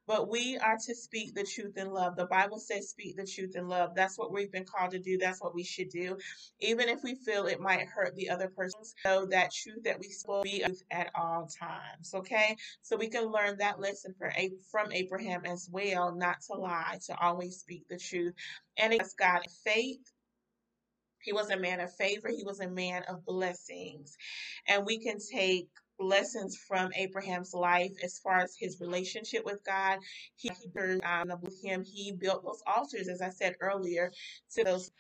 But 0.07 0.29
we 0.29 0.57
are 0.57 0.77
to 0.87 0.95
speak 0.95 1.35
the 1.35 1.43
truth 1.43 1.77
in 1.77 1.91
love. 1.91 2.15
The 2.15 2.27
Bible 2.27 2.59
says, 2.59 2.89
speak 2.89 3.17
the 3.17 3.25
truth 3.25 3.55
in 3.55 3.67
love. 3.67 3.95
That's 3.95 4.17
what 4.17 4.31
we've 4.31 4.51
been 4.51 4.65
called 4.65 4.91
to 4.91 4.99
do. 4.99 5.17
That's 5.17 5.41
what 5.41 5.53
we 5.53 5.63
should 5.63 5.89
do. 5.89 6.17
Even 6.61 6.87
if 6.87 7.03
we 7.03 7.15
feel 7.15 7.47
it 7.47 7.59
might 7.59 7.87
hurt 7.87 8.15
the 8.15 8.29
other 8.29 8.47
person, 8.47 8.79
so 9.05 9.25
that 9.25 9.51
truth 9.53 9.83
that 9.83 9.99
we 9.99 10.07
be 10.43 10.63
at 10.91 11.11
all 11.15 11.47
times. 11.47 12.13
Okay? 12.13 12.55
So 12.81 12.95
we 12.95 13.09
can 13.09 13.31
learn 13.31 13.57
that 13.57 13.81
lesson 13.81 14.15
from 14.71 14.91
Abraham 14.93 15.45
as 15.45 15.69
well, 15.71 16.15
not 16.15 16.37
to 16.49 16.53
lie, 16.57 16.99
to 17.07 17.19
always 17.19 17.57
speak 17.57 17.85
the 17.89 17.97
truth. 17.97 18.33
And 18.77 18.93
it's 18.93 19.15
God 19.15 19.41
faith 19.65 19.99
he 21.23 21.31
was 21.33 21.49
a 21.49 21.57
man 21.57 21.79
of 21.79 21.93
favor. 21.95 22.29
He 22.29 22.43
was 22.43 22.59
a 22.59 22.69
man 22.69 23.03
of 23.07 23.25
blessings. 23.25 24.17
And 24.67 24.85
we 24.85 24.99
can 24.99 25.17
take 25.19 25.69
lessons 25.99 26.57
from 26.57 26.91
Abraham's 26.95 27.53
life 27.53 27.91
as 28.03 28.19
far 28.19 28.39
as 28.39 28.55
his 28.57 28.79
relationship 28.81 29.45
with 29.45 29.63
God. 29.63 29.99
He, 30.35 30.51
um, 31.03 31.31
with 31.41 31.61
him, 31.63 31.83
he 31.83 32.11
built 32.11 32.43
those 32.43 32.61
altars, 32.67 33.07
as 33.07 33.21
I 33.21 33.29
said 33.29 33.55
earlier, 33.61 34.11
to 34.55 34.63
those 34.63 34.91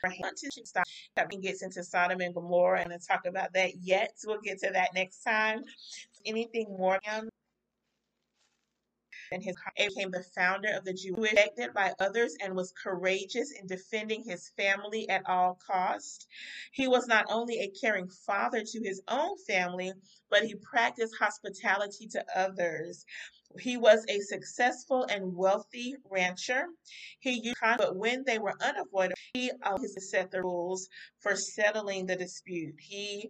stuff 0.63 0.83
that 1.15 1.29
gets 1.41 1.63
into 1.63 1.83
Sodom 1.83 2.21
and 2.21 2.33
Gomorrah, 2.33 2.81
and 2.81 2.91
to 2.91 2.99
talk 3.07 3.25
about 3.25 3.53
that 3.53 3.71
yet. 3.81 4.11
We'll 4.25 4.41
get 4.41 4.59
to 4.59 4.71
that 4.71 4.89
next 4.93 5.23
time. 5.23 5.63
Anything 6.25 6.75
more? 6.77 6.99
And 9.33 9.43
his 9.43 9.55
became 9.77 10.11
the 10.11 10.23
founder 10.35 10.69
of 10.73 10.85
the 10.85 10.93
Jews, 10.93 11.15
rejected 11.17 11.73
by 11.73 11.93
others 11.99 12.35
and 12.41 12.55
was 12.55 12.71
courageous 12.71 13.51
in 13.59 13.67
defending 13.67 14.23
his 14.23 14.51
family 14.55 15.09
at 15.09 15.23
all 15.27 15.59
costs. 15.65 16.27
He 16.71 16.87
was 16.87 17.07
not 17.07 17.25
only 17.29 17.59
a 17.59 17.71
caring 17.81 18.09
father 18.25 18.63
to 18.63 18.83
his 18.83 19.01
own 19.07 19.37
family, 19.47 19.91
but 20.29 20.43
he 20.43 20.55
practiced 20.55 21.15
hospitality 21.19 22.07
to 22.07 22.23
others. 22.35 23.05
He 23.59 23.77
was 23.77 24.03
a 24.09 24.19
successful 24.19 25.03
and 25.03 25.35
wealthy 25.35 25.95
rancher. 26.09 26.65
He 27.19 27.41
used, 27.43 27.57
but 27.61 27.95
when 27.95 28.23
they 28.25 28.39
were 28.39 28.55
unavoidable, 28.61 29.15
he 29.33 29.51
set 29.97 30.31
the 30.31 30.41
rules 30.41 30.89
for 31.19 31.35
settling 31.35 32.05
the 32.05 32.15
dispute. 32.15 32.75
He 32.79 33.29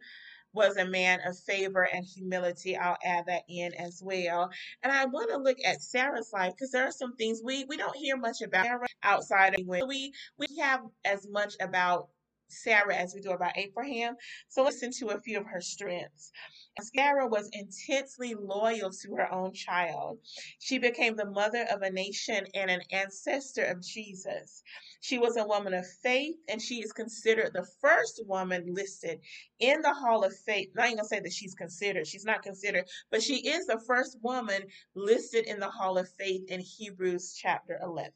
was 0.54 0.78
a 0.78 0.86
man 0.86 1.20
of 1.26 1.38
favor 1.40 1.84
and 1.84 2.06
humility. 2.06 2.78
I'll 2.78 2.98
add 3.04 3.26
that 3.28 3.44
in 3.50 3.74
as 3.76 4.02
well. 4.04 4.50
And 4.84 4.92
I 4.92 5.06
want 5.06 5.30
to 5.32 5.38
look 5.38 5.58
at 5.66 5.82
Sarah's 5.82 6.32
life 6.34 6.54
because 6.54 6.72
there 6.72 6.88
are 6.88 6.92
some 6.92 7.16
things 7.16 7.42
we 7.44 7.66
we 7.66 7.78
don't 7.78 7.96
hear 7.96 8.18
much 8.18 8.42
about 8.42 8.66
Sarah 8.66 8.88
outside 9.04 9.60
of 9.60 9.66
when 9.66 9.88
we 9.88 10.14
we 10.38 10.48
have 10.60 10.82
as 11.06 11.28
much 11.30 11.56
about 11.62 12.10
Sarah 12.48 12.96
as 12.96 13.14
we 13.14 13.22
do 13.22 13.32
about 13.32 13.58
Abraham. 13.58 14.16
So 14.50 14.64
listen 14.64 14.92
to 15.00 15.10
a 15.10 15.20
few 15.20 15.40
of 15.40 15.48
her 15.48 15.62
strengths. 15.62 16.32
Sarah 16.82 17.28
was 17.28 17.50
intensely 17.54 18.34
loyal 18.34 18.92
to 18.92 19.16
her 19.16 19.32
own 19.32 19.54
child. 19.54 20.20
She 20.60 20.80
became 20.80 21.16
the 21.16 21.30
mother 21.30 21.66
of 21.72 21.82
a 21.84 21.92
nation 21.92 22.48
and 22.56 22.72
an 22.72 22.82
ancestor 22.92 23.66
of 23.66 23.82
Jesus. 23.82 24.64
She 25.02 25.20
was 25.20 25.38
a 25.38 25.46
woman 25.46 25.74
of 25.74 25.86
faith, 26.02 26.36
and 26.48 26.62
she 26.62 26.82
is 26.82 26.92
considered 26.92 27.54
the 27.54 27.68
first 27.80 28.22
woman 28.26 28.74
listed 28.74 29.20
in 29.60 29.82
the 29.82 29.94
Hall 29.94 30.24
of 30.24 30.36
Faith. 30.36 30.70
Not 30.76 30.88
even 30.88 30.98
gonna 30.98 31.08
say 31.08 31.20
that 31.20 31.34
she's 31.34 31.56
considered, 31.56 32.08
she's 32.08 32.26
not 32.26 32.42
considered, 32.42 32.86
but 33.12 33.22
she 33.22 33.48
is 33.48 33.68
the 33.68 33.80
first 33.86 34.18
woman 34.24 34.64
listed 34.96 35.46
in 35.46 35.60
the 35.60 35.70
Hall 35.70 35.98
of 35.98 36.10
Faith 36.10 36.44
in 36.50 36.60
Hebrews 36.60 37.36
chapter 37.40 37.80
11. 37.84 38.12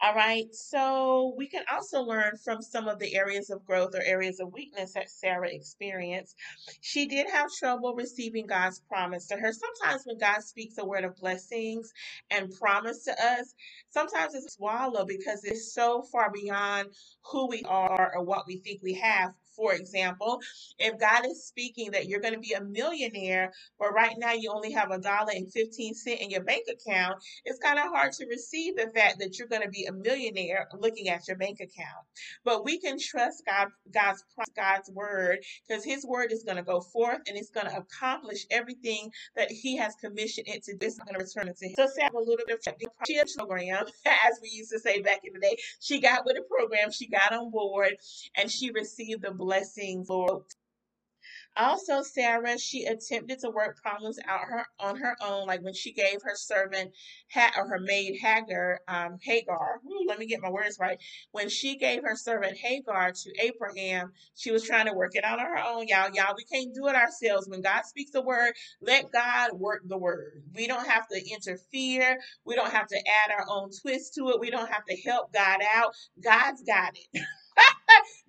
All 0.00 0.14
right, 0.14 0.46
so 0.54 1.34
we 1.36 1.48
can 1.48 1.64
also 1.72 2.02
learn 2.02 2.34
from 2.44 2.62
some 2.62 2.88
of 2.88 3.00
the 3.00 3.16
areas 3.16 3.50
of 3.50 3.66
growth 3.66 3.96
or 3.96 4.02
areas 4.06 4.40
of 4.40 4.54
weakness 4.54 4.94
that 4.94 5.10
Sarah 5.10 5.50
experienced. 5.50 6.36
She 6.82 7.08
did 7.08 7.28
have 7.32 7.50
trouble 7.58 7.96
receiving 7.96 8.46
God's 8.46 8.80
promise 8.88 9.26
to 9.28 9.36
her. 9.38 9.52
Sometimes 9.52 10.04
when 10.06 10.20
God 10.20 10.44
speaks 10.44 10.78
a 10.78 10.86
word 10.86 11.04
of 11.04 11.16
blessings 11.16 11.92
and 12.30 12.52
promise 12.60 13.06
to 13.06 13.12
us, 13.12 13.56
sometimes 13.90 14.36
it's 14.36 14.54
swallow 14.54 15.04
because 15.04 15.44
it's 15.44 15.74
so 15.74 16.04
far 16.12 16.30
beyond 16.32 16.90
who 17.32 17.48
we 17.48 17.64
are 17.68 18.12
or 18.16 18.24
what 18.24 18.46
we 18.46 18.58
think 18.58 18.82
we 18.84 18.94
have. 18.94 19.32
For 19.60 19.74
example, 19.74 20.40
if 20.78 20.98
God 20.98 21.26
is 21.26 21.44
speaking 21.46 21.90
that 21.92 22.08
you're 22.08 22.20
going 22.20 22.34
to 22.34 22.40
be 22.40 22.54
a 22.54 22.62
millionaire, 22.64 23.52
but 23.78 23.92
right 23.92 24.14
now 24.18 24.32
you 24.32 24.50
only 24.52 24.72
have 24.72 24.90
a 24.90 24.98
dollar 24.98 25.32
and 25.34 25.52
15 25.52 25.94
cent 25.94 26.20
in 26.22 26.30
your 26.30 26.42
bank 26.44 26.64
account, 26.70 27.22
it's 27.44 27.58
kind 27.58 27.78
of 27.78 27.86
hard 27.86 28.12
to 28.14 28.26
receive 28.26 28.76
the 28.76 28.88
fact 28.94 29.18
that 29.20 29.38
you're 29.38 29.48
going 29.48 29.62
to 29.62 29.68
be 29.68 29.84
a 29.84 29.92
millionaire 29.92 30.68
looking 30.78 31.10
at 31.10 31.28
your 31.28 31.36
bank 31.36 31.60
account. 31.60 32.06
But 32.44 32.64
we 32.64 32.80
can 32.80 32.98
trust 32.98 33.44
God, 33.46 33.68
God's 33.92 34.24
God's 34.56 34.90
word 34.90 35.40
because 35.68 35.84
His 35.84 36.06
word 36.06 36.32
is 36.32 36.44
going 36.44 36.56
to 36.56 36.64
go 36.64 36.80
forth 36.80 37.20
and 37.28 37.36
it's 37.36 37.50
going 37.50 37.66
to 37.68 37.76
accomplish 37.76 38.46
everything 38.50 39.10
that 39.36 39.50
He 39.50 39.76
has 39.76 39.94
commissioned 39.96 40.48
it 40.48 40.64
to 40.64 40.76
do. 40.76 40.86
It's 40.86 40.98
going 40.98 41.14
to 41.18 41.24
return 41.24 41.48
it 41.48 41.58
to 41.58 41.68
Him. 41.68 41.74
So, 41.76 41.86
say 41.86 42.08
a 42.14 42.18
little 42.18 42.38
bit 42.46 42.56
of 42.56 42.64
the 42.64 42.88
program, 43.38 43.84
as 44.06 44.40
we 44.42 44.50
used 44.50 44.72
to 44.72 44.78
say 44.80 45.02
back 45.02 45.20
in 45.24 45.34
the 45.34 45.40
day. 45.40 45.56
She 45.80 46.00
got 46.00 46.24
with 46.24 46.38
a 46.38 46.42
program, 46.42 46.92
she 46.92 47.08
got 47.08 47.32
on 47.32 47.50
board, 47.50 47.96
and 48.36 48.50
she 48.50 48.70
received 48.72 49.22
the 49.22 49.32
blessings, 49.50 50.08
Lord, 50.10 50.42
also, 51.56 52.02
Sarah, 52.02 52.58
she 52.58 52.84
attempted 52.86 53.40
to 53.40 53.50
work 53.50 53.76
problems 53.82 54.18
out 54.26 54.40
her 54.46 54.64
on 54.80 54.96
her 54.96 55.16
own, 55.22 55.46
like 55.46 55.62
when 55.62 55.74
she 55.74 55.92
gave 55.92 56.22
her 56.22 56.34
servant 56.34 56.92
ha- 57.30 57.52
or 57.58 57.68
her 57.68 57.78
maid 57.78 58.16
Hagar, 58.20 58.80
um, 58.88 59.18
Hagar. 59.22 59.80
Ooh, 59.86 60.06
let 60.08 60.18
me 60.18 60.26
get 60.26 60.40
my 60.40 60.48
words 60.50 60.78
right. 60.80 60.98
When 61.32 61.50
she 61.50 61.76
gave 61.76 62.02
her 62.04 62.16
servant 62.16 62.56
Hagar 62.56 63.12
to 63.12 63.32
Abraham, 63.40 64.12
she 64.34 64.50
was 64.50 64.64
trying 64.64 64.86
to 64.86 64.94
work 64.94 65.10
it 65.14 65.24
out 65.24 65.40
on 65.40 65.46
her 65.46 65.58
own. 65.58 65.88
Y'all, 65.88 66.10
y'all, 66.14 66.34
we 66.36 66.44
can't 66.44 66.74
do 66.74 66.86
it 66.88 66.96
ourselves. 66.96 67.48
When 67.48 67.60
God 67.60 67.84
speaks 67.84 68.12
the 68.12 68.22
word, 68.22 68.54
let 68.80 69.12
God 69.12 69.52
work 69.52 69.82
the 69.86 69.98
word. 69.98 70.42
We 70.54 70.66
don't 70.66 70.88
have 70.88 71.06
to 71.08 71.22
interfere. 71.30 72.18
We 72.46 72.54
don't 72.54 72.72
have 72.72 72.88
to 72.88 72.96
add 72.96 73.32
our 73.38 73.44
own 73.50 73.70
twist 73.82 74.14
to 74.14 74.30
it. 74.30 74.40
We 74.40 74.50
don't 74.50 74.70
have 74.70 74.86
to 74.86 74.96
help 75.02 75.32
God 75.34 75.60
out. 75.76 75.92
God's 76.22 76.62
got 76.62 76.94
it. 76.96 77.22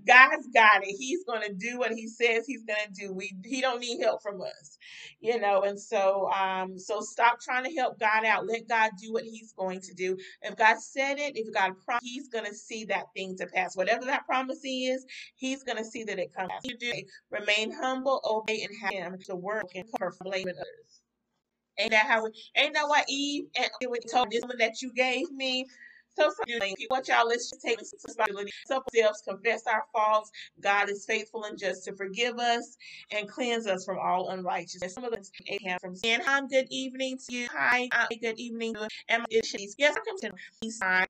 God's 0.07 0.47
got 0.53 0.83
it. 0.83 0.95
He's 0.97 1.23
going 1.25 1.41
to 1.43 1.53
do 1.53 1.79
what 1.79 1.91
he 1.93 2.07
says 2.07 2.45
he's 2.47 2.63
going 2.65 2.79
to 2.87 3.07
do. 3.07 3.13
We 3.13 3.33
he 3.45 3.61
don't 3.61 3.81
need 3.81 4.01
help 4.01 4.21
from 4.23 4.41
us. 4.41 4.77
You 5.21 5.39
know, 5.39 5.63
and 5.63 5.79
so 5.79 6.29
um 6.31 6.79
so 6.79 7.01
stop 7.01 7.39
trying 7.41 7.65
to 7.65 7.75
help 7.75 7.99
God 7.99 8.25
out. 8.25 8.47
Let 8.47 8.67
God 8.67 8.91
do 9.01 9.13
what 9.13 9.23
he's 9.23 9.53
going 9.53 9.81
to 9.81 9.93
do. 9.93 10.17
If 10.41 10.57
God 10.57 10.79
said 10.79 11.19
it, 11.19 11.37
if 11.37 11.53
God 11.53 11.73
promised, 11.85 12.05
he's 12.05 12.29
going 12.29 12.45
to 12.45 12.55
see 12.55 12.85
that 12.85 13.05
thing 13.15 13.37
to 13.37 13.47
pass. 13.47 13.77
Whatever 13.77 14.05
that 14.05 14.25
promise 14.25 14.61
is, 14.65 15.05
he's 15.35 15.63
going 15.63 15.77
to 15.77 15.85
see 15.85 16.03
that 16.05 16.19
it 16.19 16.33
comes. 16.33 16.51
You 16.63 16.77
do 16.77 16.93
remain 17.31 17.71
humble, 17.71 18.21
obey 18.25 18.63
and 18.63 18.75
have 18.81 19.13
him 19.13 19.19
to 19.27 19.35
work 19.35 19.67
and 19.75 19.85
cover 19.99 20.15
blaming 20.23 20.55
others. 20.55 21.01
Ain't 21.79 21.91
that 21.91 22.05
how? 22.07 22.23
We 22.25 22.31
Ain't 22.55 22.75
that 22.75 22.87
why 22.89 23.03
Eve 23.09 23.45
and 23.57 23.69
we 23.91 23.99
told 24.11 24.31
this 24.31 24.43
one 24.43 24.57
that 24.59 24.81
you 24.81 24.93
gave 24.93 25.31
me? 25.31 25.65
So, 26.17 26.31
what 26.89 27.07
y'all, 27.07 27.27
let's 27.27 27.49
just 27.49 27.61
take 27.61 27.79
responsibility, 27.79 28.51
ourselves, 28.69 29.21
confess 29.27 29.63
our 29.67 29.85
faults. 29.93 30.31
God 30.61 30.89
is 30.89 31.05
faithful 31.05 31.45
and 31.45 31.57
just 31.57 31.85
to 31.85 31.95
forgive 31.95 32.37
us 32.37 32.77
and 33.11 33.27
cleanse 33.29 33.67
us 33.67 33.85
from 33.85 33.97
all 33.99 34.29
unrighteousness. 34.29 34.93
Some 34.93 35.05
of 35.05 35.13
us 35.13 35.31
from 35.81 35.95
saying, 35.95 36.19
Hi, 36.25 36.41
good 36.49 36.67
evening 36.69 37.17
to 37.29 37.35
you. 37.35 37.47
Hi, 37.51 37.87
uh, 37.91 38.07
good 38.21 38.39
evening. 38.39 38.75
And 39.09 39.25
she's 39.43 39.75
yes, 39.77 39.95
I'm 40.81 41.05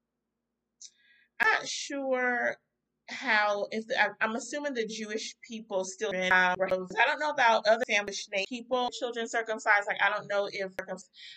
not 1.42 1.68
sure 1.68 2.58
how 3.12 3.68
if 3.72 3.86
I'm 4.22 4.36
assuming 4.36 4.74
the 4.74 4.88
Jewish 4.88 5.36
people 5.48 5.84
still 5.86 6.12
I 6.16 6.56
don't 7.06 7.20
know 7.20 7.30
about 7.30 7.68
other 7.68 7.84
family 7.88 8.14
people 8.48 8.90
children 8.92 9.28
circumcised 9.28 9.88
like 9.88 10.02
I 10.02 10.10
don't 10.10 10.28
know 10.28 10.50
if 10.52 10.72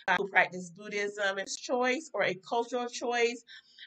uh, 0.08 0.16
who 0.16 0.28
practice 0.28 0.70
Buddhism 0.70 1.38
is 1.38 1.56
choice 1.56 2.10
or 2.14 2.24
a 2.24 2.34
cultural 2.48 2.86
choice 2.88 3.44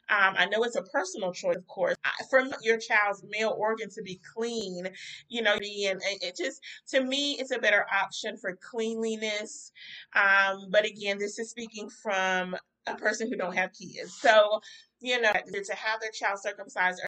um, 0.10 0.36
I 0.38 0.46
know 0.46 0.64
it's 0.64 0.76
a 0.76 0.84
personal 0.84 1.34
choice, 1.34 1.58
of 1.58 1.68
course, 1.68 1.96
for 2.30 2.44
your 2.62 2.78
child's 2.78 3.24
male 3.30 3.56
organ 3.58 3.90
to 3.90 4.02
be 4.02 4.22
clean, 4.34 4.88
you 5.28 5.42
know, 5.42 5.54
and 5.54 6.02
it 6.22 6.38
just, 6.38 6.62
to 6.90 7.02
me, 7.04 7.34
it's 7.40 7.52
a 7.52 7.60
better 7.60 7.86
option 8.02 8.38
for 8.38 8.58
cleanliness. 8.62 9.72
Um, 10.16 10.68
but 10.70 10.86
again, 10.86 11.18
this 11.18 11.40
is 11.40 11.50
speaking 11.50 11.90
from 11.90 12.56
a 12.88 12.96
person 12.96 13.30
who 13.30 13.36
don't 13.36 13.56
have 13.58 13.72
kids. 13.74 14.14
So, 14.22 14.62
you 15.02 15.20
know, 15.20 15.32
to 15.34 15.76
have 15.76 16.00
their 16.00 16.12
child 16.12 16.40
circumcised 16.42 17.02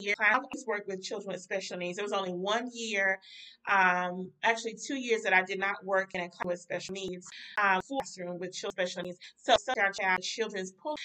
year. 0.00 0.14
I 0.20 0.34
always 0.34 0.64
worked 0.66 0.88
with 0.88 1.02
children 1.02 1.32
with 1.32 1.42
special 1.42 1.76
needs. 1.76 1.96
There 1.96 2.04
was 2.04 2.12
only 2.12 2.32
one 2.32 2.70
year, 2.72 3.20
um, 3.68 4.30
actually 4.42 4.74
two 4.74 4.96
years 4.96 5.22
that 5.22 5.32
I 5.32 5.42
did 5.42 5.58
not 5.58 5.84
work 5.84 6.14
in 6.14 6.20
a 6.22 6.28
class 6.28 6.44
with 6.44 6.60
special 6.60 6.94
needs, 6.94 7.26
um, 7.62 7.80
classroom 7.86 8.38
with 8.38 8.52
children 8.52 8.84
with 8.84 8.90
special 8.90 9.02
needs. 9.02 9.18
So, 9.36 9.56
so 9.58 9.72
our 9.80 9.92
child, 9.92 10.22
children's 10.22 10.72
pull, 10.72 10.96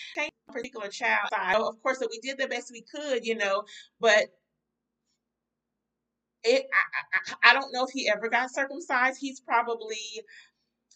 particular 0.52 0.88
child. 0.90 1.30
So 1.54 1.68
of 1.68 1.82
course, 1.82 2.00
so 2.00 2.08
we 2.10 2.20
did 2.20 2.38
the 2.38 2.48
best 2.48 2.72
we 2.72 2.82
could, 2.82 3.26
you 3.26 3.36
know, 3.36 3.64
but 4.00 4.28
it, 6.44 6.68
I, 6.74 7.34
I, 7.44 7.52
I 7.52 7.54
don't 7.54 7.74
know 7.74 7.84
if 7.84 7.92
he 7.92 8.10
ever 8.10 8.30
got 8.30 8.52
circumcised. 8.52 9.20
He's 9.20 9.40
probably 9.42 9.98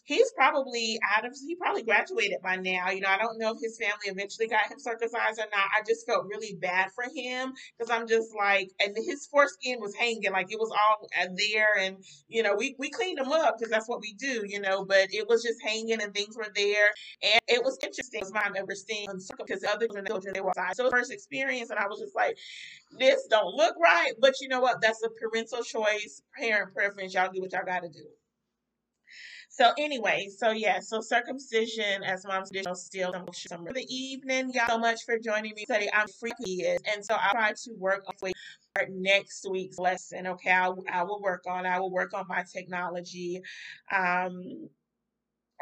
he's 0.04 0.32
probably 0.32 0.98
out 1.16 1.26
of 1.26 1.32
he 1.46 1.56
probably 1.56 1.82
graduated 1.82 2.38
by 2.42 2.56
now. 2.56 2.90
You 2.90 3.00
know 3.00 3.08
i 3.08 3.18
don't 3.18 3.38
know 3.38 3.52
if 3.54 3.60
his 3.60 3.78
family 3.78 4.06
eventually 4.06 4.48
got 4.48 4.70
him 4.70 4.78
circumcised 4.78 5.38
or 5.38 5.46
not. 5.50 5.68
I 5.76 5.82
just 5.86 6.06
felt 6.06 6.26
really 6.26 6.56
bad 6.60 6.90
for 6.94 7.04
him 7.14 7.52
because 7.76 7.90
i'm 7.90 8.06
just 8.06 8.34
like 8.36 8.70
and 8.80 8.96
his 8.96 9.26
foreskin 9.26 9.80
was 9.80 9.94
hanging 9.94 10.32
like 10.32 10.52
it 10.52 10.58
was 10.58 10.70
all 10.70 11.08
uh, 11.20 11.26
there 11.36 11.78
and 11.78 11.96
you 12.28 12.42
know 12.42 12.54
we, 12.56 12.76
we 12.78 12.90
cleaned 12.90 13.18
him 13.18 13.32
up 13.32 13.56
because 13.58 13.70
that's 13.70 13.88
what 13.88 14.00
we 14.00 14.14
do 14.14 14.44
you 14.46 14.60
know 14.60 14.84
but 14.84 15.08
it 15.10 15.28
was 15.28 15.42
just 15.42 15.62
hanging 15.62 16.02
and 16.02 16.14
things 16.14 16.36
were 16.36 16.48
there. 16.54 16.88
And 17.22 17.40
it 17.48 17.62
was 17.64 17.78
interesting 17.82 18.20
it 18.20 18.24
was 18.24 18.32
my 18.32 18.50
ever 18.56 18.74
seeing 18.74 19.08
because 19.38 19.64
other 19.64 19.88
children 19.88 20.34
they 20.34 20.40
were 20.40 20.50
outside. 20.50 20.76
So 20.76 20.90
first 20.90 21.12
experience 21.12 21.70
and 21.70 21.78
i 21.78 21.86
was 21.86 22.00
just 22.00 22.14
like 22.14 22.36
this 22.98 23.26
don't 23.30 23.54
look 23.54 23.74
right. 23.82 24.12
But 24.20 24.34
you 24.40 24.48
know 24.48 24.60
what? 24.60 24.80
That's 24.80 25.02
a 25.04 25.08
parental 25.10 25.62
choice 25.62 26.22
parent 26.38 26.72
preference. 26.74 27.14
Y'all 27.14 27.30
do 27.32 27.40
what 27.40 27.52
y'all 27.52 27.64
got 27.64 27.82
to 27.82 27.88
do 27.88 28.04
so 29.56 29.72
anyway, 29.78 30.28
so 30.36 30.50
yeah, 30.50 30.80
so 30.80 31.00
circumcision 31.00 32.02
as 32.02 32.26
mom's 32.26 32.50
traditional 32.50 32.74
still 32.74 33.12
for 33.12 33.72
the 33.72 33.86
evening. 33.88 34.50
Y'all 34.52 34.66
so 34.66 34.78
much 34.78 35.04
for 35.04 35.16
joining 35.16 35.54
me 35.54 35.64
today. 35.64 35.88
I'm 35.94 36.08
freaky 36.08 36.64
and 36.66 37.04
so 37.04 37.14
I'll 37.14 37.32
try 37.32 37.52
to 37.52 37.70
work 37.78 38.04
on 38.08 38.32
next 38.90 39.46
week's 39.48 39.78
lesson. 39.78 40.26
Okay, 40.26 40.50
I, 40.50 40.70
I 40.90 41.04
will 41.04 41.20
work 41.22 41.44
on. 41.46 41.66
I 41.66 41.78
will 41.78 41.92
work 41.92 42.14
on 42.14 42.26
my 42.28 42.42
technology. 42.52 43.42
Um, 43.94 44.68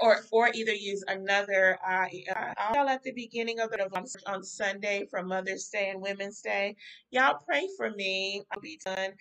or 0.00 0.20
or 0.32 0.48
either 0.54 0.72
use 0.72 1.04
another 1.06 1.78
uh, 1.86 2.06
uh 2.34 2.88
at 2.88 3.02
the 3.02 3.12
beginning 3.12 3.60
of 3.60 3.70
the 3.70 4.06
on 4.26 4.42
Sunday 4.42 5.06
for 5.10 5.22
Mother's 5.22 5.68
Day 5.68 5.90
and 5.90 6.00
Women's 6.00 6.40
Day. 6.40 6.76
Y'all 7.10 7.38
pray 7.46 7.68
for 7.76 7.90
me. 7.90 8.42
I'll 8.50 8.60
be 8.62 8.80
done 8.82 9.12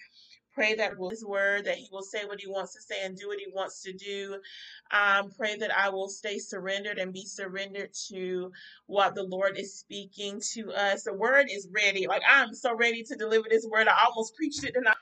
Pray 0.53 0.75
that 0.75 0.97
will 0.99 1.09
his 1.11 1.25
word, 1.25 1.65
that 1.65 1.77
he 1.77 1.89
will 1.91 2.03
say 2.03 2.25
what 2.25 2.41
he 2.41 2.47
wants 2.47 2.73
to 2.75 2.81
say 2.81 3.03
and 3.05 3.17
do 3.17 3.27
what 3.29 3.39
he 3.39 3.47
wants 3.53 3.83
to 3.83 3.93
do. 3.93 4.37
Um, 4.91 5.31
pray 5.37 5.57
that 5.57 5.71
I 5.77 5.89
will 5.89 6.09
stay 6.09 6.39
surrendered 6.39 6.97
and 6.99 7.13
be 7.13 7.25
surrendered 7.25 7.91
to 8.09 8.51
what 8.87 9.15
the 9.15 9.23
Lord 9.23 9.57
is 9.57 9.79
speaking 9.79 10.41
to 10.53 10.71
us. 10.73 11.03
The 11.03 11.13
word 11.13 11.47
is 11.51 11.69
ready. 11.73 12.07
Like 12.07 12.23
I'm 12.29 12.53
so 12.55 12.75
ready 12.75 13.03
to 13.03 13.15
deliver 13.15 13.45
this 13.49 13.67
word. 13.71 13.87
I 13.87 13.95
almost 14.07 14.35
preached 14.35 14.63
it 14.65 14.73
tonight. 14.73 14.97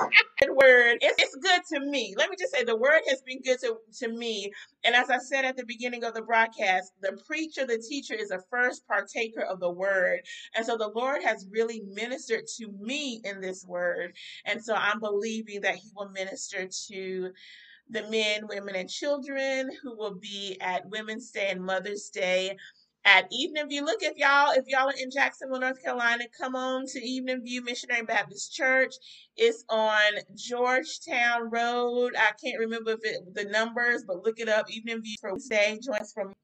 word 0.48 0.98
it's, 1.00 1.22
it's 1.22 1.36
good 1.36 1.62
to 1.74 1.86
me. 1.86 2.14
Let 2.16 2.30
me 2.30 2.36
just 2.38 2.52
say 2.54 2.64
the 2.64 2.76
word 2.76 3.00
has 3.08 3.22
been 3.22 3.42
good 3.42 3.58
to, 3.60 3.76
to 4.00 4.08
me. 4.08 4.52
And 4.84 4.94
as 4.94 5.10
i 5.10 5.18
said 5.18 5.44
at 5.44 5.56
the 5.56 5.66
beginning 5.66 6.04
of 6.04 6.14
the 6.14 6.22
broadcast 6.22 6.92
the 7.02 7.18
preacher 7.26 7.66
the 7.66 7.78
teacher 7.88 8.14
is 8.14 8.30
a 8.30 8.40
first 8.50 8.86
partaker 8.86 9.42
of 9.42 9.60
the 9.60 9.70
word. 9.70 10.20
And 10.56 10.66
so 10.66 10.76
the 10.76 10.88
lord 10.94 11.22
has 11.24 11.46
really 11.50 11.82
ministered 11.92 12.46
to 12.58 12.68
me 12.80 13.20
in 13.24 13.40
this 13.40 13.64
word. 13.66 14.14
And 14.46 14.62
so 14.64 14.74
i'm 14.74 15.00
believing 15.00 15.62
that 15.62 15.76
he 15.76 15.90
will 15.96 16.10
minister 16.10 16.68
to 16.88 17.30
the 17.90 18.02
men, 18.10 18.46
women, 18.48 18.76
and 18.76 18.88
children 18.88 19.70
who 19.82 19.96
will 19.96 20.14
be 20.14 20.58
at 20.60 20.88
Women's 20.88 21.30
Day 21.30 21.48
and 21.50 21.62
Mother's 21.64 22.08
Day 22.10 22.56
at 23.06 23.26
Evening 23.32 23.68
View. 23.68 23.84
Look, 23.84 24.02
if 24.02 24.18
y'all 24.18 24.52
if 24.52 24.66
y'all 24.68 24.88
are 24.90 24.94
in 25.00 25.10
Jacksonville, 25.10 25.60
North 25.60 25.82
Carolina, 25.82 26.24
come 26.40 26.56
on 26.56 26.86
to 26.88 27.00
Evening 27.00 27.42
View 27.44 27.62
Missionary 27.64 28.04
Baptist 28.04 28.54
Church. 28.54 28.94
It's 29.36 29.64
on 29.70 30.12
Georgetown 30.36 31.50
Road. 31.50 32.14
I 32.18 32.32
can't 32.42 32.60
remember 32.60 32.92
if 32.92 33.00
it, 33.04 33.34
the 33.34 33.46
numbers, 33.46 34.04
but 34.06 34.24
look 34.24 34.40
it 34.40 34.50
up. 34.50 34.70
Evening 34.70 35.02
View 35.02 35.16
for 35.20 35.32
Wednesday 35.32 35.80
Join 35.84 35.96
us 35.96 36.12
from 36.14 36.34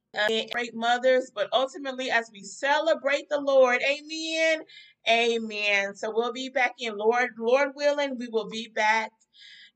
great 0.53 0.75
mothers. 0.75 1.33
But 1.35 1.49
ultimately, 1.53 2.11
as 2.11 2.31
we 2.33 2.43
celebrate 2.43 3.31
the 3.31 3.41
Lord, 3.41 3.81
Amen, 3.83 4.63
Amen. 5.09 5.97
So 5.97 6.13
we'll 6.15 6.35
be 6.35 6.51
back 6.51 6.75
in 6.81 6.99
Lord, 6.99 7.31
Lord 7.39 7.71
willing, 7.77 8.19
we 8.19 8.29
will 8.29 8.51
be 8.51 8.71
back 8.75 9.13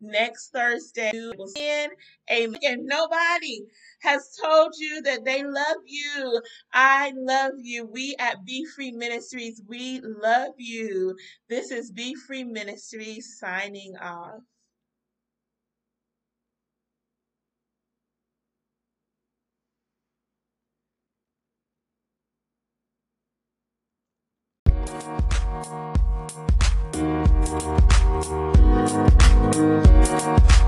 next 0.01 0.51
Thursday. 0.53 1.11
Will 1.15 1.49
amen. 2.33 2.59
And 2.65 2.87
nobody 2.87 3.63
has 4.03 4.37
told 4.43 4.75
you 4.79 5.03
that 5.03 5.25
they 5.25 5.45
love 5.45 5.79
you. 5.87 6.43
I 6.73 7.13
love 7.17 7.55
you. 7.59 7.87
We 7.87 8.17
at 8.19 8.45
Be 8.45 8.67
Free 8.67 8.93
Ministries, 8.93 9.63
we 9.69 10.01
love 10.03 10.55
you. 10.59 11.17
This 11.49 11.71
is 11.71 11.93
Be 11.93 12.15
Free 12.15 12.45
Ministries 12.45 13.39
signing 13.39 13.97
off. 14.01 14.41
Thank 28.23 28.57
you. 28.57 28.60
We'll 28.81 29.11
be 29.53 29.61
right. 29.61 30.60